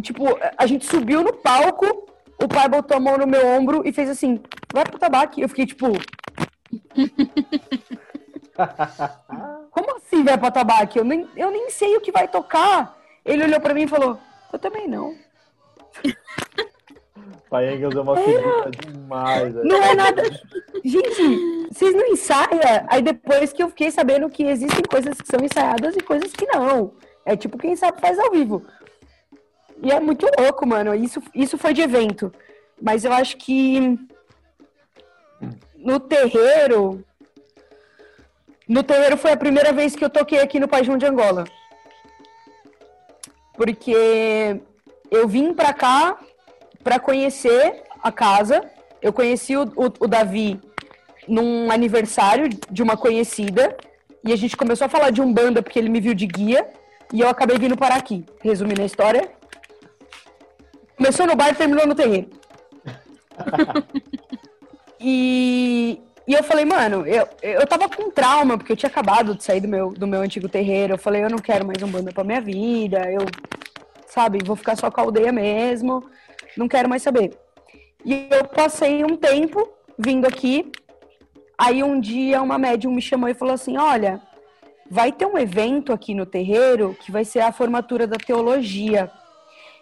tipo, 0.01 0.25
a 0.57 0.67
gente 0.67 0.87
subiu 0.87 1.23
no 1.23 1.33
palco, 1.33 2.07
o 2.43 2.49
pai 2.49 2.69
botou 2.69 2.97
a 2.97 3.01
mão 3.01 3.19
no 3.19 3.27
meu 3.27 3.47
ombro 3.47 3.83
e 3.85 3.93
fez 3.93 4.09
assim, 4.09 4.41
vai 4.73 4.85
pro 4.85 4.99
tabaco. 4.99 5.39
Eu 5.41 5.49
fiquei 5.49 5.67
tipo. 5.67 5.87
Como 9.71 9.97
assim 9.97 10.23
vai 10.25 10.38
pra 10.38 10.51
tabaco? 10.51 10.99
Eu 10.99 11.05
nem, 11.05 11.29
eu 11.37 11.51
nem 11.51 11.71
sei 11.71 11.97
o 11.97 12.01
que 12.01 12.12
vai 12.12 12.29
tocar. 12.29 12.97
Ele 13.25 13.45
olhou 13.45 13.61
pra 13.61 13.75
mim 13.75 13.83
e 13.83 13.88
falou, 13.88 14.19
eu 14.53 14.59
também 14.59 14.87
não. 14.87 15.14
Pai 17.49 17.75
Engels 17.75 17.95
é 17.95 18.01
uma 18.01 18.17
figura 18.17 18.71
demais. 18.71 19.55
Não 19.55 19.83
é 19.83 19.95
nada. 19.95 20.23
Gente, 20.85 21.69
vocês 21.71 21.95
não 21.95 22.07
ensaiam. 22.07 22.61
Aí 22.88 23.01
depois 23.01 23.53
que 23.53 23.62
eu 23.62 23.69
fiquei 23.69 23.90
sabendo 23.90 24.29
que 24.29 24.43
existem 24.43 24.83
coisas 24.83 25.21
que 25.21 25.27
são 25.27 25.45
ensaiadas 25.45 25.95
e 25.97 26.01
coisas 26.01 26.33
que 26.33 26.47
não. 26.47 26.95
É 27.25 27.37
tipo 27.37 27.57
quem 27.57 27.77
sabe 27.77 28.01
faz 28.01 28.19
ao 28.19 28.31
vivo. 28.31 28.64
E 29.83 29.90
é 29.90 30.01
muito 30.01 30.27
louco, 30.38 30.67
mano. 30.67 30.95
Isso, 30.95 31.23
isso 31.35 31.57
foi 31.57 31.73
de 31.73 31.83
evento. 31.83 32.33
Mas 32.81 33.05
eu 33.05 33.12
acho 33.12 33.37
que 33.37 33.99
no 35.77 36.01
terreiro 36.01 37.05
no 38.68 38.83
terreiro 38.83 39.16
foi 39.16 39.33
a 39.33 39.37
primeira 39.37 39.72
vez 39.72 39.94
que 39.94 40.05
eu 40.05 40.11
toquei 40.11 40.40
aqui 40.40 40.59
no 40.59 40.68
Pajum 40.68 40.96
de 40.96 41.07
Angola. 41.07 41.44
Porque 43.53 44.61
eu 45.11 45.29
vim 45.29 45.53
pra 45.53 45.72
cá 45.72 46.18
pra 46.83 46.98
conhecer 46.98 47.83
a 48.03 48.11
casa. 48.11 48.62
Eu 49.00 49.12
conheci 49.12 49.57
o, 49.57 49.62
o, 49.62 49.85
o 50.00 50.09
Davi 50.09 50.61
num 51.29 51.70
aniversário 51.70 52.48
de 52.48 52.83
uma 52.83 52.96
conhecida. 52.96 53.77
E 54.24 54.33
a 54.33 54.37
gente 54.37 54.57
começou 54.57 54.87
a 54.87 54.90
falar 54.90 55.11
de 55.11 55.20
Umbanda 55.20 55.62
porque 55.62 55.79
ele 55.79 55.90
me 55.90 56.00
viu 56.00 56.14
de 56.14 56.27
guia. 56.27 56.66
E 57.12 57.20
eu 57.20 57.29
acabei 57.29 57.59
vindo 57.59 57.77
parar 57.77 57.96
aqui. 57.96 58.24
Resumindo 58.42 58.83
a 58.83 58.87
história. 58.87 59.31
Começou 60.96 61.27
no 61.27 61.37
bar 61.37 61.50
e 61.50 61.55
terminou 61.55 61.87
no 61.87 61.94
terreiro. 61.94 62.31
e 64.98 66.00
e 66.27 66.33
eu 66.33 66.43
falei, 66.43 66.65
mano, 66.65 67.07
eu, 67.07 67.29
eu 67.43 67.67
tava 67.67 67.89
com 67.89 68.11
trauma, 68.11 68.57
porque 68.57 68.73
eu 68.73 68.77
tinha 68.77 68.89
acabado 68.89 69.35
de 69.35 69.45
sair 69.45 69.61
do 69.61 69.69
meu, 69.69 69.91
do 69.91 70.07
meu 70.07 70.23
antigo 70.23 70.49
terreiro. 70.49 70.95
Eu 70.95 70.99
falei, 70.99 71.23
eu 71.23 71.29
não 71.29 71.39
quero 71.39 71.67
mais 71.67 71.83
um 71.83 71.89
banda 71.89 72.13
pra 72.13 72.25
minha 72.25 72.41
vida. 72.41 73.11
Eu, 73.11 73.27
sabe, 74.07 74.39
vou 74.43 74.57
ficar 74.57 74.75
só 74.77 74.91
com 74.91 75.01
a 75.01 75.05
aldeia 75.05 75.31
mesmo. 75.31 76.03
Não 76.57 76.67
quero 76.67 76.89
mais 76.89 77.03
saber. 77.03 77.37
E 78.05 78.27
eu 78.31 78.45
passei 78.45 79.05
um 79.05 79.17
tempo 79.17 79.69
vindo 79.99 80.27
aqui. 80.27 80.73
Aí 81.59 81.83
um 81.83 82.01
dia 82.01 82.41
uma 82.41 82.59
médium 82.59 82.93
me 82.93 83.03
chamou 83.03 83.29
e 83.29 83.35
falou 83.35 83.55
assim: 83.55 83.77
Olha, 83.77 84.21
vai 84.91 85.13
ter 85.13 85.27
um 85.27 85.37
evento 85.37 85.93
aqui 85.93 86.15
no 86.15 86.25
terreiro 86.25 86.97
que 87.01 87.13
vai 87.13 87.25
ser 87.25 87.41
a 87.41 87.53
formatura 87.53 88.07
da 88.07 88.17
teologia. 88.17 89.11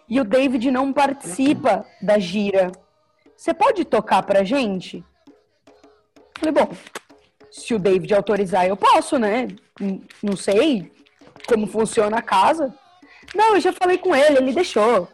E 0.09 0.19
o 0.19 0.25
David 0.25 0.69
não 0.71 0.91
participa 0.91 1.85
da 2.01 2.19
gira. 2.19 2.71
Você 3.35 3.53
pode 3.53 3.85
tocar 3.85 4.23
pra 4.23 4.43
gente? 4.43 5.03
Falei, 6.37 6.51
bom, 6.51 6.69
se 7.51 7.73
o 7.73 7.79
David 7.79 8.13
autorizar, 8.13 8.67
eu 8.67 8.75
posso, 8.75 9.17
né? 9.17 9.47
Não 10.21 10.35
sei 10.35 10.91
como 11.47 11.67
funciona 11.67 12.17
a 12.17 12.21
casa. 12.21 12.73
Não, 13.35 13.55
eu 13.55 13.61
já 13.61 13.73
falei 13.73 13.97
com 13.97 14.15
ele, 14.15 14.37
ele 14.37 14.53
deixou. 14.53 15.07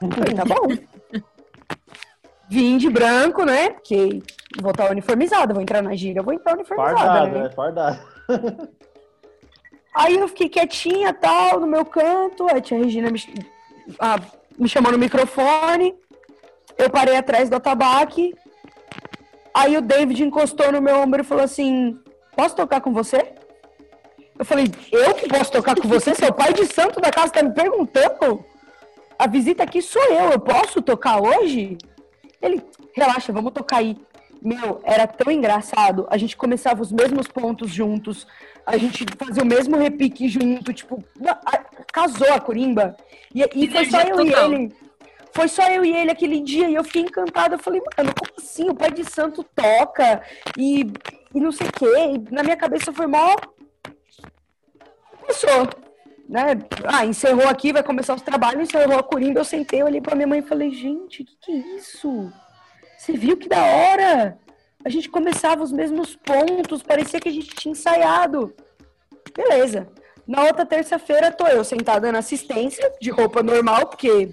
Falei, 0.00 0.34
tá 0.34 0.44
bom. 0.44 0.68
Vim 2.48 2.78
de 2.78 2.88
branco, 2.88 3.44
né? 3.44 3.70
Porque 3.70 4.22
vou 4.60 4.70
estar 4.70 4.90
uniformizada, 4.90 5.52
vou 5.52 5.62
entrar 5.62 5.82
na 5.82 5.94
gira, 5.94 6.22
vou 6.22 6.32
entrar 6.32 6.54
uniformizada. 6.54 6.98
Fardado, 6.98 7.32
né? 7.32 7.42
né? 7.42 7.50
Fardado. 7.50 8.00
Aí 9.94 10.16
eu 10.16 10.28
fiquei 10.28 10.48
quietinha, 10.48 11.12
tal, 11.12 11.60
no 11.60 11.66
meu 11.66 11.84
canto. 11.84 12.46
A 12.46 12.60
tia 12.60 12.78
Regina 12.78 13.10
me, 13.10 13.20
ah, 13.98 14.20
me 14.58 14.68
chamou 14.68 14.92
no 14.92 14.98
microfone. 14.98 15.94
Eu 16.76 16.88
parei 16.88 17.16
atrás 17.16 17.50
do 17.50 17.56
atabaque. 17.56 18.34
Aí 19.54 19.76
o 19.76 19.82
David 19.82 20.22
encostou 20.22 20.70
no 20.72 20.80
meu 20.80 20.96
ombro 20.96 21.22
e 21.22 21.24
falou 21.24 21.44
assim: 21.44 21.98
Posso 22.36 22.54
tocar 22.54 22.80
com 22.80 22.92
você? 22.92 23.32
Eu 24.38 24.44
falei: 24.44 24.66
Eu 24.92 25.14
que 25.14 25.28
posso 25.28 25.50
tocar 25.50 25.74
com 25.74 25.88
você? 25.88 26.14
Seu 26.14 26.32
pai 26.32 26.52
de 26.52 26.66
santo 26.66 27.00
da 27.00 27.10
casa 27.10 27.32
tá 27.32 27.42
me 27.42 27.52
perguntando? 27.52 28.44
A 29.18 29.26
visita 29.26 29.64
aqui 29.64 29.82
sou 29.82 30.02
eu, 30.04 30.30
eu 30.30 30.38
posso 30.38 30.80
tocar 30.80 31.20
hoje? 31.20 31.76
Ele, 32.40 32.62
relaxa, 32.94 33.32
vamos 33.32 33.52
tocar 33.52 33.78
aí. 33.78 33.96
Meu, 34.40 34.80
era 34.84 35.06
tão 35.08 35.32
engraçado. 35.32 36.06
A 36.08 36.16
gente 36.16 36.36
começava 36.36 36.80
os 36.80 36.92
mesmos 36.92 37.26
pontos 37.26 37.70
juntos. 37.70 38.26
A 38.64 38.76
gente 38.76 39.04
fazia 39.18 39.42
o 39.42 39.46
mesmo 39.46 39.76
repique 39.76 40.28
junto. 40.28 40.72
Tipo, 40.72 41.02
casou 41.92 42.32
a 42.32 42.38
corimba. 42.38 42.96
E, 43.34 43.42
e 43.54 43.68
foi 43.68 43.86
só 43.86 44.00
eu 44.02 44.16
total. 44.16 44.52
e 44.52 44.54
ele. 44.54 44.74
Foi 45.32 45.48
só 45.48 45.68
eu 45.68 45.84
e 45.84 45.94
ele 45.94 46.10
aquele 46.10 46.40
dia 46.40 46.68
e 46.68 46.74
eu 46.74 46.84
fiquei 46.84 47.02
encantada. 47.02 47.54
Eu 47.54 47.58
falei, 47.58 47.80
mano, 47.80 48.12
como 48.18 48.32
assim? 48.38 48.68
O 48.68 48.74
pai 48.74 48.90
de 48.90 49.04
santo 49.04 49.44
toca 49.54 50.22
e, 50.56 50.90
e 51.34 51.40
não 51.40 51.52
sei 51.52 51.66
o 51.68 51.72
quê. 51.72 51.86
E 52.14 52.34
na 52.34 52.42
minha 52.42 52.56
cabeça 52.56 52.92
foi 52.92 53.06
mó. 53.06 53.36
Começou. 55.20 55.68
Né? 56.28 56.58
Ah, 56.84 57.06
encerrou 57.06 57.48
aqui, 57.48 57.72
vai 57.72 57.82
começar 57.82 58.14
os 58.14 58.22
trabalhos, 58.22 58.62
encerrou 58.62 58.98
a 58.98 59.02
corimba. 59.02 59.40
Eu 59.40 59.44
sentei, 59.44 59.82
olhei 59.82 60.00
pra 60.00 60.14
minha 60.14 60.26
mãe 60.26 60.40
e 60.40 60.42
falei, 60.42 60.70
gente, 60.70 61.24
que, 61.24 61.36
que 61.40 61.52
é 61.52 61.76
isso? 61.76 62.30
Você 62.98 63.12
viu 63.12 63.36
que 63.36 63.48
da 63.48 63.62
hora? 63.62 64.38
A 64.84 64.88
gente 64.88 65.08
começava 65.08 65.62
os 65.62 65.72
mesmos 65.72 66.16
pontos, 66.16 66.82
parecia 66.82 67.20
que 67.20 67.28
a 67.28 67.32
gente 67.32 67.54
tinha 67.54 67.72
ensaiado. 67.72 68.54
Beleza. 69.34 69.88
Na 70.26 70.44
outra 70.44 70.66
terça-feira, 70.66 71.32
tô 71.32 71.46
eu 71.46 71.64
sentada 71.64 72.12
na 72.12 72.18
assistência, 72.18 72.92
de 73.00 73.10
roupa 73.10 73.42
normal, 73.42 73.86
porque 73.86 74.30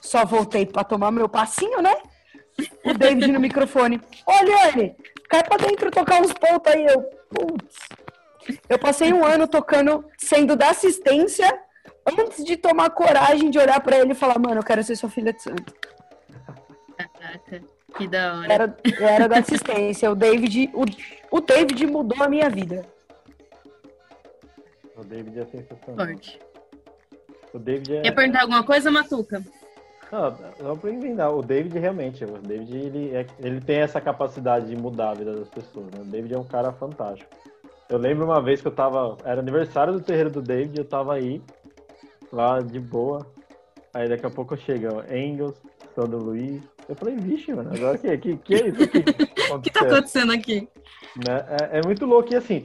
só 0.00 0.24
voltei 0.24 0.66
para 0.66 0.84
tomar 0.84 1.10
meu 1.10 1.28
passinho, 1.28 1.82
né? 1.82 1.94
O 2.84 2.94
David 2.94 3.30
no 3.30 3.40
microfone. 3.40 4.00
Olha, 4.26 4.68
ele, 4.68 4.96
cai 5.28 5.42
pra 5.42 5.56
dentro 5.56 5.90
tocar 5.90 6.20
uns 6.20 6.32
pontos 6.32 6.72
aí. 6.72 6.86
Eu, 6.86 7.02
putz. 7.28 7.78
Eu 8.68 8.78
passei 8.78 9.12
um 9.12 9.24
ano 9.24 9.46
tocando, 9.46 10.04
sendo 10.18 10.56
da 10.56 10.70
assistência, 10.70 11.46
antes 12.06 12.44
de 12.44 12.56
tomar 12.56 12.90
coragem 12.90 13.50
de 13.50 13.58
olhar 13.58 13.80
para 13.80 13.98
ele 13.98 14.12
e 14.12 14.16
falar, 14.16 14.38
mano, 14.38 14.60
eu 14.60 14.64
quero 14.64 14.82
ser 14.82 14.96
sua 14.96 15.08
filha 15.08 15.32
de 15.32 15.42
santo. 15.42 15.74
Caraca, 16.96 17.62
que 17.96 18.08
da 18.08 18.34
hora. 18.34 18.52
Era, 18.52 18.76
era 18.98 19.28
da 19.28 19.38
assistência. 19.38 20.10
O 20.10 20.14
David, 20.14 20.70
o, 20.74 20.84
o 21.36 21.40
David 21.40 21.86
mudou 21.86 22.22
a 22.22 22.28
minha 22.28 22.48
vida. 22.48 22.84
O 24.96 25.04
David 25.04 25.40
é 25.40 25.46
sensacional. 25.46 26.06
Forte. 26.06 26.40
O 27.52 27.58
David 27.58 27.96
é... 27.96 28.02
Quer 28.02 28.12
perguntar 28.12 28.42
alguma 28.42 28.64
coisa, 28.64 28.90
Matuca? 28.90 29.42
Não, 30.10 30.36
não 30.60 30.76
pra 30.76 30.90
inventar. 30.90 31.32
O 31.32 31.42
David 31.42 31.78
realmente, 31.78 32.24
o 32.24 32.38
David 32.38 32.76
ele, 32.76 33.14
é, 33.14 33.26
ele 33.38 33.60
tem 33.60 33.80
essa 33.80 34.00
capacidade 34.00 34.66
de 34.66 34.76
mudar 34.76 35.10
a 35.10 35.14
vida 35.14 35.32
das 35.32 35.48
pessoas. 35.48 35.86
Né? 35.86 36.00
O 36.00 36.04
David 36.04 36.34
é 36.34 36.38
um 36.38 36.44
cara 36.44 36.72
fantástico. 36.72 37.30
Eu 37.88 37.98
lembro 37.98 38.24
uma 38.24 38.40
vez 38.40 38.60
que 38.60 38.68
eu 38.68 38.72
tava. 38.72 39.16
Era 39.24 39.40
aniversário 39.40 39.92
do 39.92 40.00
terreiro 40.00 40.30
do 40.30 40.42
David, 40.42 40.78
eu 40.78 40.84
tava 40.84 41.14
aí, 41.14 41.42
lá 42.32 42.60
de 42.60 42.78
boa. 42.78 43.26
Aí 43.92 44.08
daqui 44.08 44.24
a 44.24 44.30
pouco 44.30 44.56
chega 44.56 45.04
Engels, 45.12 45.60
Sandro 45.94 46.18
Luiz. 46.18 46.62
Eu 46.88 46.94
falei, 46.94 47.16
vixe, 47.16 47.52
mano, 47.52 47.70
agora 47.72 47.98
que, 47.98 48.16
que, 48.18 48.36
que 48.36 48.54
é 48.54 48.68
isso 48.68 48.82
aqui? 48.82 49.04
O 49.50 49.60
que 49.60 49.70
tá 49.70 49.80
acontecendo 49.80 50.32
aqui? 50.32 50.68
Né? 51.16 51.44
É, 51.48 51.78
é, 51.78 51.82
muito 51.84 52.06
louco. 52.06 52.32
E 52.32 52.36
assim, 52.36 52.64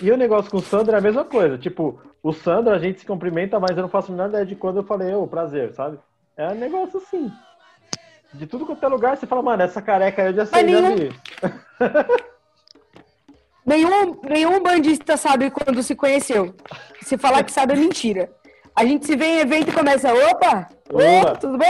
e, 0.00 0.06
e, 0.06 0.10
o 0.10 0.16
negócio 0.16 0.50
com 0.50 0.56
o 0.56 0.62
Sandro 0.62 0.94
é 0.94 0.98
a 0.98 1.02
mesma 1.02 1.26
coisa. 1.26 1.58
Tipo, 1.58 2.00
o 2.22 2.32
Sandro 2.32 2.72
a 2.72 2.78
gente 2.78 3.00
se 3.00 3.06
cumprimenta, 3.06 3.60
mas 3.60 3.76
eu 3.76 3.82
não 3.82 3.88
faço 3.90 4.10
a 4.10 4.14
menor 4.14 4.30
ideia 4.30 4.46
de 4.46 4.56
quando 4.56 4.78
eu 4.78 4.82
falei, 4.82 5.12
ô, 5.14 5.24
oh, 5.24 5.26
prazer, 5.26 5.74
sabe? 5.74 5.98
É 6.36 6.48
um 6.48 6.54
negócio 6.54 6.98
assim. 6.98 7.32
De 8.32 8.46
tudo 8.46 8.66
quanto 8.66 8.84
é 8.84 8.88
lugar, 8.88 9.16
você 9.16 9.26
fala, 9.26 9.42
mano, 9.42 9.62
essa 9.62 9.80
careca 9.80 10.22
eu 10.22 10.34
já 10.34 10.46
sei, 10.46 10.68
já 10.68 10.90
vi. 10.90 11.10
Nenhum, 13.64 14.20
nenhum 14.22 14.62
bandista 14.62 15.16
sabe 15.16 15.50
quando 15.50 15.82
se 15.82 15.96
conheceu. 15.96 16.54
Se 17.02 17.18
falar 17.18 17.42
que 17.42 17.50
sabe 17.50 17.72
é 17.72 17.76
mentira. 17.76 18.30
A 18.76 18.84
gente 18.84 19.04
se 19.06 19.16
vê 19.16 19.24
em 19.26 19.38
evento 19.40 19.70
e 19.70 19.72
começa, 19.72 20.12
opa, 20.14 20.68
Opa. 20.88 21.02
Oi, 21.02 21.36
tudo 21.40 21.58
bom? 21.58 21.64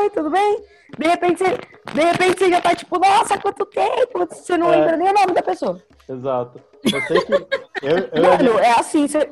Oi, 0.00 0.10
tudo 0.10 0.30
bem? 0.30 0.64
De 0.98 1.06
repente, 1.08 1.38
você, 1.38 1.58
de 1.92 2.00
repente 2.02 2.38
você 2.38 2.48
já 2.50 2.60
tá 2.60 2.74
tipo, 2.74 2.98
nossa, 2.98 3.36
quanto 3.38 3.66
tempo? 3.66 4.26
Você 4.30 4.56
não 4.56 4.72
É. 4.72 4.76
lembra 4.76 4.96
nem 4.96 5.10
o 5.10 5.12
nome 5.12 5.34
da 5.34 5.42
pessoa. 5.42 5.78
Exato. 6.08 6.58
Eu 6.84 7.00
sei 7.02 7.20
que 7.20 7.32
eu, 7.34 7.48
eu, 8.12 8.22
Mano, 8.22 8.58
é 8.58 8.70
assim, 8.78 9.06
você... 9.06 9.30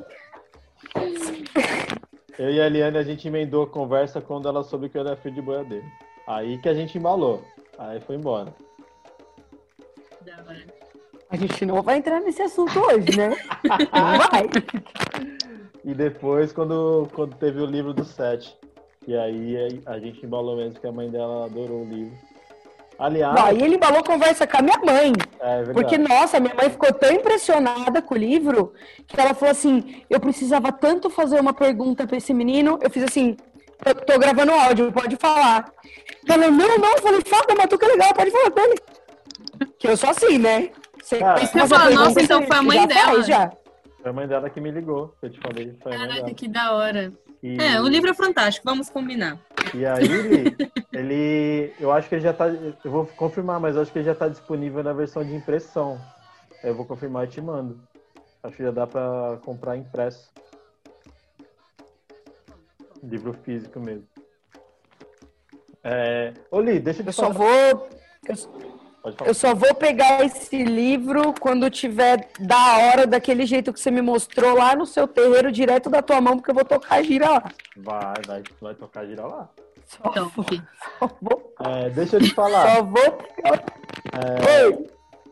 Eu 2.41 2.51
e 2.51 2.59
a 2.59 2.66
Eliane, 2.66 2.97
a 2.97 3.03
gente 3.03 3.28
emendou 3.28 3.64
a 3.64 3.66
conversa 3.66 4.18
quando 4.18 4.49
ela 4.49 4.64
soube 4.64 4.88
que 4.88 4.97
eu 4.97 5.03
era 5.03 5.14
filho 5.14 5.34
de 5.34 5.43
boiadeiro. 5.43 5.84
Aí 6.26 6.57
que 6.57 6.70
a 6.70 6.74
gente 6.74 6.97
embalou. 6.97 7.45
Aí 7.76 8.01
foi 8.01 8.16
embora. 8.16 8.51
A 11.28 11.36
gente 11.36 11.66
não 11.66 11.82
vai 11.82 11.99
entrar 11.99 12.18
nesse 12.18 12.41
assunto 12.41 12.80
hoje, 12.80 13.14
né? 13.14 13.36
Não 13.62 14.18
vai. 14.30 14.49
E 15.84 15.93
depois, 15.93 16.51
quando, 16.51 17.07
quando 17.12 17.36
teve 17.36 17.61
o 17.61 17.66
livro 17.66 17.93
do 17.93 18.07
Sete. 18.07 18.57
E 19.07 19.14
aí 19.14 19.82
a 19.84 19.99
gente 19.99 20.24
embalou 20.24 20.57
mesmo, 20.57 20.80
que 20.80 20.86
a 20.86 20.93
mãe 20.93 21.11
dela 21.11 21.45
adorou 21.45 21.82
o 21.82 21.88
livro. 21.88 22.16
Aliás, 23.01 23.34
Não, 23.34 23.51
e 23.53 23.62
ele 23.62 23.76
embalou 23.76 24.05
conversa 24.05 24.46
com 24.46 24.59
a 24.59 24.62
minha 24.62 24.78
mãe. 24.84 25.12
é 25.40 25.57
verdade. 25.57 25.72
Porque, 25.72 25.96
nossa, 25.96 26.38
minha 26.38 26.55
mãe 26.55 26.68
ficou 26.68 26.92
tão 26.92 27.11
impressionada 27.11 28.03
com 28.03 28.14
o 28.14 28.18
livro 28.18 28.74
que 29.07 29.18
ela 29.18 29.32
falou 29.32 29.51
assim: 29.53 30.03
eu 30.11 30.20
precisava 30.20 30.70
tanto 30.70 31.09
fazer 31.09 31.40
uma 31.40 31.55
pergunta 31.55 32.07
pra 32.07 32.18
esse 32.18 32.34
menino. 32.34 32.78
Eu 32.82 32.90
fiz 32.90 33.03
assim: 33.03 33.36
eu 33.86 33.94
tô 33.94 34.18
gravando 34.18 34.53
áudio, 34.53 34.92
pode 34.92 35.16
falar. 35.16 35.72
Ela, 36.28 36.51
não, 36.51 36.78
não, 36.78 36.90
eu 36.92 37.03
falei, 37.03 37.20
fala, 37.22 37.44
mas 37.57 37.66
tu 37.68 37.78
que 37.78 37.86
é 37.86 37.88
legal, 37.88 38.12
pode 38.14 38.30
falar 38.30 38.51
com 38.51 38.61
ele. 38.61 38.78
Que 39.78 39.88
eu 39.88 39.96
sou 39.96 40.11
assim, 40.11 40.38
né? 40.38 40.70
Você 41.03 41.18
Cara, 41.18 41.46
falar, 41.46 41.86
pergunta, 41.86 42.05
nossa, 42.05 42.22
então 42.22 42.40
você 42.42 42.46
foi 42.46 42.57
a 42.57 42.62
mãe 42.62 42.78
já 42.80 42.86
dela. 42.86 43.03
faz, 43.14 43.26
já. 43.26 43.53
Foi 44.03 44.11
a 44.11 44.12
mãe 44.12 44.28
dela 44.28 44.51
que 44.51 44.61
me 44.61 44.70
ligou. 44.70 45.14
que 45.18 45.26
Eu 45.26 45.30
te 45.30 45.40
falei, 45.40 45.74
foi 45.82 45.92
Caraca, 45.92 46.34
que 46.34 46.46
da 46.46 46.72
hora. 46.74 47.12
E, 47.42 47.57
É, 47.59 47.80
o 47.80 47.88
livro 47.88 48.11
é 48.11 48.14
fantástico, 48.14 48.68
vamos 48.68 48.90
combinar. 48.90 49.38
E 49.75 49.87
aí, 49.87 50.05
ele, 50.05 50.59
ele- 50.93 51.75
Eu 51.79 51.93
acho 51.93 52.09
que 52.09 52.14
ele 52.16 52.23
já 52.23 52.33
tá. 52.33 52.49
Eu 52.49 52.91
vou 52.91 53.07
confirmar, 53.07 53.61
mas 53.61 53.77
eu 53.77 53.83
acho 53.83 53.93
que 53.93 53.99
ele 53.99 54.07
já 54.07 54.14
tá 54.14 54.29
disponível 54.29 54.83
na 54.83 54.93
versão 54.93 55.25
de 55.25 55.35
impressão. 55.35 56.01
Eu 56.62 56.75
vou 56.75 56.85
confirmar 56.85 57.25
e 57.27 57.29
te 57.31 57.41
mando. 57.41 57.81
Acho 58.43 58.57
que 58.57 58.62
já 58.62 58.71
dá 58.71 58.87
pra 58.87 59.39
comprar 59.45 59.77
impresso. 59.77 60.31
Livro 63.03 63.33
físico 63.33 63.81
mesmo. 63.81 64.07
É... 65.83 66.35
Ô, 66.51 66.61
Li, 66.61 66.79
deixa 66.79 67.01
eu 67.01 67.05
te 67.05 67.09
Eu 67.09 67.12
só 67.12 67.33
falar. 67.33 67.35
vou. 67.35 67.49
Eu, 67.49 67.79
Pode 68.27 68.43
falar. 68.43 68.80
Eu 69.24 69.34
só 69.34 69.55
vou 69.55 69.74
pegar 69.74 70.24
esse 70.24 70.62
livro 70.62 71.32
quando 71.40 71.70
tiver 71.70 72.28
da 72.38 72.78
hora, 72.78 73.07
daquele 73.07 73.46
jeito 73.46 73.72
que 73.72 73.80
você 73.80 73.90
me 73.90 74.03
mostrou 74.03 74.55
lá 74.57 74.76
no 74.76 74.84
seu 74.84 75.09
terreiro, 75.09 75.51
direto 75.51 75.88
da 75.88 76.03
tua 76.03 76.20
mão, 76.20 76.36
porque 76.36 76.51
eu 76.51 76.55
vou 76.55 76.64
tocar 76.64 77.03
gira 77.03 77.30
lá. 77.30 77.44
Vai, 77.76 78.14
vai, 78.26 78.42
vai 78.61 78.74
tocar 78.74 79.07
girar 79.07 79.26
lá. 79.26 79.48
Só, 79.86 79.98
Então, 80.07 80.28
vou, 80.36 80.44
só 80.98 81.11
vou, 81.20 81.55
É, 81.66 81.90
deixa 81.90 82.16
eu 82.16 82.20
te 82.20 82.34
falar. 82.34 82.76
só 82.76 82.82
vou 82.82 83.12
pegar. 83.12 83.64
É, 84.12 84.66
Oi. 84.66 84.86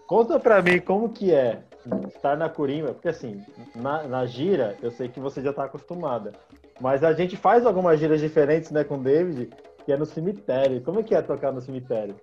Conta 0.06 0.40
pra 0.40 0.62
mim 0.62 0.80
como 0.80 1.10
que 1.10 1.32
é 1.32 1.60
estar 2.08 2.36
na 2.36 2.48
Corimba, 2.48 2.94
porque 2.94 3.08
assim, 3.08 3.44
na, 3.74 4.02
na 4.04 4.26
gira, 4.26 4.76
eu 4.82 4.90
sei 4.90 5.08
que 5.08 5.20
você 5.20 5.42
já 5.42 5.52
tá 5.52 5.64
acostumada. 5.64 6.32
Mas 6.80 7.04
a 7.04 7.12
gente 7.12 7.36
faz 7.36 7.66
algumas 7.66 8.00
giras 8.00 8.20
diferentes, 8.20 8.70
né, 8.70 8.84
com 8.84 8.94
o 8.94 9.02
David, 9.02 9.50
que 9.84 9.92
é 9.92 9.96
no 9.96 10.06
cemitério. 10.06 10.80
Como 10.80 11.00
é 11.00 11.02
que 11.02 11.14
é 11.14 11.20
tocar 11.20 11.52
no 11.52 11.60
cemitério? 11.60 12.14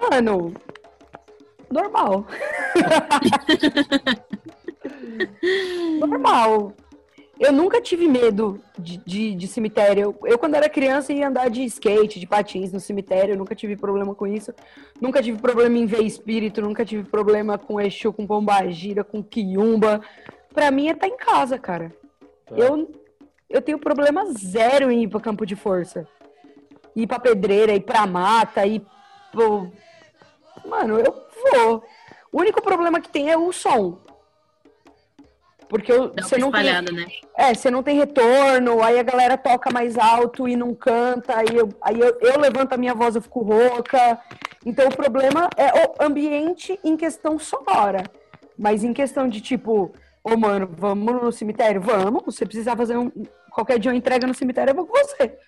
Mano, 0.00 0.54
normal. 1.70 2.26
normal. 6.00 6.74
Eu 7.40 7.52
nunca 7.52 7.80
tive 7.80 8.06
medo 8.06 8.60
de, 8.78 8.98
de, 8.98 9.34
de 9.34 9.48
cemitério. 9.48 10.14
Eu, 10.24 10.38
quando 10.38 10.56
era 10.56 10.68
criança, 10.68 11.10
ia 11.10 11.26
andar 11.26 11.48
de 11.48 11.64
skate, 11.64 12.20
de 12.20 12.26
patins 12.26 12.70
no 12.70 12.78
cemitério. 12.78 13.32
Eu 13.32 13.38
nunca 13.38 13.54
tive 13.54 13.76
problema 13.76 14.14
com 14.14 14.26
isso. 14.26 14.52
Nunca 15.00 15.22
tive 15.22 15.40
problema 15.40 15.78
em 15.78 15.86
ver 15.86 16.02
espírito. 16.02 16.60
Nunca 16.60 16.84
tive 16.84 17.02
problema 17.02 17.56
com 17.56 17.80
Exu, 17.80 18.12
com 18.12 18.26
Pombagira, 18.26 19.02
com 19.02 19.22
Quiumba. 19.22 20.02
Pra 20.52 20.70
mim 20.70 20.88
é 20.88 20.92
estar 20.92 21.08
em 21.08 21.16
casa, 21.16 21.58
cara. 21.58 21.90
Tá? 22.44 22.56
Eu, 22.56 22.90
eu 23.48 23.62
tenho 23.62 23.78
problema 23.78 24.30
zero 24.34 24.90
em 24.90 25.04
ir 25.04 25.08
pra 25.08 25.18
campo 25.18 25.46
de 25.46 25.56
força. 25.56 26.06
Ir 26.94 27.06
pra 27.06 27.18
pedreira, 27.18 27.72
ir 27.72 27.80
pra 27.80 28.06
mata, 28.06 28.66
ir 28.66 28.82
pro... 29.32 29.72
Mano, 30.64 30.98
eu 30.98 31.26
vou. 31.52 31.84
O 32.32 32.40
único 32.40 32.62
problema 32.62 33.00
que 33.00 33.08
tem 33.08 33.30
é 33.30 33.36
o 33.36 33.52
som. 33.52 33.98
Porque 35.70 35.90
eu, 35.92 36.12
você 36.12 36.34
uma 36.34 36.46
não 36.46 36.50
tem, 36.50 36.96
né? 36.96 37.06
é, 37.36 37.54
você 37.54 37.70
não 37.70 37.80
tem 37.80 37.96
retorno, 37.96 38.82
aí 38.82 38.98
a 38.98 39.04
galera 39.04 39.38
toca 39.38 39.70
mais 39.70 39.96
alto 39.96 40.48
e 40.48 40.56
não 40.56 40.74
canta, 40.74 41.36
aí 41.36 41.56
eu, 41.56 41.68
aí 41.80 42.00
eu, 42.00 42.18
eu 42.20 42.40
levanto 42.40 42.72
a 42.72 42.76
minha 42.76 42.92
voz, 42.92 43.14
eu 43.14 43.22
fico 43.22 43.40
rouca. 43.40 44.18
Então 44.66 44.88
o 44.88 44.96
problema 44.96 45.48
é 45.56 45.86
o 45.86 45.94
ambiente 46.04 46.76
em 46.82 46.96
questão 46.96 47.38
sonora. 47.38 48.02
Mas 48.58 48.82
em 48.82 48.92
questão 48.92 49.28
de 49.28 49.40
tipo, 49.40 49.92
ô 50.24 50.36
mano, 50.36 50.68
vamos 50.76 51.22
no 51.22 51.30
cemitério? 51.30 51.80
Vamos. 51.80 52.34
Se 52.34 52.38
você 52.38 52.46
precisar 52.46 52.76
fazer 52.76 52.96
um. 52.96 53.12
Qualquer 53.52 53.78
dia 53.78 53.92
eu 53.92 53.96
entrega 53.96 54.26
no 54.26 54.34
cemitério, 54.34 54.72
eu 54.72 54.74
vou 54.74 54.86
com 54.86 54.98
você. 54.98 55.38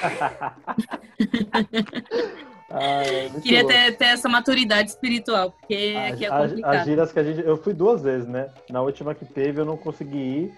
Ah, 2.70 3.02
é 3.02 3.28
Queria 3.40 3.66
ter, 3.66 3.96
ter 3.96 4.04
essa 4.04 4.28
maturidade 4.28 4.90
espiritual, 4.90 5.50
porque 5.50 5.94
As- 5.96 6.12
aqui 6.12 6.24
é 6.24 6.28
complicado. 6.30 6.74
As 6.76 6.84
giras 6.84 7.12
que 7.12 7.18
a 7.18 7.24
gente. 7.24 7.40
Eu 7.46 7.56
fui 7.56 7.74
duas 7.74 8.02
vezes, 8.02 8.28
né? 8.28 8.48
Na 8.70 8.80
última 8.80 9.14
que 9.14 9.24
teve 9.24 9.60
eu 9.60 9.64
não 9.64 9.76
consegui 9.76 10.16
ir, 10.18 10.54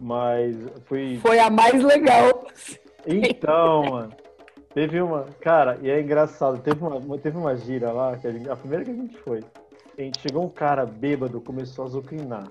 mas 0.00 0.54
fui. 0.86 1.18
Foi 1.20 1.38
a 1.38 1.48
mais 1.48 1.82
legal. 1.82 2.46
Então, 3.06 3.82
mano. 3.84 4.12
Teve 4.74 5.00
uma. 5.00 5.24
Cara, 5.40 5.78
e 5.80 5.90
é 5.90 6.00
engraçado. 6.00 6.58
Teve 6.60 6.84
uma, 6.84 7.18
teve 7.18 7.36
uma 7.38 7.56
gira 7.56 7.90
lá, 7.90 8.16
que 8.16 8.26
a, 8.26 8.32
gente- 8.32 8.48
a 8.50 8.54
primeira 8.56 8.84
que 8.84 8.90
a 8.90 8.94
gente 8.94 9.16
foi. 9.18 9.40
A 9.98 10.02
gente 10.02 10.20
chegou 10.20 10.44
um 10.44 10.48
cara 10.50 10.84
bêbado, 10.86 11.40
começou 11.40 11.84
a 11.84 11.88
azucrinar. 11.88 12.46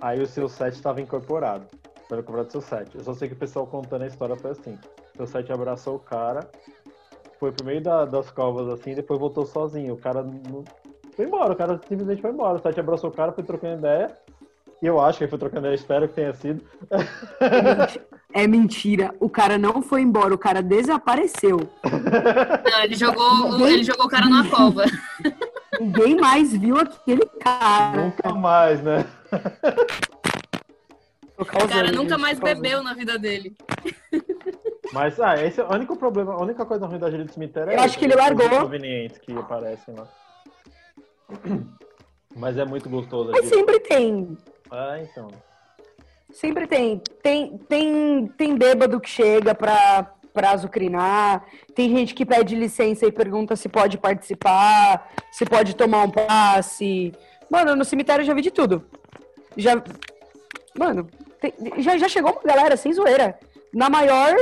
Aí 0.00 0.20
o 0.22 0.26
seu 0.26 0.48
set 0.48 0.74
estava 0.74 1.00
incorporado. 1.00 1.66
Foi 2.08 2.18
incorporado 2.18 2.52
seu 2.52 2.60
set. 2.60 2.94
Eu 2.94 3.02
só 3.02 3.14
sei 3.14 3.26
que 3.28 3.34
o 3.34 3.38
pessoal 3.38 3.66
contando 3.66 4.02
a 4.02 4.06
história 4.06 4.36
foi 4.36 4.50
assim. 4.52 4.78
Seu 5.16 5.26
set 5.26 5.50
abraçou 5.50 5.96
o 5.96 5.98
cara, 5.98 6.48
foi 7.38 7.52
pro 7.52 7.64
meio 7.64 7.80
da- 7.80 8.04
das 8.04 8.30
covas 8.30 8.68
assim, 8.68 8.94
depois 8.94 9.18
voltou 9.20 9.46
sozinho. 9.46 9.94
O 9.94 9.98
cara 9.98 10.22
não... 10.22 10.64
foi 11.16 11.24
embora, 11.26 11.52
o 11.52 11.56
cara 11.56 11.80
simplesmente 11.88 12.20
foi 12.22 12.30
embora. 12.30 12.58
O 12.58 12.62
set 12.62 12.78
abraçou 12.78 13.10
o 13.10 13.12
cara, 13.12 13.32
foi 13.32 13.44
trocando 13.44 13.78
ideia. 13.78 14.10
E 14.80 14.86
eu 14.86 15.00
acho 15.00 15.18
que 15.18 15.24
ele 15.24 15.30
foi 15.30 15.38
trocando 15.40 15.62
ideia, 15.66 15.74
espero 15.74 16.06
que 16.08 16.14
tenha 16.14 16.32
sido. 16.34 16.62
É 18.32 18.46
mentira. 18.46 19.12
O 19.18 19.28
cara 19.28 19.58
não 19.58 19.82
foi 19.82 20.02
embora, 20.02 20.32
o 20.32 20.38
cara 20.38 20.62
desapareceu. 20.62 21.68
Não, 22.70 22.82
ele 22.84 22.94
jogou, 22.94 23.50
o- 23.58 23.66
ele 23.66 23.82
jogou 23.82 24.06
o 24.06 24.08
cara 24.08 24.26
numa 24.26 24.48
cova. 24.48 24.84
Ninguém 25.80 26.16
mais 26.16 26.52
viu 26.56 26.76
aquele 26.76 27.24
cara. 27.40 28.02
Nunca 28.04 28.32
mais, 28.34 28.80
né? 28.82 29.04
O 31.36 31.44
cara 31.44 31.90
nunca 31.92 32.16
mais 32.18 32.38
bebeu 32.38 32.82
na 32.82 32.94
vida 32.94 33.18
dele. 33.18 33.56
Mas, 34.92 35.20
ah, 35.20 35.34
esse 35.42 35.60
é 35.60 35.64
o 35.64 35.72
único 35.72 35.96
problema, 35.96 36.32
a 36.32 36.40
única 36.40 36.64
coisa 36.64 36.86
ruim 36.86 36.98
da 36.98 37.10
gira 37.10 37.24
do 37.24 37.32
cemitério 37.32 37.70
é 37.72 37.76
Eu 37.76 37.80
acho 37.80 37.98
que 37.98 38.04
ele 38.06 38.14
largou. 38.14 38.46
inconvenientes 38.46 39.18
que 39.18 39.32
aparecem 39.36 39.94
lá. 39.94 40.08
Mas 42.36 42.56
é 42.56 42.64
muito 42.64 42.88
gostoso 42.88 43.30
Mas 43.32 43.46
sempre 43.46 43.80
tem. 43.80 44.36
Ah, 44.70 44.98
então. 45.00 45.28
Sempre 46.30 46.66
tem. 46.66 47.02
Tem, 47.22 47.58
tem, 47.58 48.26
tem 48.28 48.56
bêbado 48.56 49.00
que 49.00 49.08
chega 49.08 49.54
pra, 49.54 50.12
pra 50.32 50.50
azucrinar. 50.52 51.44
Tem 51.74 51.90
gente 51.90 52.14
que 52.14 52.24
pede 52.24 52.54
licença 52.54 53.06
e 53.06 53.12
pergunta 53.12 53.56
se 53.56 53.68
pode 53.68 53.98
participar, 53.98 55.10
se 55.32 55.44
pode 55.44 55.74
tomar 55.74 56.04
um 56.04 56.10
passe. 56.10 57.12
Mano, 57.50 57.74
no 57.74 57.84
cemitério 57.84 58.22
eu 58.22 58.26
já 58.26 58.34
vi 58.34 58.42
de 58.42 58.50
tudo. 58.50 58.84
Já. 59.56 59.82
Mano, 60.78 61.08
tem- 61.40 61.54
já, 61.78 61.96
já 61.96 62.08
chegou 62.08 62.32
uma 62.32 62.42
galera 62.42 62.76
sem 62.76 62.92
zoeira. 62.92 63.38
Na 63.74 63.90
maior 63.90 64.34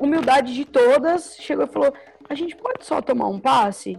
humildade 0.00 0.54
de 0.54 0.64
todas, 0.64 1.36
chegou 1.36 1.64
e 1.64 1.68
falou: 1.68 1.92
a 2.28 2.34
gente 2.34 2.56
pode 2.56 2.84
só 2.84 3.00
tomar 3.00 3.28
um 3.28 3.38
passe? 3.38 3.98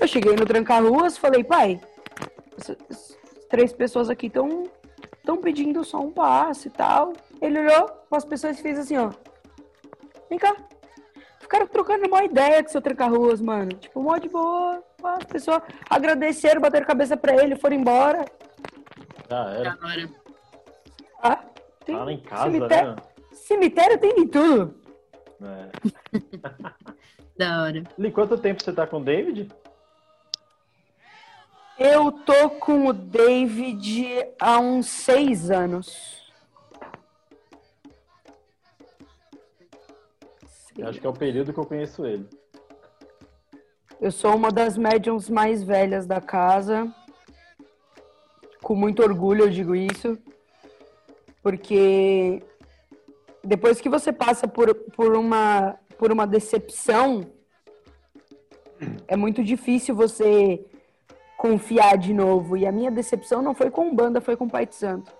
Eu 0.00 0.06
cheguei 0.06 0.34
no 0.34 0.46
Tranca-Ruas, 0.46 1.18
falei, 1.18 1.44
pai, 1.44 1.80
essas 2.58 3.18
três 3.48 3.72
pessoas 3.72 4.08
aqui 4.08 4.26
estão 4.26 4.70
estão 5.20 5.36
pedindo 5.36 5.84
só 5.84 6.00
um 6.00 6.10
passe 6.10 6.68
e 6.68 6.70
tal. 6.70 7.12
Ele 7.40 7.58
olhou 7.58 7.88
para 8.08 8.18
as 8.18 8.24
pessoas 8.24 8.58
e 8.58 8.62
fez 8.62 8.78
assim, 8.78 8.96
ó. 8.96 9.10
Vem 10.28 10.38
cá. 10.38 10.56
Ficaram 11.38 11.66
trocando 11.66 12.06
uma 12.06 12.24
ideia 12.24 12.62
com 12.62 12.70
seu 12.70 12.80
tranca-ruas, 12.80 13.40
mano. 13.40 13.70
Tipo, 13.72 14.02
mó 14.02 14.16
de 14.16 14.28
boa. 14.28 14.82
As 15.02 15.24
pessoas 15.24 15.62
agradeceram, 15.88 16.60
bateram 16.60 16.86
cabeça 16.86 17.16
pra 17.16 17.34
ele, 17.42 17.56
foram 17.56 17.76
embora. 17.76 18.24
Já 19.28 19.50
era. 19.50 19.76
Da 19.76 19.86
hora. 19.86 20.10
Ah, 21.22 21.44
tem 21.84 21.96
Fala 21.96 22.12
em 22.12 22.20
casa, 22.20 22.44
cemitério, 22.44 22.90
né? 22.90 22.96
Cemitério 23.46 23.98
tem 23.98 24.14
de 24.14 24.26
tudo. 24.26 24.74
É. 25.42 25.70
Da 27.36 27.62
hora. 27.62 27.84
Li, 27.96 28.12
quanto 28.12 28.36
tempo 28.36 28.62
você 28.62 28.70
tá 28.70 28.86
com 28.86 28.98
o 28.98 29.02
David? 29.02 29.50
Eu 31.78 32.12
tô 32.12 32.50
com 32.50 32.88
o 32.88 32.92
David 32.92 34.06
há 34.38 34.60
uns 34.60 34.86
seis 34.88 35.50
anos. 35.50 36.30
Eu 40.76 40.86
acho 40.86 41.00
que 41.00 41.06
é 41.06 41.08
o 41.08 41.14
período 41.14 41.54
que 41.54 41.58
eu 41.58 41.64
conheço 41.64 42.04
ele. 42.04 42.28
Eu 43.98 44.12
sou 44.12 44.36
uma 44.36 44.52
das 44.52 44.76
médiums 44.76 45.30
mais 45.30 45.62
velhas 45.62 46.06
da 46.06 46.20
casa. 46.20 46.94
Com 48.62 48.74
muito 48.74 49.02
orgulho 49.02 49.44
eu 49.44 49.50
digo 49.50 49.74
isso. 49.74 50.18
Porque 51.42 52.42
depois 53.42 53.80
que 53.80 53.88
você 53.88 54.12
passa 54.12 54.46
por, 54.46 54.74
por, 54.74 55.16
uma, 55.16 55.76
por 55.98 56.12
uma 56.12 56.26
decepção, 56.26 57.26
é 59.06 59.16
muito 59.16 59.42
difícil 59.42 59.94
você 59.94 60.64
confiar 61.36 61.96
de 61.96 62.12
novo. 62.12 62.56
E 62.56 62.66
a 62.66 62.72
minha 62.72 62.90
decepção 62.90 63.42
não 63.42 63.54
foi 63.54 63.70
com 63.70 63.94
banda, 63.94 64.20
foi 64.20 64.36
com 64.36 64.48
Pai 64.48 64.66
de 64.66 64.74
Santo. 64.74 65.10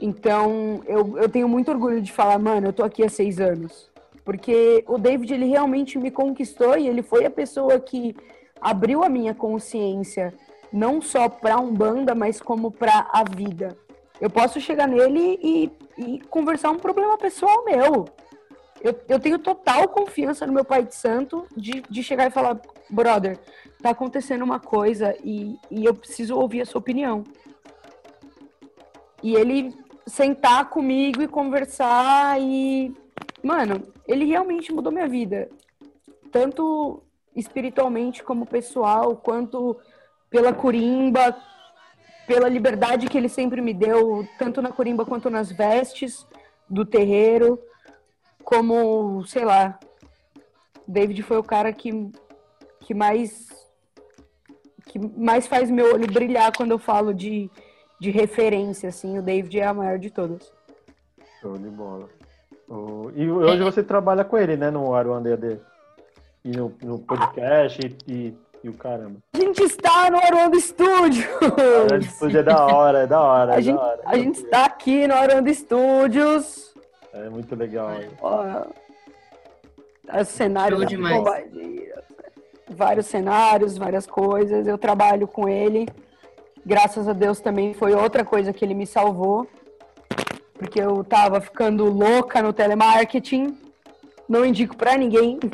Então, 0.00 0.82
eu, 0.86 1.16
eu 1.18 1.28
tenho 1.28 1.48
muito 1.48 1.70
orgulho 1.70 2.00
de 2.00 2.12
falar, 2.12 2.38
mano, 2.38 2.68
eu 2.68 2.72
tô 2.72 2.82
aqui 2.82 3.04
há 3.04 3.08
seis 3.08 3.40
anos. 3.40 3.90
Porque 4.24 4.84
o 4.88 4.98
David, 4.98 5.32
ele 5.32 5.46
realmente 5.46 5.98
me 5.98 6.10
conquistou 6.10 6.76
e 6.76 6.88
ele 6.88 7.02
foi 7.02 7.24
a 7.24 7.30
pessoa 7.30 7.78
que 7.78 8.16
abriu 8.60 9.04
a 9.04 9.08
minha 9.08 9.34
consciência, 9.34 10.34
não 10.72 11.00
só 11.00 11.28
pra 11.28 11.60
Umbanda, 11.60 12.14
mas 12.14 12.40
como 12.40 12.70
pra 12.70 13.08
a 13.12 13.22
vida. 13.22 13.76
Eu 14.20 14.30
posso 14.30 14.60
chegar 14.60 14.88
nele 14.88 15.38
e, 15.42 15.70
e 15.98 16.20
conversar 16.30 16.70
um 16.70 16.78
problema 16.78 17.16
pessoal 17.18 17.64
meu. 17.64 18.06
Eu, 18.80 18.94
eu 19.08 19.18
tenho 19.18 19.38
total 19.38 19.88
confiança 19.88 20.46
no 20.46 20.52
meu 20.52 20.64
pai 20.64 20.84
de 20.84 20.94
santo 20.94 21.46
de, 21.56 21.82
de 21.88 22.02
chegar 22.02 22.26
e 22.26 22.30
falar, 22.30 22.60
brother, 22.90 23.38
tá 23.80 23.90
acontecendo 23.90 24.42
uma 24.42 24.60
coisa 24.60 25.16
e, 25.24 25.58
e 25.70 25.84
eu 25.84 25.94
preciso 25.94 26.36
ouvir 26.36 26.60
a 26.60 26.66
sua 26.66 26.80
opinião. 26.80 27.24
E 29.22 29.34
ele 29.34 29.74
sentar 30.06 30.68
comigo 30.68 31.22
e 31.22 31.28
conversar 31.28 32.38
e. 32.40 32.94
Mano, 33.42 33.82
ele 34.06 34.26
realmente 34.26 34.72
mudou 34.72 34.92
minha 34.92 35.08
vida. 35.08 35.48
Tanto 36.30 37.02
espiritualmente 37.34 38.22
como 38.22 38.46
pessoal, 38.46 39.16
quanto 39.16 39.76
pela 40.30 40.52
curimba, 40.52 41.36
pela 42.26 42.48
liberdade 42.48 43.08
que 43.08 43.16
ele 43.18 43.28
sempre 43.28 43.60
me 43.60 43.74
deu, 43.74 44.26
tanto 44.38 44.62
na 44.62 44.72
corimba 44.72 45.04
quanto 45.04 45.28
nas 45.30 45.50
vestes 45.50 46.26
do 46.68 46.84
terreiro, 46.84 47.58
como, 48.42 49.24
sei 49.26 49.44
lá, 49.44 49.78
David 50.86 51.22
foi 51.22 51.38
o 51.38 51.42
cara 51.42 51.72
que, 51.72 52.10
que 52.80 52.94
mais 52.94 53.48
que 54.86 54.98
mais 54.98 55.46
faz 55.46 55.70
meu 55.70 55.94
olho 55.94 56.06
brilhar 56.06 56.52
quando 56.54 56.72
eu 56.72 56.78
falo 56.78 57.12
de, 57.12 57.50
de 57.98 58.10
referência, 58.10 58.90
assim, 58.90 59.18
o 59.18 59.22
David 59.22 59.58
é 59.58 59.66
a 59.66 59.74
maior 59.74 59.98
de 59.98 60.10
todas. 60.10 60.52
Show 61.40 61.58
de 61.58 61.68
bola. 61.70 62.08
e 63.14 63.28
hoje 63.28 63.62
você 63.62 63.82
trabalha 63.82 64.24
com 64.24 64.36
ele, 64.38 64.56
né, 64.56 64.70
no 64.70 64.94
Aruanda 64.94 65.30
EAD? 65.30 65.60
E 66.44 66.50
no, 66.50 66.74
no 66.82 66.98
podcast 66.98 67.80
e, 68.06 68.12
e 68.12 68.38
e 68.64 68.68
o 68.70 68.72
caramba. 68.72 69.20
A 69.34 69.38
gente 69.38 69.62
está 69.62 70.10
no 70.10 70.16
Aruanda 70.16 70.58
Studios! 70.58 71.26
O 71.42 72.02
Studios 72.02 72.34
é 72.34 72.42
da 72.42 72.66
hora, 72.66 73.00
é 73.00 73.06
da 73.06 73.20
hora. 73.20 73.52
A, 73.52 73.58
é 73.58 73.62
gente, 73.62 73.76
da 73.76 73.82
hora, 73.82 74.00
a 74.06 74.16
gente 74.16 74.42
está 74.42 74.64
aqui 74.64 75.06
no 75.06 75.14
Aruanda 75.14 75.52
Studios. 75.52 76.74
É 77.12 77.28
muito 77.28 77.54
legal. 77.54 77.90
Ó, 78.22 78.64
os 80.18 80.28
cenários 80.28 80.80
Show 80.80 80.88
demais. 80.88 81.22
vários 82.70 83.04
cenários, 83.06 83.76
várias 83.76 84.06
coisas. 84.06 84.66
Eu 84.66 84.78
trabalho 84.78 85.28
com 85.28 85.46
ele. 85.46 85.86
Graças 86.64 87.06
a 87.06 87.12
Deus 87.12 87.40
também 87.40 87.74
foi 87.74 87.92
outra 87.94 88.24
coisa 88.24 88.50
que 88.50 88.64
ele 88.64 88.72
me 88.72 88.86
salvou. 88.86 89.46
Porque 90.54 90.80
eu 90.80 91.04
tava 91.04 91.38
ficando 91.38 91.84
louca 91.84 92.40
no 92.42 92.54
telemarketing. 92.54 93.58
Não 94.26 94.42
indico 94.42 94.74
para 94.74 94.96
ninguém. 94.96 95.38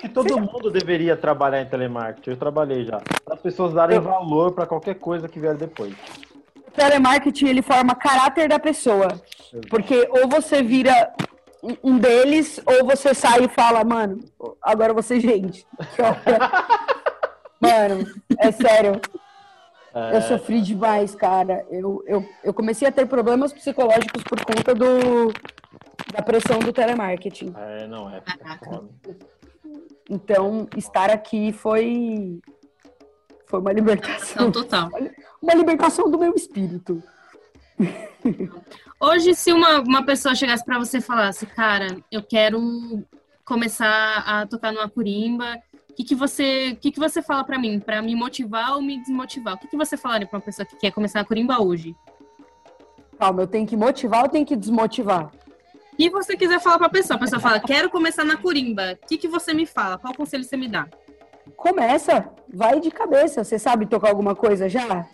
que 0.00 0.08
todo 0.08 0.38
mundo 0.38 0.70
deveria 0.70 1.16
trabalhar 1.16 1.60
em 1.60 1.66
telemarketing. 1.66 2.30
Eu 2.30 2.36
trabalhei 2.36 2.84
já. 2.84 3.00
Para 3.24 3.34
as 3.34 3.40
pessoas 3.40 3.72
darem 3.72 3.96
eu... 3.96 4.02
valor 4.02 4.52
para 4.52 4.66
qualquer 4.66 4.94
coisa 4.94 5.28
que 5.28 5.38
vier 5.38 5.56
depois. 5.56 5.94
O 6.56 6.70
telemarketing 6.70 7.46
ele 7.46 7.62
forma 7.62 7.94
caráter 7.94 8.48
da 8.48 8.58
pessoa. 8.58 9.08
Porque 9.68 10.08
ou 10.10 10.28
você 10.28 10.62
vira 10.62 11.12
um 11.82 11.96
deles, 11.96 12.60
ou 12.66 12.84
você 12.84 13.14
sai 13.14 13.44
e 13.44 13.48
fala, 13.48 13.84
mano, 13.84 14.18
agora 14.60 14.92
você 14.92 15.20
gente. 15.20 15.66
mano, 17.60 18.04
é 18.38 18.50
sério. 18.50 19.00
É... 19.94 20.16
Eu 20.16 20.22
sofri 20.22 20.60
demais, 20.60 21.14
cara. 21.14 21.64
Eu, 21.70 22.02
eu, 22.06 22.28
eu 22.42 22.54
comecei 22.54 22.88
a 22.88 22.92
ter 22.92 23.06
problemas 23.06 23.52
psicológicos 23.52 24.22
por 24.24 24.44
conta 24.44 24.74
do, 24.74 25.32
da 26.12 26.22
pressão 26.22 26.58
do 26.58 26.72
telemarketing. 26.72 27.52
É, 27.56 27.86
não, 27.86 28.08
é. 28.10 28.22
Então, 30.08 30.68
estar 30.76 31.10
aqui 31.10 31.52
foi 31.52 32.40
foi 33.46 33.60
uma 33.60 33.72
libertação. 33.72 34.44
Não, 34.44 34.52
total. 34.52 34.90
Uma 35.40 35.54
libertação 35.54 36.10
do 36.10 36.18
meu 36.18 36.34
espírito. 36.34 37.02
Hoje, 39.00 39.34
se 39.34 39.52
uma, 39.52 39.80
uma 39.80 40.04
pessoa 40.04 40.34
chegasse 40.34 40.64
para 40.64 40.78
você 40.78 40.98
e 40.98 41.02
falasse, 41.02 41.44
cara, 41.46 41.88
eu 42.10 42.22
quero 42.22 42.60
começar 43.44 44.22
a 44.26 44.46
tocar 44.46 44.72
numa 44.72 44.88
curimba, 44.88 45.58
o 45.90 45.94
que, 45.94 46.04
que 46.04 46.14
você 46.14 46.78
que, 46.80 46.92
que 46.92 47.00
você 47.00 47.20
fala 47.20 47.44
para 47.44 47.58
mim? 47.58 47.78
para 47.80 48.00
me 48.00 48.14
motivar 48.14 48.74
ou 48.74 48.82
me 48.82 48.98
desmotivar? 49.00 49.54
O 49.54 49.58
que, 49.58 49.68
que 49.68 49.76
você 49.76 49.96
falaria 49.96 50.26
para 50.26 50.38
uma 50.38 50.44
pessoa 50.44 50.64
que 50.64 50.76
quer 50.76 50.92
começar 50.92 51.20
a 51.20 51.24
curimba 51.24 51.60
hoje? 51.60 51.94
Calma, 53.18 53.42
eu 53.42 53.46
tenho 53.46 53.66
que 53.66 53.76
motivar 53.76 54.22
ou 54.22 54.28
tenho 54.28 54.46
que 54.46 54.56
desmotivar? 54.56 55.30
E 56.02 56.10
você 56.10 56.36
quiser 56.36 56.58
falar 56.58 56.78
para 56.78 56.88
a 56.88 56.90
pessoa, 56.90 57.16
a 57.16 57.20
pessoa 57.20 57.38
fala, 57.38 57.60
quero 57.60 57.88
começar 57.88 58.24
na 58.24 58.36
curimba, 58.36 58.98
o 59.00 59.06
que, 59.06 59.16
que 59.16 59.28
você 59.28 59.54
me 59.54 59.64
fala? 59.64 59.96
Qual 59.98 60.12
conselho 60.12 60.42
você 60.42 60.56
me 60.56 60.66
dá? 60.66 60.88
Começa, 61.56 62.28
vai 62.52 62.80
de 62.80 62.90
cabeça. 62.90 63.44
Você 63.44 63.56
sabe 63.56 63.86
tocar 63.86 64.08
alguma 64.08 64.34
coisa 64.34 64.68
já? 64.68 65.06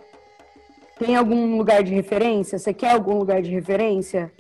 Tem 0.99 1.15
algum 1.15 1.59
lugar 1.59 1.83
de 1.83 1.93
referência? 1.93 2.59
Você 2.59 2.73
quer 2.73 2.93
algum 2.93 3.19
lugar 3.19 3.43
de 3.43 3.51
referência? 3.51 4.33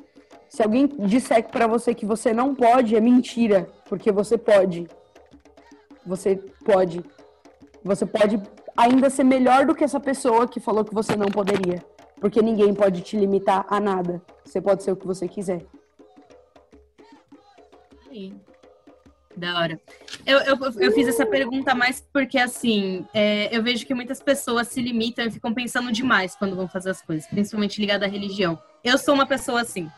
Se 0.48 0.62
alguém 0.62 0.86
disser 1.00 1.46
para 1.46 1.66
você 1.66 1.94
que 1.94 2.06
você 2.06 2.32
não 2.32 2.54
pode, 2.54 2.96
é 2.96 3.00
mentira, 3.00 3.68
porque 3.86 4.10
você 4.10 4.38
pode. 4.38 4.88
Você 6.06 6.36
pode. 6.64 7.04
Você 7.84 8.06
pode 8.06 8.42
ainda 8.74 9.10
ser 9.10 9.24
melhor 9.24 9.66
do 9.66 9.74
que 9.74 9.84
essa 9.84 10.00
pessoa 10.00 10.48
que 10.48 10.60
falou 10.60 10.82
que 10.82 10.94
você 10.94 11.14
não 11.14 11.26
poderia. 11.26 11.84
Porque 12.18 12.40
ninguém 12.40 12.72
pode 12.72 13.02
te 13.02 13.18
limitar 13.18 13.66
a 13.68 13.78
nada. 13.78 14.22
Você 14.46 14.62
pode 14.62 14.82
ser 14.82 14.92
o 14.92 14.96
que 14.96 15.06
você 15.06 15.28
quiser. 15.28 15.60
Da 19.36 19.58
hora. 19.58 19.80
Eu, 20.26 20.38
eu, 20.40 20.56
eu 20.80 20.92
fiz 20.92 21.06
essa 21.06 21.24
pergunta 21.24 21.74
mais 21.74 22.04
porque, 22.12 22.38
assim, 22.38 23.06
é, 23.14 23.56
eu 23.56 23.62
vejo 23.62 23.86
que 23.86 23.94
muitas 23.94 24.20
pessoas 24.20 24.66
se 24.68 24.82
limitam 24.82 25.24
e 25.24 25.30
ficam 25.30 25.54
pensando 25.54 25.92
demais 25.92 26.34
quando 26.34 26.56
vão 26.56 26.66
fazer 26.66 26.90
as 26.90 27.00
coisas, 27.00 27.26
principalmente 27.28 27.80
ligada 27.80 28.04
à 28.04 28.08
religião. 28.08 28.58
Eu 28.82 28.98
sou 28.98 29.14
uma 29.14 29.26
pessoa 29.26 29.60
assim. 29.60 29.88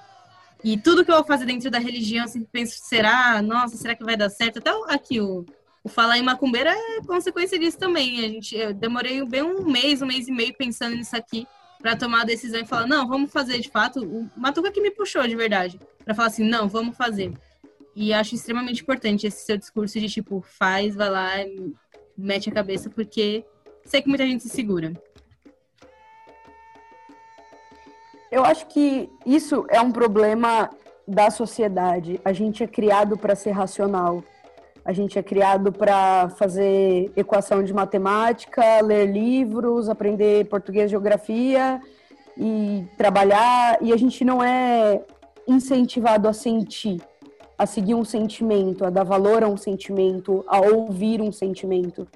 E 0.63 0.77
tudo 0.77 1.05
que 1.05 1.11
eu 1.11 1.17
vou 1.17 1.25
fazer 1.25 1.47
dentro 1.47 1.71
da 1.71 1.79
religião, 1.79 2.25
eu 2.25 2.29
sempre 2.29 2.49
penso, 2.53 2.79
será? 2.83 3.41
Nossa, 3.41 3.77
será 3.77 3.95
que 3.95 4.05
vai 4.05 4.17
dar 4.17 4.29
certo? 4.29 4.59
Até 4.59 4.71
aqui, 4.95 5.19
o, 5.21 5.47
o 5.83 5.89
falar 5.89 6.19
em 6.19 6.23
macumbeira 6.23 6.71
é 6.71 7.01
consequência 7.07 7.59
disso 7.59 7.79
também. 7.79 8.23
A 8.25 8.29
gente, 8.29 8.55
eu 8.55 8.75
demorei 8.75 9.25
bem 9.25 9.43
um 9.43 9.65
mês, 9.65 10.03
um 10.03 10.07
mês 10.07 10.29
e 10.29 10.33
meio 10.33 10.55
pensando 10.55 10.97
nisso 10.97 11.17
aqui 11.17 11.47
para 11.81 11.97
tomar 11.97 12.23
a 12.23 12.25
decisão 12.25 12.61
e 12.61 12.67
falar, 12.67 12.87
não, 12.87 13.09
vamos 13.09 13.33
fazer 13.33 13.59
de 13.59 13.71
fato. 13.71 14.05
O 14.05 14.31
Matuca 14.37 14.71
que 14.71 14.83
me 14.83 14.91
puxou 14.91 15.27
de 15.27 15.35
verdade, 15.35 15.81
para 16.05 16.15
falar 16.15 16.29
assim, 16.29 16.45
não, 16.45 16.69
vamos 16.69 16.95
fazer. 16.95 17.33
E 18.01 18.15
acho 18.15 18.35
extremamente 18.35 18.81
importante 18.81 19.27
esse 19.27 19.45
seu 19.45 19.59
discurso 19.59 20.01
de 20.01 20.09
tipo, 20.09 20.41
faz, 20.41 20.95
vai 20.95 21.11
lá, 21.11 21.33
mete 22.17 22.49
a 22.49 22.53
cabeça, 22.53 22.89
porque 22.89 23.45
sei 23.85 24.01
que 24.01 24.09
muita 24.09 24.27
gente 24.27 24.43
se 24.43 24.49
segura. 24.49 24.95
Eu 28.33 28.43
acho 28.43 28.67
que 28.69 29.07
isso 29.27 29.67
é 29.69 29.79
um 29.83 29.93
problema 29.93 30.71
da 31.07 31.31
sociedade. 31.31 32.19
A 32.25 32.33
gente 32.33 32.65
é 32.65 32.67
criado 32.67 33.19
para 33.19 33.35
ser 33.35 33.51
racional. 33.51 34.25
A 34.83 34.95
gente 34.95 35.19
é 35.19 35.23
criado 35.23 35.71
para 35.71 36.31
fazer 36.31 37.13
equação 37.15 37.63
de 37.63 37.75
matemática, 37.75 38.81
ler 38.81 39.13
livros, 39.13 39.91
aprender 39.91 40.47
português, 40.47 40.91
geografia 40.91 41.79
e 42.35 42.83
trabalhar. 42.97 43.77
E 43.83 43.93
a 43.93 43.97
gente 43.99 44.25
não 44.25 44.43
é 44.43 45.05
incentivado 45.47 46.27
a 46.27 46.33
sentir 46.33 47.10
a 47.61 47.67
seguir 47.67 47.95
um 47.95 48.07
sentimento, 48.07 48.87
a 48.87 48.89
dar 48.89 49.05
valor 49.05 49.45
a 49.45 49.47
um 49.47 49.57
sentimento, 49.59 50.43
a 50.49 50.63
ouvir 50.63 51.21
um 51.21 51.31
sentimento. 51.31 52.09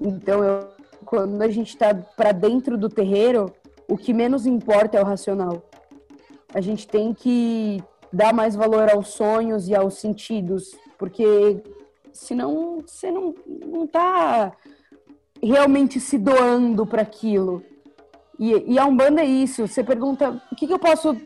Então, 0.00 0.42
eu, 0.42 0.66
quando 1.04 1.40
a 1.40 1.48
gente 1.48 1.68
está 1.68 1.94
para 1.94 2.32
dentro 2.32 2.76
do 2.76 2.88
terreiro, 2.88 3.52
o 3.86 3.96
que 3.96 4.12
menos 4.12 4.44
importa 4.44 4.98
é 4.98 5.00
o 5.00 5.04
racional. 5.04 5.62
A 6.52 6.60
gente 6.60 6.88
tem 6.88 7.14
que 7.14 7.80
dar 8.12 8.34
mais 8.34 8.56
valor 8.56 8.90
aos 8.90 9.10
sonhos 9.10 9.68
e 9.68 9.74
aos 9.74 10.00
sentidos, 10.00 10.74
porque 10.98 11.62
senão 12.12 12.82
você 12.84 13.08
não, 13.12 13.36
não 13.64 13.86
tá 13.86 14.50
realmente 15.40 16.00
se 16.00 16.18
doando 16.18 16.84
para 16.84 17.02
aquilo. 17.02 17.62
E, 18.36 18.72
e 18.72 18.78
a 18.80 18.84
Umbanda 18.84 19.22
é 19.22 19.26
isso. 19.26 19.68
Você 19.68 19.84
pergunta, 19.84 20.42
o 20.50 20.56
que, 20.56 20.66
que 20.66 20.72
eu 20.72 20.78
posso 20.80 21.16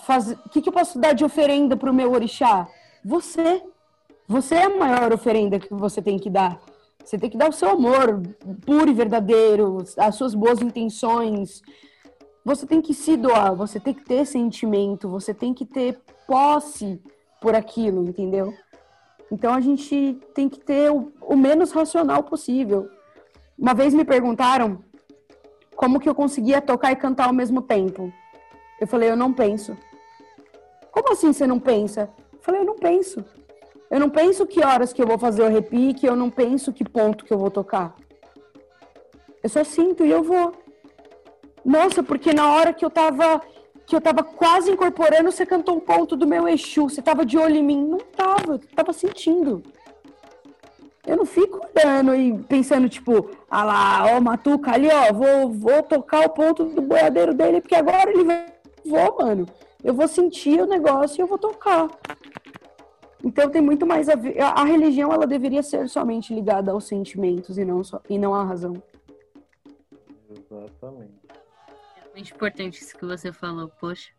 fazer, 0.00 0.38
o 0.46 0.48
que, 0.48 0.62
que 0.62 0.68
eu 0.70 0.72
posso 0.72 0.98
dar 0.98 1.12
de 1.12 1.26
oferenda 1.26 1.76
para 1.76 1.90
o 1.90 1.94
meu 1.94 2.10
orixá? 2.12 2.66
Você. 3.06 3.62
Você 4.26 4.56
é 4.56 4.64
a 4.64 4.76
maior 4.76 5.12
oferenda 5.12 5.60
que 5.60 5.72
você 5.72 6.02
tem 6.02 6.18
que 6.18 6.28
dar. 6.28 6.60
Você 7.04 7.16
tem 7.16 7.30
que 7.30 7.38
dar 7.38 7.48
o 7.48 7.52
seu 7.52 7.70
amor 7.70 8.20
puro 8.64 8.90
e 8.90 8.92
verdadeiro, 8.92 9.78
as 9.96 10.16
suas 10.16 10.34
boas 10.34 10.60
intenções. 10.60 11.62
Você 12.44 12.66
tem 12.66 12.82
que 12.82 12.92
se 12.92 13.16
doar, 13.16 13.54
você 13.54 13.78
tem 13.78 13.94
que 13.94 14.04
ter 14.04 14.26
sentimento, 14.26 15.08
você 15.08 15.32
tem 15.32 15.54
que 15.54 15.64
ter 15.64 16.00
posse 16.26 17.00
por 17.40 17.54
aquilo, 17.54 18.02
entendeu? 18.02 18.52
Então 19.30 19.54
a 19.54 19.60
gente 19.60 20.18
tem 20.34 20.48
que 20.48 20.58
ter 20.58 20.90
o, 20.90 21.12
o 21.20 21.36
menos 21.36 21.70
racional 21.70 22.24
possível. 22.24 22.90
Uma 23.56 23.72
vez 23.72 23.94
me 23.94 24.04
perguntaram 24.04 24.80
como 25.76 26.00
que 26.00 26.08
eu 26.08 26.14
conseguia 26.14 26.60
tocar 26.60 26.90
e 26.90 26.96
cantar 26.96 27.28
ao 27.28 27.32
mesmo 27.32 27.62
tempo. 27.62 28.12
Eu 28.80 28.88
falei, 28.88 29.08
eu 29.08 29.16
não 29.16 29.32
penso. 29.32 29.76
Como 30.90 31.12
assim 31.12 31.32
você 31.32 31.46
não 31.46 31.60
pensa? 31.60 32.10
Falei, 32.46 32.60
eu 32.60 32.64
não 32.64 32.76
penso. 32.76 33.24
Eu 33.90 33.98
não 33.98 34.08
penso 34.08 34.46
que 34.46 34.64
horas 34.64 34.92
que 34.92 35.02
eu 35.02 35.06
vou 35.06 35.18
fazer 35.18 35.42
o 35.42 35.48
repique, 35.48 36.06
eu 36.06 36.14
não 36.14 36.30
penso 36.30 36.72
que 36.72 36.88
ponto 36.88 37.24
que 37.24 37.32
eu 37.32 37.38
vou 37.38 37.50
tocar. 37.50 37.96
Eu 39.42 39.48
só 39.48 39.64
sinto 39.64 40.04
e 40.04 40.10
eu 40.12 40.22
vou. 40.22 40.52
Nossa, 41.64 42.04
porque 42.04 42.32
na 42.32 42.52
hora 42.52 42.72
que 42.72 42.84
eu 42.84 42.90
tava 42.90 43.42
que 43.84 43.94
eu 43.94 44.00
tava 44.00 44.22
quase 44.22 44.70
incorporando, 44.70 45.30
você 45.30 45.44
cantou 45.44 45.76
um 45.76 45.80
ponto 45.80 46.16
do 46.16 46.26
meu 46.26 46.48
Exu, 46.48 46.88
você 46.88 47.00
tava 47.02 47.24
de 47.24 47.36
olho 47.36 47.56
em 47.56 47.62
mim. 47.64 47.84
Não 47.84 47.98
tava, 47.98 48.54
eu 48.54 48.58
tava 48.74 48.92
sentindo. 48.92 49.62
Eu 51.04 51.16
não 51.16 51.26
fico 51.26 51.60
olhando 51.74 52.14
e 52.14 52.36
pensando, 52.44 52.88
tipo, 52.88 53.30
ah 53.50 53.64
lá, 53.64 54.06
ó, 54.16 54.20
Matuca 54.20 54.72
ali, 54.72 54.88
ó, 54.88 55.12
vou, 55.12 55.50
vou 55.50 55.82
tocar 55.82 56.26
o 56.26 56.30
ponto 56.30 56.64
do 56.64 56.82
boiadeiro 56.82 57.34
dele, 57.34 57.60
porque 57.60 57.76
agora 57.76 58.10
ele 58.10 58.24
vai. 58.24 58.46
Vou, 58.84 59.16
mano. 59.18 59.46
Eu 59.86 59.94
vou 59.94 60.08
sentir 60.08 60.60
o 60.60 60.66
negócio 60.66 61.20
e 61.20 61.22
eu 61.22 61.28
vou 61.28 61.38
tocar. 61.38 61.88
Então 63.22 63.48
tem 63.48 63.62
muito 63.62 63.86
mais 63.86 64.08
a 64.08 64.16
ver. 64.16 64.40
A, 64.40 64.64
religião 64.64 65.12
ela 65.12 65.28
deveria 65.28 65.62
ser 65.62 65.88
somente 65.88 66.34
ligada 66.34 66.72
aos 66.72 66.88
sentimentos 66.88 67.56
e 67.56 67.64
não, 67.64 67.84
só, 67.84 68.00
e 68.10 68.18
não 68.18 68.34
à 68.34 68.42
razão. 68.42 68.82
Exatamente. 70.28 71.14
É 72.04 72.12
muito 72.12 72.34
importante 72.34 72.82
isso 72.82 72.98
que 72.98 73.06
você 73.06 73.32
falou, 73.32 73.68
poxa. 73.80 74.10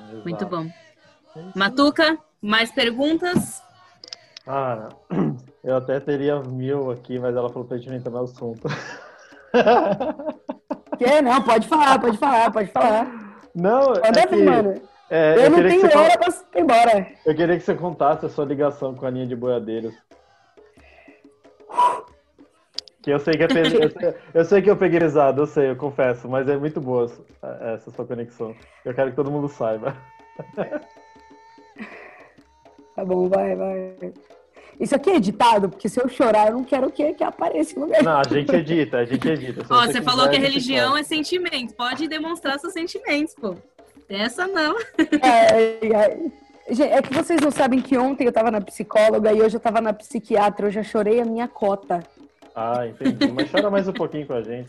Exato. 0.00 0.22
Muito 0.24 0.44
bom. 0.44 0.66
É 1.36 1.52
Matuca, 1.54 2.18
mais 2.42 2.72
perguntas? 2.72 3.62
Cara, 4.44 4.88
eu 5.62 5.76
até 5.76 6.00
teria 6.00 6.40
mil 6.42 6.90
aqui, 6.90 7.16
mas 7.20 7.36
ela 7.36 7.48
falou 7.48 7.66
pra 7.66 7.76
gente 7.76 7.90
não 7.90 7.96
entrar 7.96 8.10
no 8.10 8.24
assunto. 8.24 8.66
Que? 10.98 11.22
Não, 11.22 11.40
pode 11.44 11.68
falar, 11.68 12.00
pode 12.00 12.18
falar, 12.18 12.50
pode 12.50 12.72
falar. 12.72 13.27
Não, 13.58 13.92
Pode 13.94 14.18
é 14.18 14.26
que... 14.26 14.36
mano. 14.36 14.80
É, 15.10 15.34
eu, 15.36 15.40
eu, 15.40 15.50
não 15.50 15.62
tenho 15.62 15.98
hora 15.98 16.18
pra 16.18 16.28
ir 16.28 16.62
embora. 16.62 17.06
Eu 17.24 17.34
queria 17.34 17.56
que 17.56 17.64
você 17.64 17.74
contasse 17.74 18.26
a 18.26 18.28
sua 18.28 18.44
ligação 18.44 18.94
com 18.94 19.06
a 19.06 19.10
linha 19.10 19.26
de 19.26 19.34
boiadeiros. 19.34 19.94
Que 23.02 23.10
eu 23.10 23.18
sei 23.18 23.34
que 23.34 23.42
é 23.44 23.48
pe... 23.48 23.58
eu, 23.58 23.90
sei, 23.90 24.14
eu 24.34 24.44
sei 24.44 24.62
que 24.62 24.70
eu 24.70 24.76
peguei 24.76 25.00
risada, 25.00 25.40
eu 25.40 25.46
sei, 25.46 25.70
eu 25.70 25.76
confesso, 25.76 26.28
mas 26.28 26.48
é 26.48 26.56
muito 26.56 26.80
boa 26.80 27.10
essa 27.74 27.90
sua 27.90 28.04
conexão. 28.04 28.54
Eu 28.84 28.94
quero 28.94 29.10
que 29.10 29.16
todo 29.16 29.30
mundo 29.30 29.48
saiba. 29.48 29.96
Tá 32.94 33.04
bom, 33.04 33.28
vai, 33.28 33.54
vai. 33.54 34.12
Isso 34.80 34.94
aqui 34.94 35.10
é 35.10 35.16
editado, 35.16 35.68
porque 35.68 35.88
se 35.88 36.00
eu 36.00 36.08
chorar, 36.08 36.48
eu 36.48 36.54
não 36.54 36.64
quero 36.64 36.90
que, 36.90 37.12
que 37.14 37.24
apareça 37.24 37.78
no 37.78 37.88
meu. 37.88 38.02
Não, 38.02 38.18
a 38.18 38.22
gente 38.22 38.54
edita, 38.54 38.98
a 38.98 39.04
gente 39.04 39.28
edita. 39.28 39.66
Ó, 39.68 39.82
você, 39.82 39.92
você 39.92 40.02
falou 40.02 40.28
que 40.28 40.36
a 40.36 40.40
religião 40.40 40.96
é 40.96 41.02
sentimento. 41.02 41.74
Pode 41.74 42.06
demonstrar 42.06 42.58
seus 42.60 42.72
sentimentos, 42.72 43.34
pô. 43.34 43.56
Essa 44.08 44.46
não. 44.46 44.76
É, 45.22 45.86
é, 45.86 46.98
é, 46.98 47.02
que 47.02 47.14
vocês 47.14 47.40
não 47.40 47.50
sabem 47.50 47.80
que 47.80 47.96
ontem 47.96 48.24
eu 48.24 48.32
tava 48.32 48.50
na 48.50 48.60
psicóloga 48.60 49.32
e 49.32 49.40
hoje 49.40 49.56
eu 49.56 49.60
tava 49.60 49.80
na 49.80 49.92
psiquiatra, 49.92 50.66
eu 50.66 50.70
já 50.70 50.82
chorei 50.82 51.20
a 51.20 51.24
minha 51.24 51.48
cota. 51.48 52.02
Ah, 52.54 52.86
entendi. 52.86 53.32
Mas 53.32 53.50
chora 53.50 53.70
mais 53.70 53.88
um 53.88 53.92
pouquinho 53.92 54.26
com 54.26 54.34
a 54.34 54.42
gente. 54.42 54.68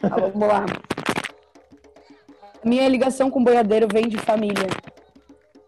Tá, 0.00 0.08
vamos 0.08 0.48
lá. 0.48 0.66
Minha 2.64 2.88
ligação 2.88 3.30
com 3.30 3.40
o 3.40 3.44
boiadeiro 3.44 3.86
vem 3.90 4.08
de 4.08 4.18
família. 4.18 4.66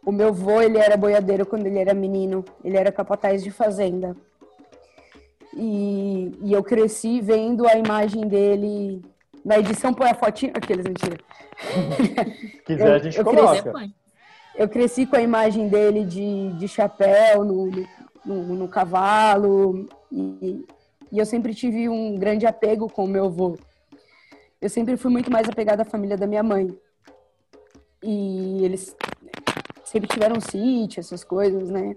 O 0.05 0.13
meu 0.13 0.29
avô, 0.29 0.61
ele 0.61 0.79
era 0.79 0.97
boiadeiro 0.97 1.45
quando 1.45 1.67
ele 1.67 1.79
era 1.79 1.93
menino. 1.95 2.45
Ele 2.65 2.77
era 2.77 2.91
capataz 2.91 3.43
de 3.43 3.51
fazenda. 3.51 4.17
E, 5.55 6.33
e 6.43 6.53
eu 6.53 6.63
cresci 6.63 7.21
vendo 7.21 7.67
a 7.67 7.75
imagem 7.75 8.27
dele 8.29 9.03
na 9.45 9.59
edição 9.59 9.95
põe 9.95 10.11
a 10.11 10.15
fotinha. 10.15 10.53
Aqueles, 10.55 10.85
mentira. 10.85 11.17
Quiser, 12.65 12.87
eu, 12.87 12.95
a 12.95 12.99
gente 12.99 13.19
eu 13.19 13.25
coloca. 13.25 13.73
Cresci, 13.73 13.95
eu 14.57 14.69
cresci 14.69 15.07
com 15.07 15.17
a 15.17 15.23
imagem 15.23 15.69
dele 15.69 16.05
de, 16.05 16.53
de 16.53 16.69
chapéu 16.69 17.45
no, 17.45 17.71
no, 18.25 18.43
no 18.55 18.69
cavalo. 18.69 19.89
E, 20.13 20.67
e 21.11 21.19
eu 21.19 21.25
sempre 21.25 21.55
tive 21.55 21.89
um 21.89 22.17
grande 22.17 22.47
apego 22.47 22.91
com 22.91 23.05
o 23.05 23.09
meu 23.09 23.27
avô. 23.27 23.59
Eu 24.61 24.69
sempre 24.69 24.97
fui 24.97 25.11
muito 25.11 25.31
mais 25.31 25.49
apegada 25.49 25.83
à 25.83 25.87
família 25.87 26.17
da 26.17 26.27
minha 26.27 26.43
mãe. 26.43 26.69
E 28.03 28.65
eles 28.65 28.95
sempre 29.89 30.09
tiveram 30.09 30.41
sítio, 30.41 31.01
essas 31.01 31.25
coisas, 31.25 31.71
né? 31.71 31.97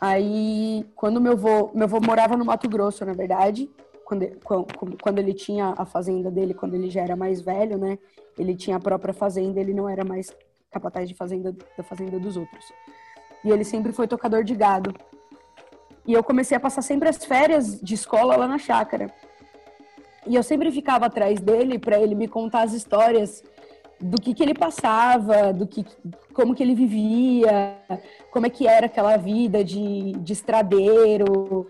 Aí, 0.00 0.84
quando 0.96 1.20
meu 1.20 1.32
avô, 1.32 1.70
meu 1.72 1.84
avô 1.84 2.00
morava 2.00 2.36
no 2.36 2.44
Mato 2.44 2.68
Grosso, 2.68 3.04
na 3.04 3.12
verdade, 3.12 3.70
quando, 4.04 4.26
quando 5.00 5.18
ele 5.20 5.32
tinha 5.32 5.74
a 5.78 5.84
fazenda 5.84 6.30
dele, 6.30 6.52
quando 6.52 6.74
ele 6.74 6.90
já 6.90 7.00
era 7.02 7.14
mais 7.14 7.40
velho, 7.40 7.78
né? 7.78 7.98
Ele 8.36 8.56
tinha 8.56 8.76
a 8.76 8.80
própria 8.80 9.14
fazenda, 9.14 9.60
ele 9.60 9.72
não 9.72 9.88
era 9.88 10.04
mais 10.04 10.34
capataz 10.70 11.08
de 11.08 11.14
fazenda 11.14 11.54
da 11.76 11.84
fazenda 11.84 12.18
dos 12.18 12.36
outros. 12.36 12.64
E 13.44 13.50
ele 13.50 13.64
sempre 13.64 13.92
foi 13.92 14.08
tocador 14.08 14.42
de 14.42 14.54
gado. 14.54 14.92
E 16.04 16.12
eu 16.12 16.24
comecei 16.24 16.56
a 16.56 16.60
passar 16.60 16.82
sempre 16.82 17.08
as 17.08 17.24
férias 17.24 17.80
de 17.80 17.94
escola 17.94 18.36
lá 18.36 18.48
na 18.48 18.58
chácara. 18.58 19.12
E 20.26 20.34
eu 20.34 20.42
sempre 20.42 20.72
ficava 20.72 21.06
atrás 21.06 21.40
dele 21.40 21.78
para 21.78 22.00
ele 22.00 22.14
me 22.14 22.26
contar 22.26 22.62
as 22.62 22.72
histórias 22.72 23.44
do 24.02 24.20
que, 24.20 24.34
que 24.34 24.42
ele 24.42 24.54
passava, 24.54 25.52
do 25.52 25.66
que 25.66 25.84
como 26.34 26.54
que 26.54 26.62
ele 26.62 26.74
vivia, 26.74 27.76
como 28.30 28.46
é 28.46 28.50
que 28.50 28.66
era 28.66 28.86
aquela 28.86 29.16
vida 29.16 29.64
de, 29.64 30.12
de 30.12 30.32
estradeiro, 30.32 31.68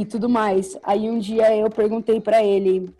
e 0.00 0.04
tudo 0.04 0.28
mais. 0.28 0.78
Aí 0.82 1.10
um 1.10 1.18
dia 1.18 1.56
eu 1.56 1.68
perguntei 1.68 2.20
para 2.20 2.42
ele 2.42 2.94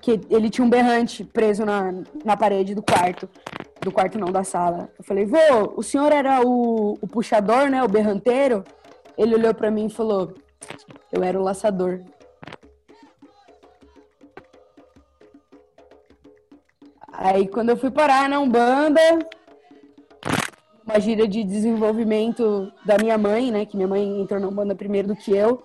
que 0.00 0.20
ele 0.30 0.48
tinha 0.48 0.64
um 0.64 0.70
berrante 0.70 1.24
preso 1.24 1.64
na, 1.64 1.92
na 2.24 2.36
parede 2.36 2.74
do 2.74 2.82
quarto. 2.82 3.28
Do 3.80 3.90
quarto 3.90 4.18
não, 4.18 4.30
da 4.30 4.44
sala. 4.44 4.88
Eu 4.98 5.04
falei, 5.04 5.24
vô, 5.24 5.74
o 5.76 5.82
senhor 5.82 6.12
era 6.12 6.40
o, 6.46 6.96
o 7.00 7.06
puxador, 7.06 7.68
né? 7.68 7.82
O 7.82 7.88
berranteiro? 7.88 8.64
Ele 9.18 9.34
olhou 9.34 9.54
para 9.54 9.70
mim 9.70 9.86
e 9.86 9.90
falou, 9.90 10.34
eu 11.12 11.22
era 11.22 11.38
o 11.38 11.42
laçador. 11.42 12.00
Aí 17.16 17.48
quando 17.48 17.70
eu 17.70 17.76
fui 17.76 17.90
parar 17.90 18.28
na 18.28 18.38
Umbanda, 18.38 19.00
uma 20.86 21.00
gira 21.00 21.26
de 21.26 21.42
desenvolvimento 21.42 22.72
da 22.84 22.96
minha 22.98 23.16
mãe, 23.18 23.50
né? 23.50 23.66
Que 23.66 23.76
minha 23.76 23.88
mãe 23.88 24.20
entrou 24.20 24.38
na 24.38 24.48
Umbanda 24.48 24.74
primeiro 24.74 25.08
do 25.08 25.16
que 25.16 25.34
eu 25.34 25.62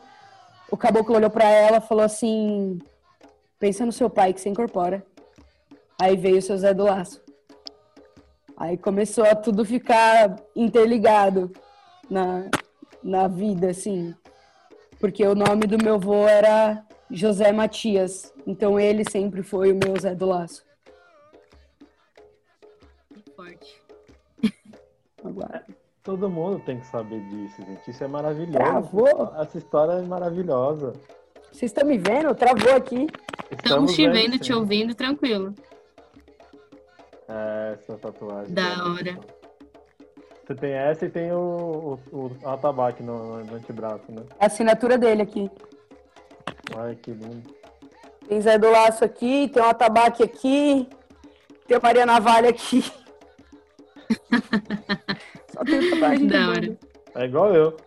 o 0.71 0.77
caboclo 0.77 1.17
olhou 1.17 1.29
para 1.29 1.43
ela 1.43 1.77
e 1.77 1.81
falou 1.81 2.03
assim: 2.03 2.79
pensa 3.59 3.85
no 3.85 3.91
seu 3.91 4.09
pai 4.09 4.33
que 4.33 4.39
se 4.39 4.49
incorpora. 4.49 5.05
Aí 6.01 6.15
veio 6.15 6.37
o 6.37 6.41
seu 6.41 6.57
Zé 6.57 6.73
do 6.73 6.85
Laço. 6.85 7.21
Aí 8.55 8.77
começou 8.77 9.25
a 9.25 9.35
tudo 9.35 9.65
ficar 9.65 10.37
interligado 10.55 11.51
na, 12.09 12.49
na 13.03 13.27
vida, 13.27 13.69
assim. 13.69 14.15
Porque 14.99 15.25
o 15.27 15.35
nome 15.35 15.67
do 15.67 15.83
meu 15.83 15.95
avô 15.95 16.25
era 16.25 16.83
José 17.09 17.51
Matias. 17.51 18.33
Então 18.47 18.79
ele 18.79 19.03
sempre 19.09 19.43
foi 19.43 19.71
o 19.71 19.75
meu 19.75 19.99
Zé 19.99 20.15
do 20.15 20.27
Laço. 20.27 20.63
Forte. 23.41 23.81
Agora. 25.23 25.65
Todo 26.03 26.29
mundo 26.29 26.59
tem 26.63 26.79
que 26.79 26.85
saber 26.87 27.19
disso, 27.27 27.61
gente. 27.63 27.89
Isso 27.89 28.03
é 28.03 28.07
maravilhoso. 28.07 28.53
Travou. 28.53 29.33
Essa 29.39 29.57
história 29.57 29.93
é 29.93 30.01
maravilhosa. 30.01 30.93
Vocês 31.51 31.71
estão 31.71 31.85
me 31.85 31.97
vendo? 31.97 32.35
Travou 32.35 32.75
aqui. 32.75 33.07
Estamos 33.51 33.95
te 33.95 34.07
vendo, 34.07 34.37
te 34.37 34.53
ouvindo, 34.53 34.93
tranquilo. 34.93 35.55
É, 37.27 37.77
essa 37.79 37.97
tatuagem. 37.97 38.53
Da 38.53 38.61
é 38.61 38.81
hora. 38.81 39.19
Você 40.45 40.55
tem 40.55 40.73
essa 40.73 41.05
e 41.05 41.09
tem 41.09 41.31
o, 41.31 41.99
o, 42.11 42.17
o 42.17 42.49
atabaque 42.49 43.01
no, 43.01 43.43
no 43.43 43.55
antebraço, 43.55 44.11
né? 44.11 44.23
A 44.39 44.45
assinatura 44.45 44.97
dele 44.97 45.23
aqui. 45.23 45.49
Ai, 46.77 46.95
que 46.95 47.11
lindo. 47.11 47.55
Tem 48.27 48.39
Zé 48.41 48.57
do 48.57 48.69
Laço 48.69 49.03
aqui, 49.03 49.49
tem 49.49 49.61
o 49.61 49.65
atabaque 49.65 50.23
aqui, 50.23 50.87
tem 51.67 51.77
o 51.77 51.81
Maria 51.81 52.05
Navalha 52.05 52.49
aqui. 52.49 52.83
Só 55.49 55.63
tenho 55.63 55.89
tatuagem 55.91 56.27
da 56.27 56.49
hora. 56.49 56.77
É 57.15 57.25
igual 57.25 57.53
eu. 57.53 57.77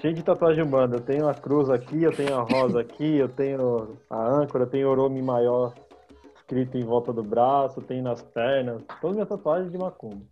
cheio 0.00 0.14
de 0.14 0.22
tatuagem 0.22 0.64
banda. 0.64 0.96
Eu 0.96 1.00
tenho 1.00 1.28
a 1.28 1.34
cruz 1.34 1.68
aqui, 1.70 2.02
eu 2.02 2.12
tenho 2.12 2.36
a 2.36 2.42
rosa 2.42 2.80
aqui, 2.80 3.16
eu 3.16 3.28
tenho 3.28 3.98
a 4.08 4.28
âncora, 4.28 4.64
eu 4.64 4.68
tenho 4.68 4.88
Oromi 4.88 5.22
maior 5.22 5.74
escrito 6.36 6.78
em 6.78 6.84
volta 6.84 7.12
do 7.12 7.22
braço, 7.22 7.82
tenho 7.82 8.02
nas 8.02 8.22
pernas. 8.22 8.82
Toda 9.00 9.14
minha 9.14 9.26
tatuagem 9.26 9.70
de 9.70 9.78
macumba. 9.78 10.22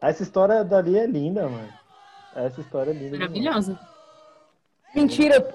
Essa 0.00 0.22
história 0.22 0.64
dali 0.64 0.98
é 0.98 1.06
linda, 1.06 1.48
mano. 1.48 1.68
Essa 2.34 2.60
história 2.60 2.90
é 2.90 2.94
linda. 2.94 3.18
demais. 3.18 3.30
Maravilhosa. 3.30 3.78
Mentira. 4.94 5.54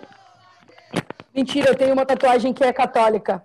Mentira, 1.33 1.69
eu 1.69 1.75
tenho 1.75 1.93
uma 1.93 2.05
tatuagem 2.05 2.53
que 2.53 2.63
é 2.63 2.71
católica. 2.71 3.43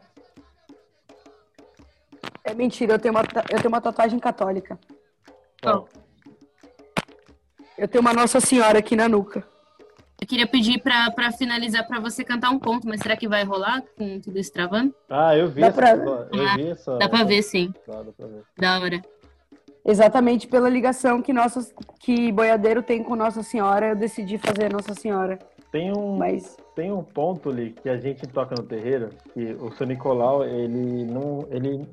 É 2.53 2.55
mentira, 2.55 2.93
eu 2.93 2.99
tenho 2.99 3.15
uma, 3.15 3.23
eu 3.51 3.57
tenho 3.57 3.69
uma 3.69 3.81
tatuagem 3.81 4.19
católica. 4.19 4.79
Eu 7.79 7.89
tenho 7.89 8.03
uma 8.03 8.13
Nossa 8.13 8.41
Senhora 8.41 8.79
aqui 8.79 8.95
na 8.95 9.09
nuca. 9.09 9.43
Eu 10.21 10.27
queria 10.27 10.47
pedir 10.47 10.81
pra, 10.83 11.11
pra 11.11 11.33
finalizar 11.33 11.87
pra 11.89 11.99
você 11.99 12.23
cantar 12.23 12.51
um 12.51 12.59
ponto, 12.59 12.87
mas 12.87 13.01
será 13.01 13.17
que 13.17 13.27
vai 13.27 13.43
rolar 13.43 13.83
com 13.97 14.21
tudo 14.21 14.39
isso 14.39 14.53
travando? 14.53 14.95
Ah, 15.09 15.35
eu 15.35 15.49
vi 15.49 15.63
Dá 15.63 15.69
essa. 15.69 15.77
pra- 15.77 15.97
Eu 16.31 16.55
vi 16.57 16.69
essa. 16.69 16.99
Dá 16.99 17.09
pra 17.09 17.25
ver, 17.25 17.43
sim. 17.43 17.73
Dá, 17.89 18.03
dá 18.03 18.13
pra 18.13 18.27
ver. 18.27 18.43
Da 18.59 18.79
hora. 18.81 19.03
Exatamente 19.85 20.47
pela 20.47 20.69
ligação 20.69 21.23
que, 21.23 21.33
nossa, 21.33 21.67
que 21.99 22.31
Boiadeiro 22.31 22.83
tem 22.83 23.03
com 23.03 23.17
Nossa 23.17 23.43
Senhora, 23.43 23.89
eu 23.89 23.97
decidi 23.97 24.37
fazer 24.39 24.71
Nossa 24.71 24.93
Senhora. 24.95 25.39
Tem 25.73 25.91
um, 25.91 26.17
Mas 26.19 26.57
tem 26.77 26.93
um 26.93 27.03
ponto 27.03 27.49
ali 27.49 27.73
que 27.73 27.89
a 27.89 27.97
gente 27.97 28.25
toca 28.29 28.55
no 28.57 28.63
terreiro, 28.63 29.09
que 29.33 29.55
o 29.59 29.73
seu 29.73 29.87
Nicolau, 29.87 30.45
ele 30.45 31.05
não. 31.07 31.49
Ele... 31.51 31.89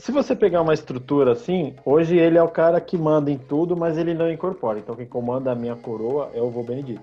Se 0.00 0.10
você 0.12 0.34
pegar 0.34 0.62
uma 0.62 0.72
estrutura 0.72 1.32
assim, 1.32 1.74
hoje 1.84 2.16
ele 2.16 2.38
é 2.38 2.42
o 2.42 2.48
cara 2.48 2.80
que 2.80 2.96
manda 2.96 3.30
em 3.30 3.36
tudo, 3.36 3.76
mas 3.76 3.98
ele 3.98 4.14
não 4.14 4.30
incorpora. 4.30 4.78
Então 4.78 4.96
quem 4.96 5.04
comanda 5.04 5.52
a 5.52 5.54
minha 5.54 5.76
coroa 5.76 6.30
é 6.32 6.40
o 6.40 6.48
vô 6.48 6.62
Benedito. 6.62 7.02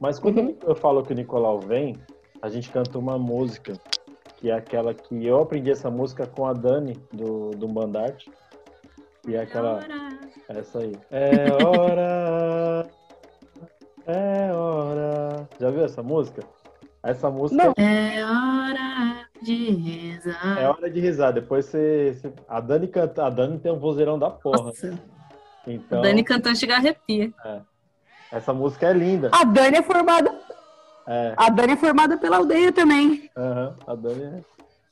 Mas 0.00 0.18
quando 0.18 0.38
Uhum. 0.40 0.56
eu 0.66 0.74
falo 0.74 1.04
que 1.04 1.12
o 1.12 1.14
Nicolau 1.14 1.60
vem, 1.60 1.94
a 2.42 2.48
gente 2.48 2.68
canta 2.70 2.98
uma 2.98 3.16
música, 3.16 3.74
que 4.38 4.50
é 4.50 4.54
aquela 4.54 4.92
que 4.92 5.24
eu 5.24 5.40
aprendi 5.40 5.70
essa 5.70 5.88
música 5.88 6.26
com 6.26 6.46
a 6.46 6.52
Dani, 6.52 6.98
do, 7.12 7.52
do 7.52 7.68
Bandarte. 7.68 8.28
E 9.28 9.36
é 9.36 9.42
aquela. 9.42 9.78
Essa 10.48 10.80
aí. 10.80 10.96
É 11.12 11.64
hora. 11.64 12.86
É 14.04 14.52
hora. 14.52 15.48
Já 15.60 15.70
viu 15.70 15.84
essa 15.84 16.02
música? 16.02 16.42
Essa 17.04 17.30
música 17.30 17.62
Não. 17.64 17.72
É 17.76 18.24
hora 18.24 19.25
de 19.42 19.70
rezar. 19.72 20.58
é 20.60 20.68
hora 20.68 20.90
de 20.90 21.00
risar. 21.00 21.32
Depois 21.32 21.66
você. 21.66 22.14
você- 22.20 22.32
A 22.48 22.60
Dani 22.60 22.88
canta. 22.88 23.26
A 23.26 23.30
Dani 23.30 23.58
tem 23.58 23.72
um 23.72 23.78
vozeirão 23.78 24.18
da 24.18 24.30
porra. 24.30 24.64
Nossa, 24.64 24.98
Então, 25.66 26.00
Dani 26.02 26.22
cantando 26.24 26.56
chega 26.56 26.74
a 26.74 26.78
arrepia. 26.78 27.32
essa 28.32 28.52
música 28.52 28.86
é 28.86 28.92
linda. 28.92 29.30
a 29.32 29.44
Dani 29.44 29.76
é 29.78 29.82
formada. 29.82 30.34
É. 31.08 31.34
A 31.36 31.48
Dani 31.50 31.72
é 31.74 31.76
formada 31.76 32.18
pela 32.18 32.36
aldeia 32.38 32.72
também. 32.72 33.30
aham, 33.36 33.74
a 33.86 33.94
Dani 33.94 34.22
é. 34.24 34.40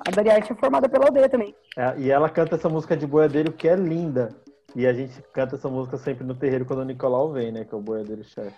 A 0.06 0.10
Dani 0.10 0.30
Arte 0.30 0.52
é 0.52 0.56
formada 0.56 0.88
pela 0.88 1.06
aldeia 1.06 1.28
também. 1.28 1.54
É, 1.76 1.94
E 1.98 2.10
ela 2.10 2.28
canta 2.28 2.56
essa 2.56 2.68
música 2.68 2.96
de 2.96 3.06
boiadeiro 3.06 3.52
que 3.52 3.68
é 3.68 3.74
linda. 3.76 4.28
E 4.76 4.86
a 4.86 4.92
gente 4.92 5.22
canta 5.32 5.54
essa 5.54 5.68
música 5.68 5.96
sempre 5.96 6.24
no 6.24 6.34
terreiro 6.34 6.64
quando 6.66 6.80
o 6.80 6.84
Nicolau 6.84 7.30
vem, 7.32 7.52
né? 7.52 7.64
Que 7.64 7.72
é 7.74 7.78
o 7.78 7.80
boiadeiro 7.80 8.24
chefe. 8.24 8.54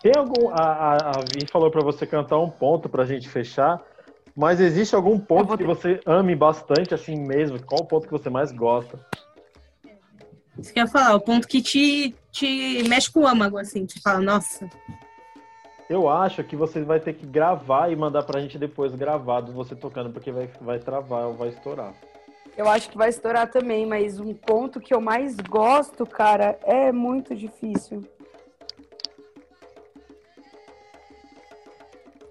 Tem 0.00 0.12
algum. 0.16 0.48
A, 0.50 0.62
a, 0.62 0.94
a 0.96 1.12
Vi 1.34 1.46
falou 1.50 1.68
pra 1.70 1.82
você 1.82 2.06
cantar 2.06 2.38
um 2.38 2.48
ponto 2.48 2.88
pra 2.88 3.04
gente 3.04 3.28
fechar. 3.28 3.82
Mas 4.38 4.60
existe 4.60 4.94
algum 4.94 5.18
ponto 5.18 5.48
vou 5.48 5.58
que 5.58 5.64
ter- 5.64 5.68
você 5.68 6.00
ame 6.06 6.36
bastante, 6.36 6.94
assim 6.94 7.16
mesmo? 7.16 7.60
Qual 7.60 7.80
o 7.80 7.84
ponto 7.84 8.06
que 8.06 8.12
você 8.12 8.30
mais 8.30 8.52
gosta? 8.52 9.04
Isso 10.56 10.72
que 10.72 10.78
eu 10.78 10.84
ia 10.84 10.88
falar, 10.88 11.16
o 11.16 11.20
ponto 11.20 11.48
que 11.48 11.60
te, 11.60 12.14
te 12.30 12.84
mexe 12.88 13.10
com 13.10 13.20
o 13.22 13.26
âmago, 13.26 13.58
assim. 13.58 13.84
Te 13.84 14.00
fala, 14.00 14.20
nossa, 14.20 14.70
Eu 15.90 16.08
acho 16.08 16.44
que 16.44 16.54
você 16.54 16.82
vai 16.82 17.00
ter 17.00 17.14
que 17.14 17.26
gravar 17.26 17.90
e 17.90 17.96
mandar 17.96 18.22
pra 18.22 18.40
gente 18.40 18.56
depois 18.58 18.94
gravado 18.94 19.52
você 19.52 19.74
tocando, 19.74 20.10
porque 20.10 20.30
vai, 20.30 20.48
vai 20.60 20.78
travar 20.78 21.26
ou 21.26 21.34
vai 21.34 21.48
estourar. 21.48 21.92
Eu 22.56 22.68
acho 22.68 22.90
que 22.90 22.96
vai 22.96 23.08
estourar 23.08 23.50
também, 23.50 23.86
mas 23.86 24.20
um 24.20 24.34
ponto 24.34 24.78
que 24.80 24.94
eu 24.94 25.00
mais 25.00 25.34
gosto, 25.36 26.06
cara, 26.06 26.56
é 26.62 26.92
muito 26.92 27.34
difícil. 27.34 28.04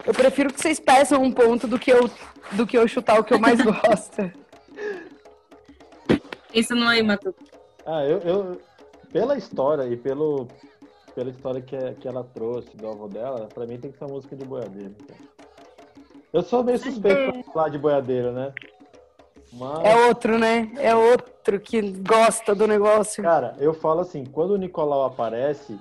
Eu 0.08 0.14
prefiro 0.14 0.54
que 0.54 0.60
vocês 0.62 0.80
peçam 0.80 1.22
um 1.22 1.32
ponto 1.32 1.68
do 1.68 1.78
que 1.78 1.92
eu, 1.92 2.10
do 2.54 2.66
que 2.66 2.78
eu 2.78 2.88
chutar 2.88 3.20
o 3.20 3.24
que 3.24 3.34
eu 3.34 3.40
mais 3.40 3.60
gosto. 3.62 4.32
pensa 6.52 6.74
no 6.76 6.88
aí, 6.88 7.04
Matu. 7.04 7.36
Ah, 7.86 8.04
eu, 8.06 8.20
eu 8.20 8.62
pela 9.12 9.38
história 9.38 9.84
e 9.86 9.96
pelo, 9.98 10.48
pela 11.14 11.30
história 11.30 11.62
que, 11.62 11.76
é- 11.76 11.94
que 11.94 12.08
ela 12.08 12.24
trouxe 12.24 12.76
do 12.76 12.88
avô 12.88 13.08
dela, 13.08 13.48
pra 13.54 13.66
mim 13.66 13.78
tem 13.78 13.92
que 13.92 13.98
ser 13.98 14.06
uma 14.06 14.14
música 14.14 14.36
de 14.36 14.46
boiadeiro. 14.46 14.96
cara. 15.08 15.20
Eu 16.34 16.42
sou 16.42 16.64
meio 16.64 16.78
suspeito 16.78 17.32
pra 17.34 17.44
falar 17.54 17.70
de 17.70 17.78
boiadeiro, 17.78 18.32
né? 18.32 18.54
Mas, 19.54 19.86
É 19.86 20.08
outro, 20.08 20.38
né? 20.38 20.72
É 20.78 20.94
outro 20.94 21.60
que 21.60 21.82
gosta 21.82 22.54
do 22.54 22.68
negócio. 22.68 23.24
cara, 23.24 23.56
eu 23.60 23.74
falo 23.74 24.02
assim, 24.02 24.26
quando 24.26 24.52
o 24.52 24.58
Nicolau 24.58 25.06
aparece, 25.06 25.78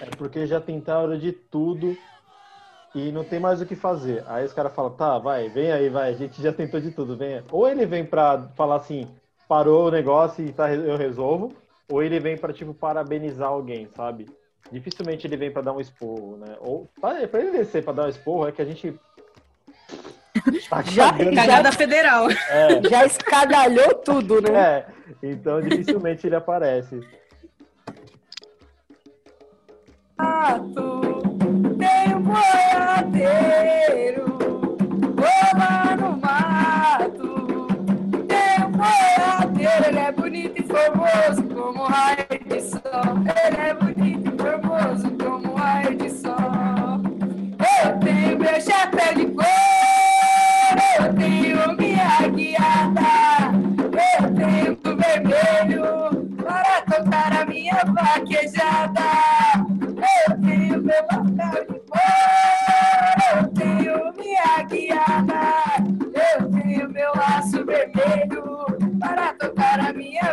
é 0.00 0.06
porque 0.16 0.46
já 0.46 0.58
tentaram 0.60 1.16
de 1.18 1.32
tudo 1.32 1.96
e 2.94 3.12
não 3.12 3.22
tem 3.24 3.38
mais 3.38 3.60
o 3.60 3.66
que 3.66 3.74
fazer. 3.74 4.24
Aí 4.26 4.44
os 4.44 4.52
caras 4.52 4.74
falam, 4.74 4.90
tá, 4.92 5.18
vai, 5.18 5.48
vem 5.48 5.70
aí, 5.70 5.88
vai, 5.88 6.10
a 6.10 6.14
gente 6.16 6.40
já 6.42 6.52
tentou 6.52 6.80
de 6.80 6.90
tudo, 6.90 7.16
vem. 7.16 7.42
Ou 7.52 7.68
ele 7.68 7.84
vem 7.86 8.04
pra 8.04 8.48
falar 8.56 8.76
assim, 8.76 9.08
parou 9.48 9.88
o 9.88 9.90
negócio 9.90 10.44
e 10.44 10.52
tá, 10.52 10.72
eu 10.74 10.96
resolvo, 10.96 11.52
ou 11.90 12.02
ele 12.02 12.18
vem 12.20 12.36
pra, 12.36 12.52
tipo, 12.52 12.72
parabenizar 12.74 13.48
alguém, 13.48 13.88
sabe? 13.94 14.26
Dificilmente 14.70 15.26
ele 15.26 15.36
vem 15.36 15.50
pra 15.50 15.62
dar 15.62 15.72
um 15.72 15.80
esporro, 15.80 16.36
né? 16.36 16.56
Ou 16.60 16.88
pra, 17.00 17.26
pra 17.26 17.40
ele 17.40 17.52
descer 17.52 17.82
pra 17.82 17.92
dar 17.92 18.04
um 18.06 18.08
esporro 18.10 18.48
é 18.48 18.52
que 18.52 18.62
a 18.62 18.64
gente. 18.64 18.94
Tá 20.70 20.82
Já- 20.82 21.12
já- 21.16 21.34
Cagada 21.34 21.72
federal. 21.72 22.30
É, 22.30 22.82
Já 22.88 23.04
escagalhou 23.06 23.94
tudo, 23.94 24.40
né? 24.40 24.50
é, 24.60 24.86
então 25.22 25.60
dificilmente 25.62 26.26
ele 26.26 26.36
aparece. 26.36 27.00
tem 30.16 30.82
um 30.84 31.27
boiadeiro, 32.28 34.26
vou 35.16 35.50
no 35.96 36.10
mato, 36.18 37.32
tem 38.28 38.58
um 38.64 38.70
boiadeiro, 38.70 39.84
ele 39.88 39.98
é 39.98 40.12
bonito 40.12 40.60
e 40.60 40.64
formoso 40.66 41.42
como 41.54 41.82
um 41.84 41.86
raio 41.86 42.26
de 42.46 42.60
sol, 42.60 42.80
ele 43.46 43.56
é 43.56 43.74
bonito 43.74 43.87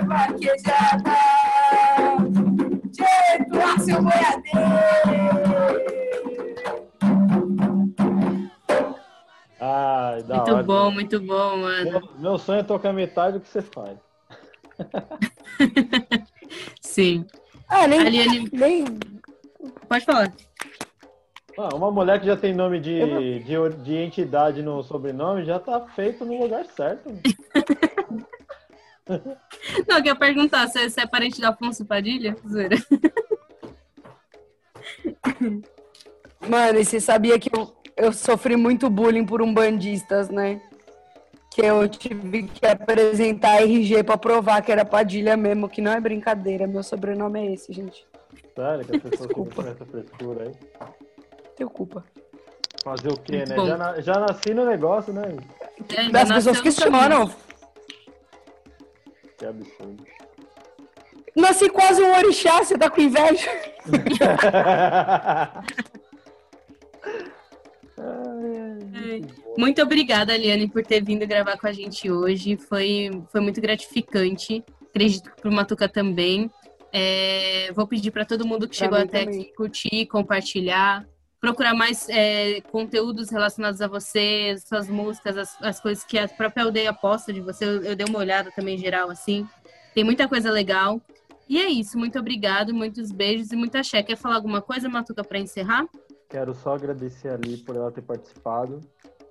vaquejada. 0.06 1.16
Jeito 2.94 3.60
a 3.60 3.80
seu 3.80 4.02
boiadeiro. 4.02 5.76
Ai, 9.60 10.24
da 10.24 10.36
Muito 10.38 10.54
hora. 10.54 10.64
bom, 10.64 10.92
muito 10.92 11.20
bom, 11.20 11.58
mano. 11.58 11.92
Meu, 11.92 12.02
meu 12.20 12.38
sonho 12.38 12.60
é 12.60 12.64
tocar 12.64 12.94
metade 12.94 13.38
do 13.38 13.42
que 13.42 13.48
você 13.48 13.62
faz. 13.62 13.98
Sim. 16.82 17.26
Ah, 17.68 17.88
nem, 17.88 18.00
Aliane- 18.00 18.50
nem 18.52 18.86
Pode 19.88 20.06
falar. 20.06 20.32
Ah, 21.58 21.74
uma 21.74 21.90
mulher 21.90 22.20
que 22.20 22.26
já 22.26 22.36
tem 22.36 22.54
nome 22.54 22.80
de, 22.82 23.40
de, 23.44 23.70
de 23.84 23.96
entidade 23.96 24.62
no 24.62 24.84
sobrenome 24.84 25.46
já 25.46 25.58
tá 25.58 25.80
feito 25.96 26.26
no 26.26 26.38
lugar 26.38 26.66
certo. 26.66 27.10
Não, 29.88 29.98
eu 29.98 30.04
queria 30.04 30.16
perguntar, 30.16 30.68
você, 30.68 30.90
você 30.90 31.02
é 31.02 31.08
parente 31.08 31.40
do 31.40 31.48
Afonso 31.48 31.86
Padilha? 31.86 32.36
Zoeira. 32.48 32.78
Mano, 36.48 36.80
e 36.80 36.86
você 36.86 37.00
sabia 37.00 37.40
que 37.40 37.50
eu, 37.56 37.76
eu 37.98 38.12
sofri 38.14 38.56
muito 38.56 38.90
bullying 38.90 39.26
por 39.26 39.42
umbandistas, 39.42 40.30
né? 40.30 40.62
Que 41.52 41.62
eu 41.66 41.88
tive 41.88 42.44
que 42.44 42.66
apresentar 42.66 43.62
RG 43.62 44.04
pra 44.04 44.18
provar 44.18 44.62
que 44.62 44.72
era 44.72 44.84
Padilha 44.84 45.38
mesmo, 45.38 45.70
que 45.70 45.82
não 45.82 45.92
é 45.92 46.00
brincadeira. 46.00 46.68
Meu 46.68 46.84
sobrenome 46.84 47.40
é 47.48 47.54
esse, 47.54 47.72
gente. 47.72 48.06
Sério, 48.56 48.86
que 48.86 48.96
as 48.98 49.02
pessoas 49.04 49.32
com 49.34 49.48
essa 49.62 49.86
frescura 49.86 50.44
aí. 50.46 50.52
Tenho 51.56 51.70
culpa. 51.70 52.04
Fazer 52.84 53.10
o 53.10 53.18
quê, 53.18 53.38
Muito 53.38 53.50
né? 53.50 53.66
Já, 53.68 53.78
na- 53.78 54.02
já 54.02 54.14
nasci 54.20 54.54
no 54.54 54.66
negócio, 54.66 55.14
né? 55.14 55.24
É, 55.96 56.10
nasceu 56.10 56.36
pessoas 56.36 56.62
questionam. 56.62 57.28
caminho. 57.28 57.36
Que 59.46 59.50
absurdo. 59.50 60.04
nasci 61.36 61.70
quase 61.70 62.02
um 62.02 62.16
orixá, 62.16 62.64
você 62.64 62.76
tá 62.78 62.90
com 62.90 63.02
inveja? 63.02 63.52
Muito 69.58 69.82
obrigada, 69.82 70.34
Aliane, 70.34 70.68
por 70.68 70.84
ter 70.84 71.02
vindo 71.04 71.26
gravar 71.28 71.58
com 71.58 71.68
a 71.68 71.72
gente 71.72 72.12
hoje. 72.12 72.58
Foi, 72.58 73.10
foi 73.32 73.40
muito 73.40 73.62
gratificante. 73.62 74.64
Acredito 74.90 75.32
que 75.32 75.42
para 75.42 75.50
o 75.50 75.54
Matuca 75.54 75.88
também. 75.88 76.52
É, 76.92 77.72
vou 77.74 77.88
pedir 77.88 78.12
para 78.12 78.26
todo 78.26 78.48
mundo 78.48 78.68
que 78.68 78.76
pra 78.76 78.86
chegou 78.86 78.98
até 78.98 79.26
também. 79.26 79.42
aqui 79.42 79.54
curtir, 79.54 80.08
compartilhar, 80.08 81.08
procurar 81.46 81.76
mais 81.76 82.10
é, 82.10 82.60
conteúdos 82.72 83.30
relacionados 83.30 83.80
a 83.80 83.88
você, 83.88 84.56
suas 84.58 84.90
músicas, 84.90 85.38
as, 85.38 85.62
as, 85.62 85.80
coisas 85.80 86.04
que 86.04 86.18
a 86.18 86.28
própria 86.28 86.64
aldeia 86.64 86.92
posta 86.92 87.32
de 87.32 87.40
você. 87.40 87.64
Eu, 87.64 87.84
eu 87.84 87.96
dei 87.96 88.04
uma 88.10 88.18
olhada 88.18 88.52
também 88.52 88.76
geral, 88.80 89.12
assim. 89.12 89.48
Tem 89.94 90.04
muita 90.04 90.28
coisa 90.28 90.50
legal. 90.50 91.00
E 91.48 91.62
é 91.62 91.70
isso. 91.70 92.00
Muito 92.00 92.18
obrigado, 92.18 92.74
muitos 92.74 93.12
beijos 93.12 93.52
e 93.52 93.56
muita 93.56 93.82
axé. 93.82 94.02
Quer 94.02 94.18
falar 94.18 94.38
alguma 94.38 94.60
coisa, 94.60 94.90
Matuca, 94.90 95.24
para 95.24 95.38
encerrar? 95.38 95.86
Quero 96.28 96.56
só 96.56 96.74
agradecer 96.74 97.30
ali 97.30 97.58
por 97.58 97.76
ela 97.76 97.92
ter 97.92 98.02
participado. 98.02 98.82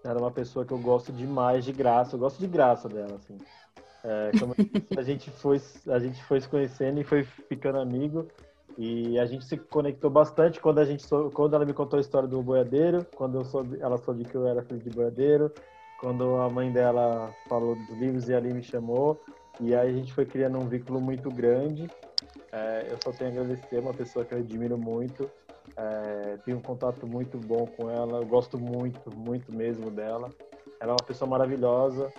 Era 0.04 0.16
uma 0.16 0.30
pessoa 0.30 0.64
que 0.64 0.72
eu 0.72 0.78
gosto 0.78 1.12
demais 1.12 1.64
de 1.64 1.72
graça. 1.72 2.14
Eu 2.14 2.20
gosto 2.20 2.38
de 2.38 2.46
graça 2.46 2.88
dela, 2.88 3.16
assim. 3.16 3.38
É, 4.04 4.30
a 4.96 5.02
gente 5.02 5.32
foi 5.32 5.60
a 5.88 5.98
gente 5.98 6.22
foi 6.22 6.40
se 6.40 6.48
conhecendo 6.48 7.00
e 7.00 7.04
foi 7.04 7.24
ficando 7.24 7.80
amigo 7.80 8.28
e 8.76 9.18
a 9.18 9.26
gente 9.26 9.44
se 9.44 9.56
conectou 9.56 10.10
bastante 10.10 10.60
quando 10.60 10.78
a 10.78 10.84
gente 10.84 11.06
quando 11.32 11.54
ela 11.54 11.64
me 11.64 11.72
contou 11.72 11.96
a 11.98 12.00
história 12.00 12.28
do 12.28 12.42
boiadeiro, 12.42 13.06
quando 13.14 13.38
eu 13.38 13.44
soube, 13.44 13.78
ela 13.80 13.96
soube 13.98 14.24
que 14.24 14.34
eu 14.34 14.46
era 14.46 14.62
filho 14.62 14.80
de 14.80 14.90
boiadeiro, 14.90 15.52
quando 16.00 16.36
a 16.36 16.48
mãe 16.50 16.72
dela 16.72 17.32
falou 17.48 17.74
dos 17.74 17.90
livros 17.90 18.28
e 18.28 18.34
ali 18.34 18.52
me 18.52 18.62
chamou 18.62 19.20
e 19.60 19.74
aí 19.74 19.88
a 19.88 19.92
gente 19.92 20.12
foi 20.12 20.26
criando 20.26 20.58
um 20.58 20.68
vínculo 20.68 21.00
muito 21.00 21.30
grande. 21.30 21.88
É, 22.50 22.88
eu 22.90 22.98
só 23.02 23.12
tenho 23.12 23.30
a 23.30 23.32
agradecer, 23.32 23.78
uma 23.78 23.94
pessoa 23.94 24.24
que 24.24 24.34
eu 24.34 24.38
admiro 24.38 24.76
muito. 24.76 25.30
É, 25.76 26.36
tenho 26.44 26.58
um 26.58 26.62
contato 26.62 27.06
muito 27.06 27.38
bom 27.38 27.66
com 27.66 27.90
ela, 27.90 28.18
eu 28.18 28.26
gosto 28.26 28.58
muito, 28.58 29.14
muito 29.16 29.52
mesmo 29.52 29.90
dela. 29.90 30.30
Ela 30.80 30.92
é 30.92 30.94
uma 30.94 31.06
pessoa 31.06 31.28
maravilhosa. 31.28 32.12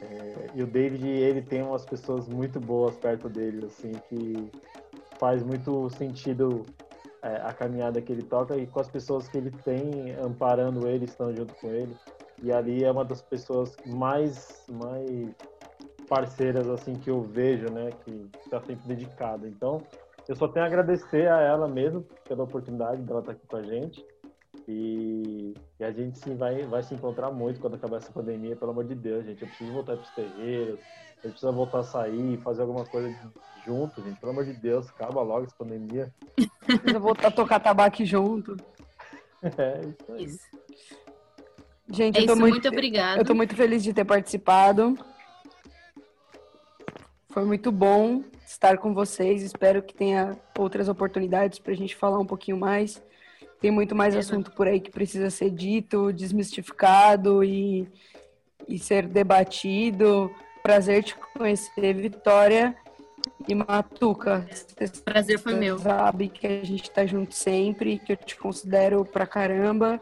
É, 0.00 0.50
e 0.54 0.62
o 0.62 0.66
David, 0.66 1.06
ele 1.06 1.42
tem 1.42 1.62
umas 1.62 1.84
pessoas 1.84 2.28
muito 2.28 2.58
boas 2.58 2.96
perto 2.96 3.28
dele, 3.28 3.66
assim, 3.66 3.92
que 4.08 4.50
faz 5.18 5.42
muito 5.42 5.88
sentido 5.90 6.64
é, 7.22 7.36
a 7.36 7.52
caminhada 7.52 8.00
que 8.02 8.12
ele 8.12 8.22
toca 8.22 8.56
e 8.56 8.66
com 8.66 8.80
as 8.80 8.88
pessoas 8.88 9.28
que 9.28 9.38
ele 9.38 9.50
tem 9.50 10.14
amparando 10.22 10.86
ele, 10.86 11.04
estão 11.04 11.34
junto 11.34 11.54
com 11.54 11.68
ele. 11.68 11.96
E 12.42 12.52
ali 12.52 12.84
é 12.84 12.90
uma 12.90 13.04
das 13.04 13.22
pessoas 13.22 13.76
mais, 13.86 14.64
mais 14.70 15.34
parceiras 16.08 16.68
assim 16.68 16.94
que 16.94 17.10
eu 17.10 17.22
vejo, 17.22 17.72
né, 17.72 17.90
que 18.04 18.30
está 18.44 18.60
sempre 18.60 18.86
dedicada. 18.86 19.48
Então, 19.48 19.82
eu 20.28 20.34
só 20.34 20.48
tenho 20.48 20.64
a 20.64 20.68
agradecer 20.68 21.28
a 21.28 21.40
ela 21.40 21.68
mesmo 21.68 22.04
pela 22.26 22.44
oportunidade 22.44 23.02
dela 23.02 23.20
estar 23.20 23.32
aqui 23.32 23.46
com 23.46 23.56
a 23.56 23.62
gente. 23.62 24.04
E, 24.66 25.54
e, 25.78 25.84
a 25.84 25.90
gente 25.90 26.18
sim 26.18 26.36
vai, 26.36 26.62
vai 26.64 26.82
se 26.82 26.94
encontrar 26.94 27.30
muito 27.30 27.60
quando 27.60 27.74
acabar 27.74 27.98
essa 27.98 28.12
pandemia, 28.12 28.56
pelo 28.56 28.70
amor 28.70 28.84
de 28.84 28.94
Deus, 28.94 29.24
gente. 29.24 29.42
Eu 29.42 29.48
preciso 29.48 29.72
voltar 29.72 29.96
para 29.96 30.02
os 30.02 30.10
terreiros, 30.10 30.80
gente 31.26 31.32
precisa 31.32 31.52
voltar 31.52 31.80
a 31.80 31.84
sair, 31.84 32.38
fazer 32.38 32.62
alguma 32.62 32.84
coisa 32.84 33.14
junto, 33.66 34.02
gente. 34.02 34.20
Pelo 34.20 34.32
amor 34.32 34.44
de 34.44 34.52
Deus, 34.52 34.88
acaba 34.88 35.22
logo 35.22 35.44
essa 35.44 35.54
pandemia. 35.56 36.12
Precisa 36.66 36.98
voltar 36.98 37.28
a 37.28 37.30
tocar 37.30 37.60
tabaco 37.60 38.04
junto. 38.04 38.56
É, 39.42 39.80
isso 39.80 40.12
aí. 40.12 40.24
Isso. 40.24 40.64
Gente, 41.88 42.18
é 42.18 42.22
eu 42.22 42.26
tô 42.26 42.32
isso, 42.32 42.40
muito, 42.40 42.54
muito 42.54 42.68
obrigada. 42.68 43.20
Eu 43.20 43.24
tô 43.24 43.34
muito 43.34 43.54
feliz 43.54 43.82
de 43.82 43.92
ter 43.92 44.04
participado. 44.04 44.98
Foi 47.28 47.44
muito 47.44 47.70
bom 47.70 48.22
estar 48.46 48.78
com 48.78 48.94
vocês. 48.94 49.42
Espero 49.42 49.82
que 49.82 49.94
tenha 49.94 50.38
outras 50.58 50.88
oportunidades 50.88 51.58
para 51.58 51.72
a 51.72 51.76
gente 51.76 51.94
falar 51.94 52.18
um 52.18 52.26
pouquinho 52.26 52.56
mais. 52.56 53.02
Tem 53.60 53.70
muito 53.70 53.94
mais 53.94 54.14
assunto 54.16 54.50
por 54.52 54.66
aí 54.66 54.80
que 54.80 54.90
precisa 54.90 55.30
ser 55.30 55.50
dito, 55.50 56.12
desmistificado 56.12 57.42
e, 57.42 57.88
e 58.68 58.78
ser 58.78 59.06
debatido 59.06 60.30
prazer 60.64 61.04
te 61.04 61.14
conhecer, 61.14 61.92
Vitória 61.92 62.74
e 63.46 63.54
Matuca. 63.54 64.46
Prazer 65.04 65.38
foi 65.38 65.52
meu. 65.52 65.78
Sabe 65.78 66.30
que 66.30 66.46
a 66.46 66.64
gente 66.64 66.90
tá 66.90 67.04
junto 67.04 67.34
sempre, 67.34 67.98
que 67.98 68.12
eu 68.12 68.16
te 68.16 68.34
considero 68.34 69.04
pra 69.04 69.26
caramba. 69.26 70.00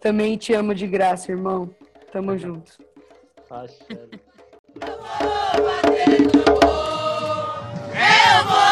Também 0.00 0.36
te 0.36 0.52
amo 0.54 0.74
de 0.74 0.88
graça, 0.88 1.30
irmão. 1.30 1.72
Tamo 2.10 2.36
junto. 2.36 2.72
Eu 7.94 8.44
vou! 8.44 8.71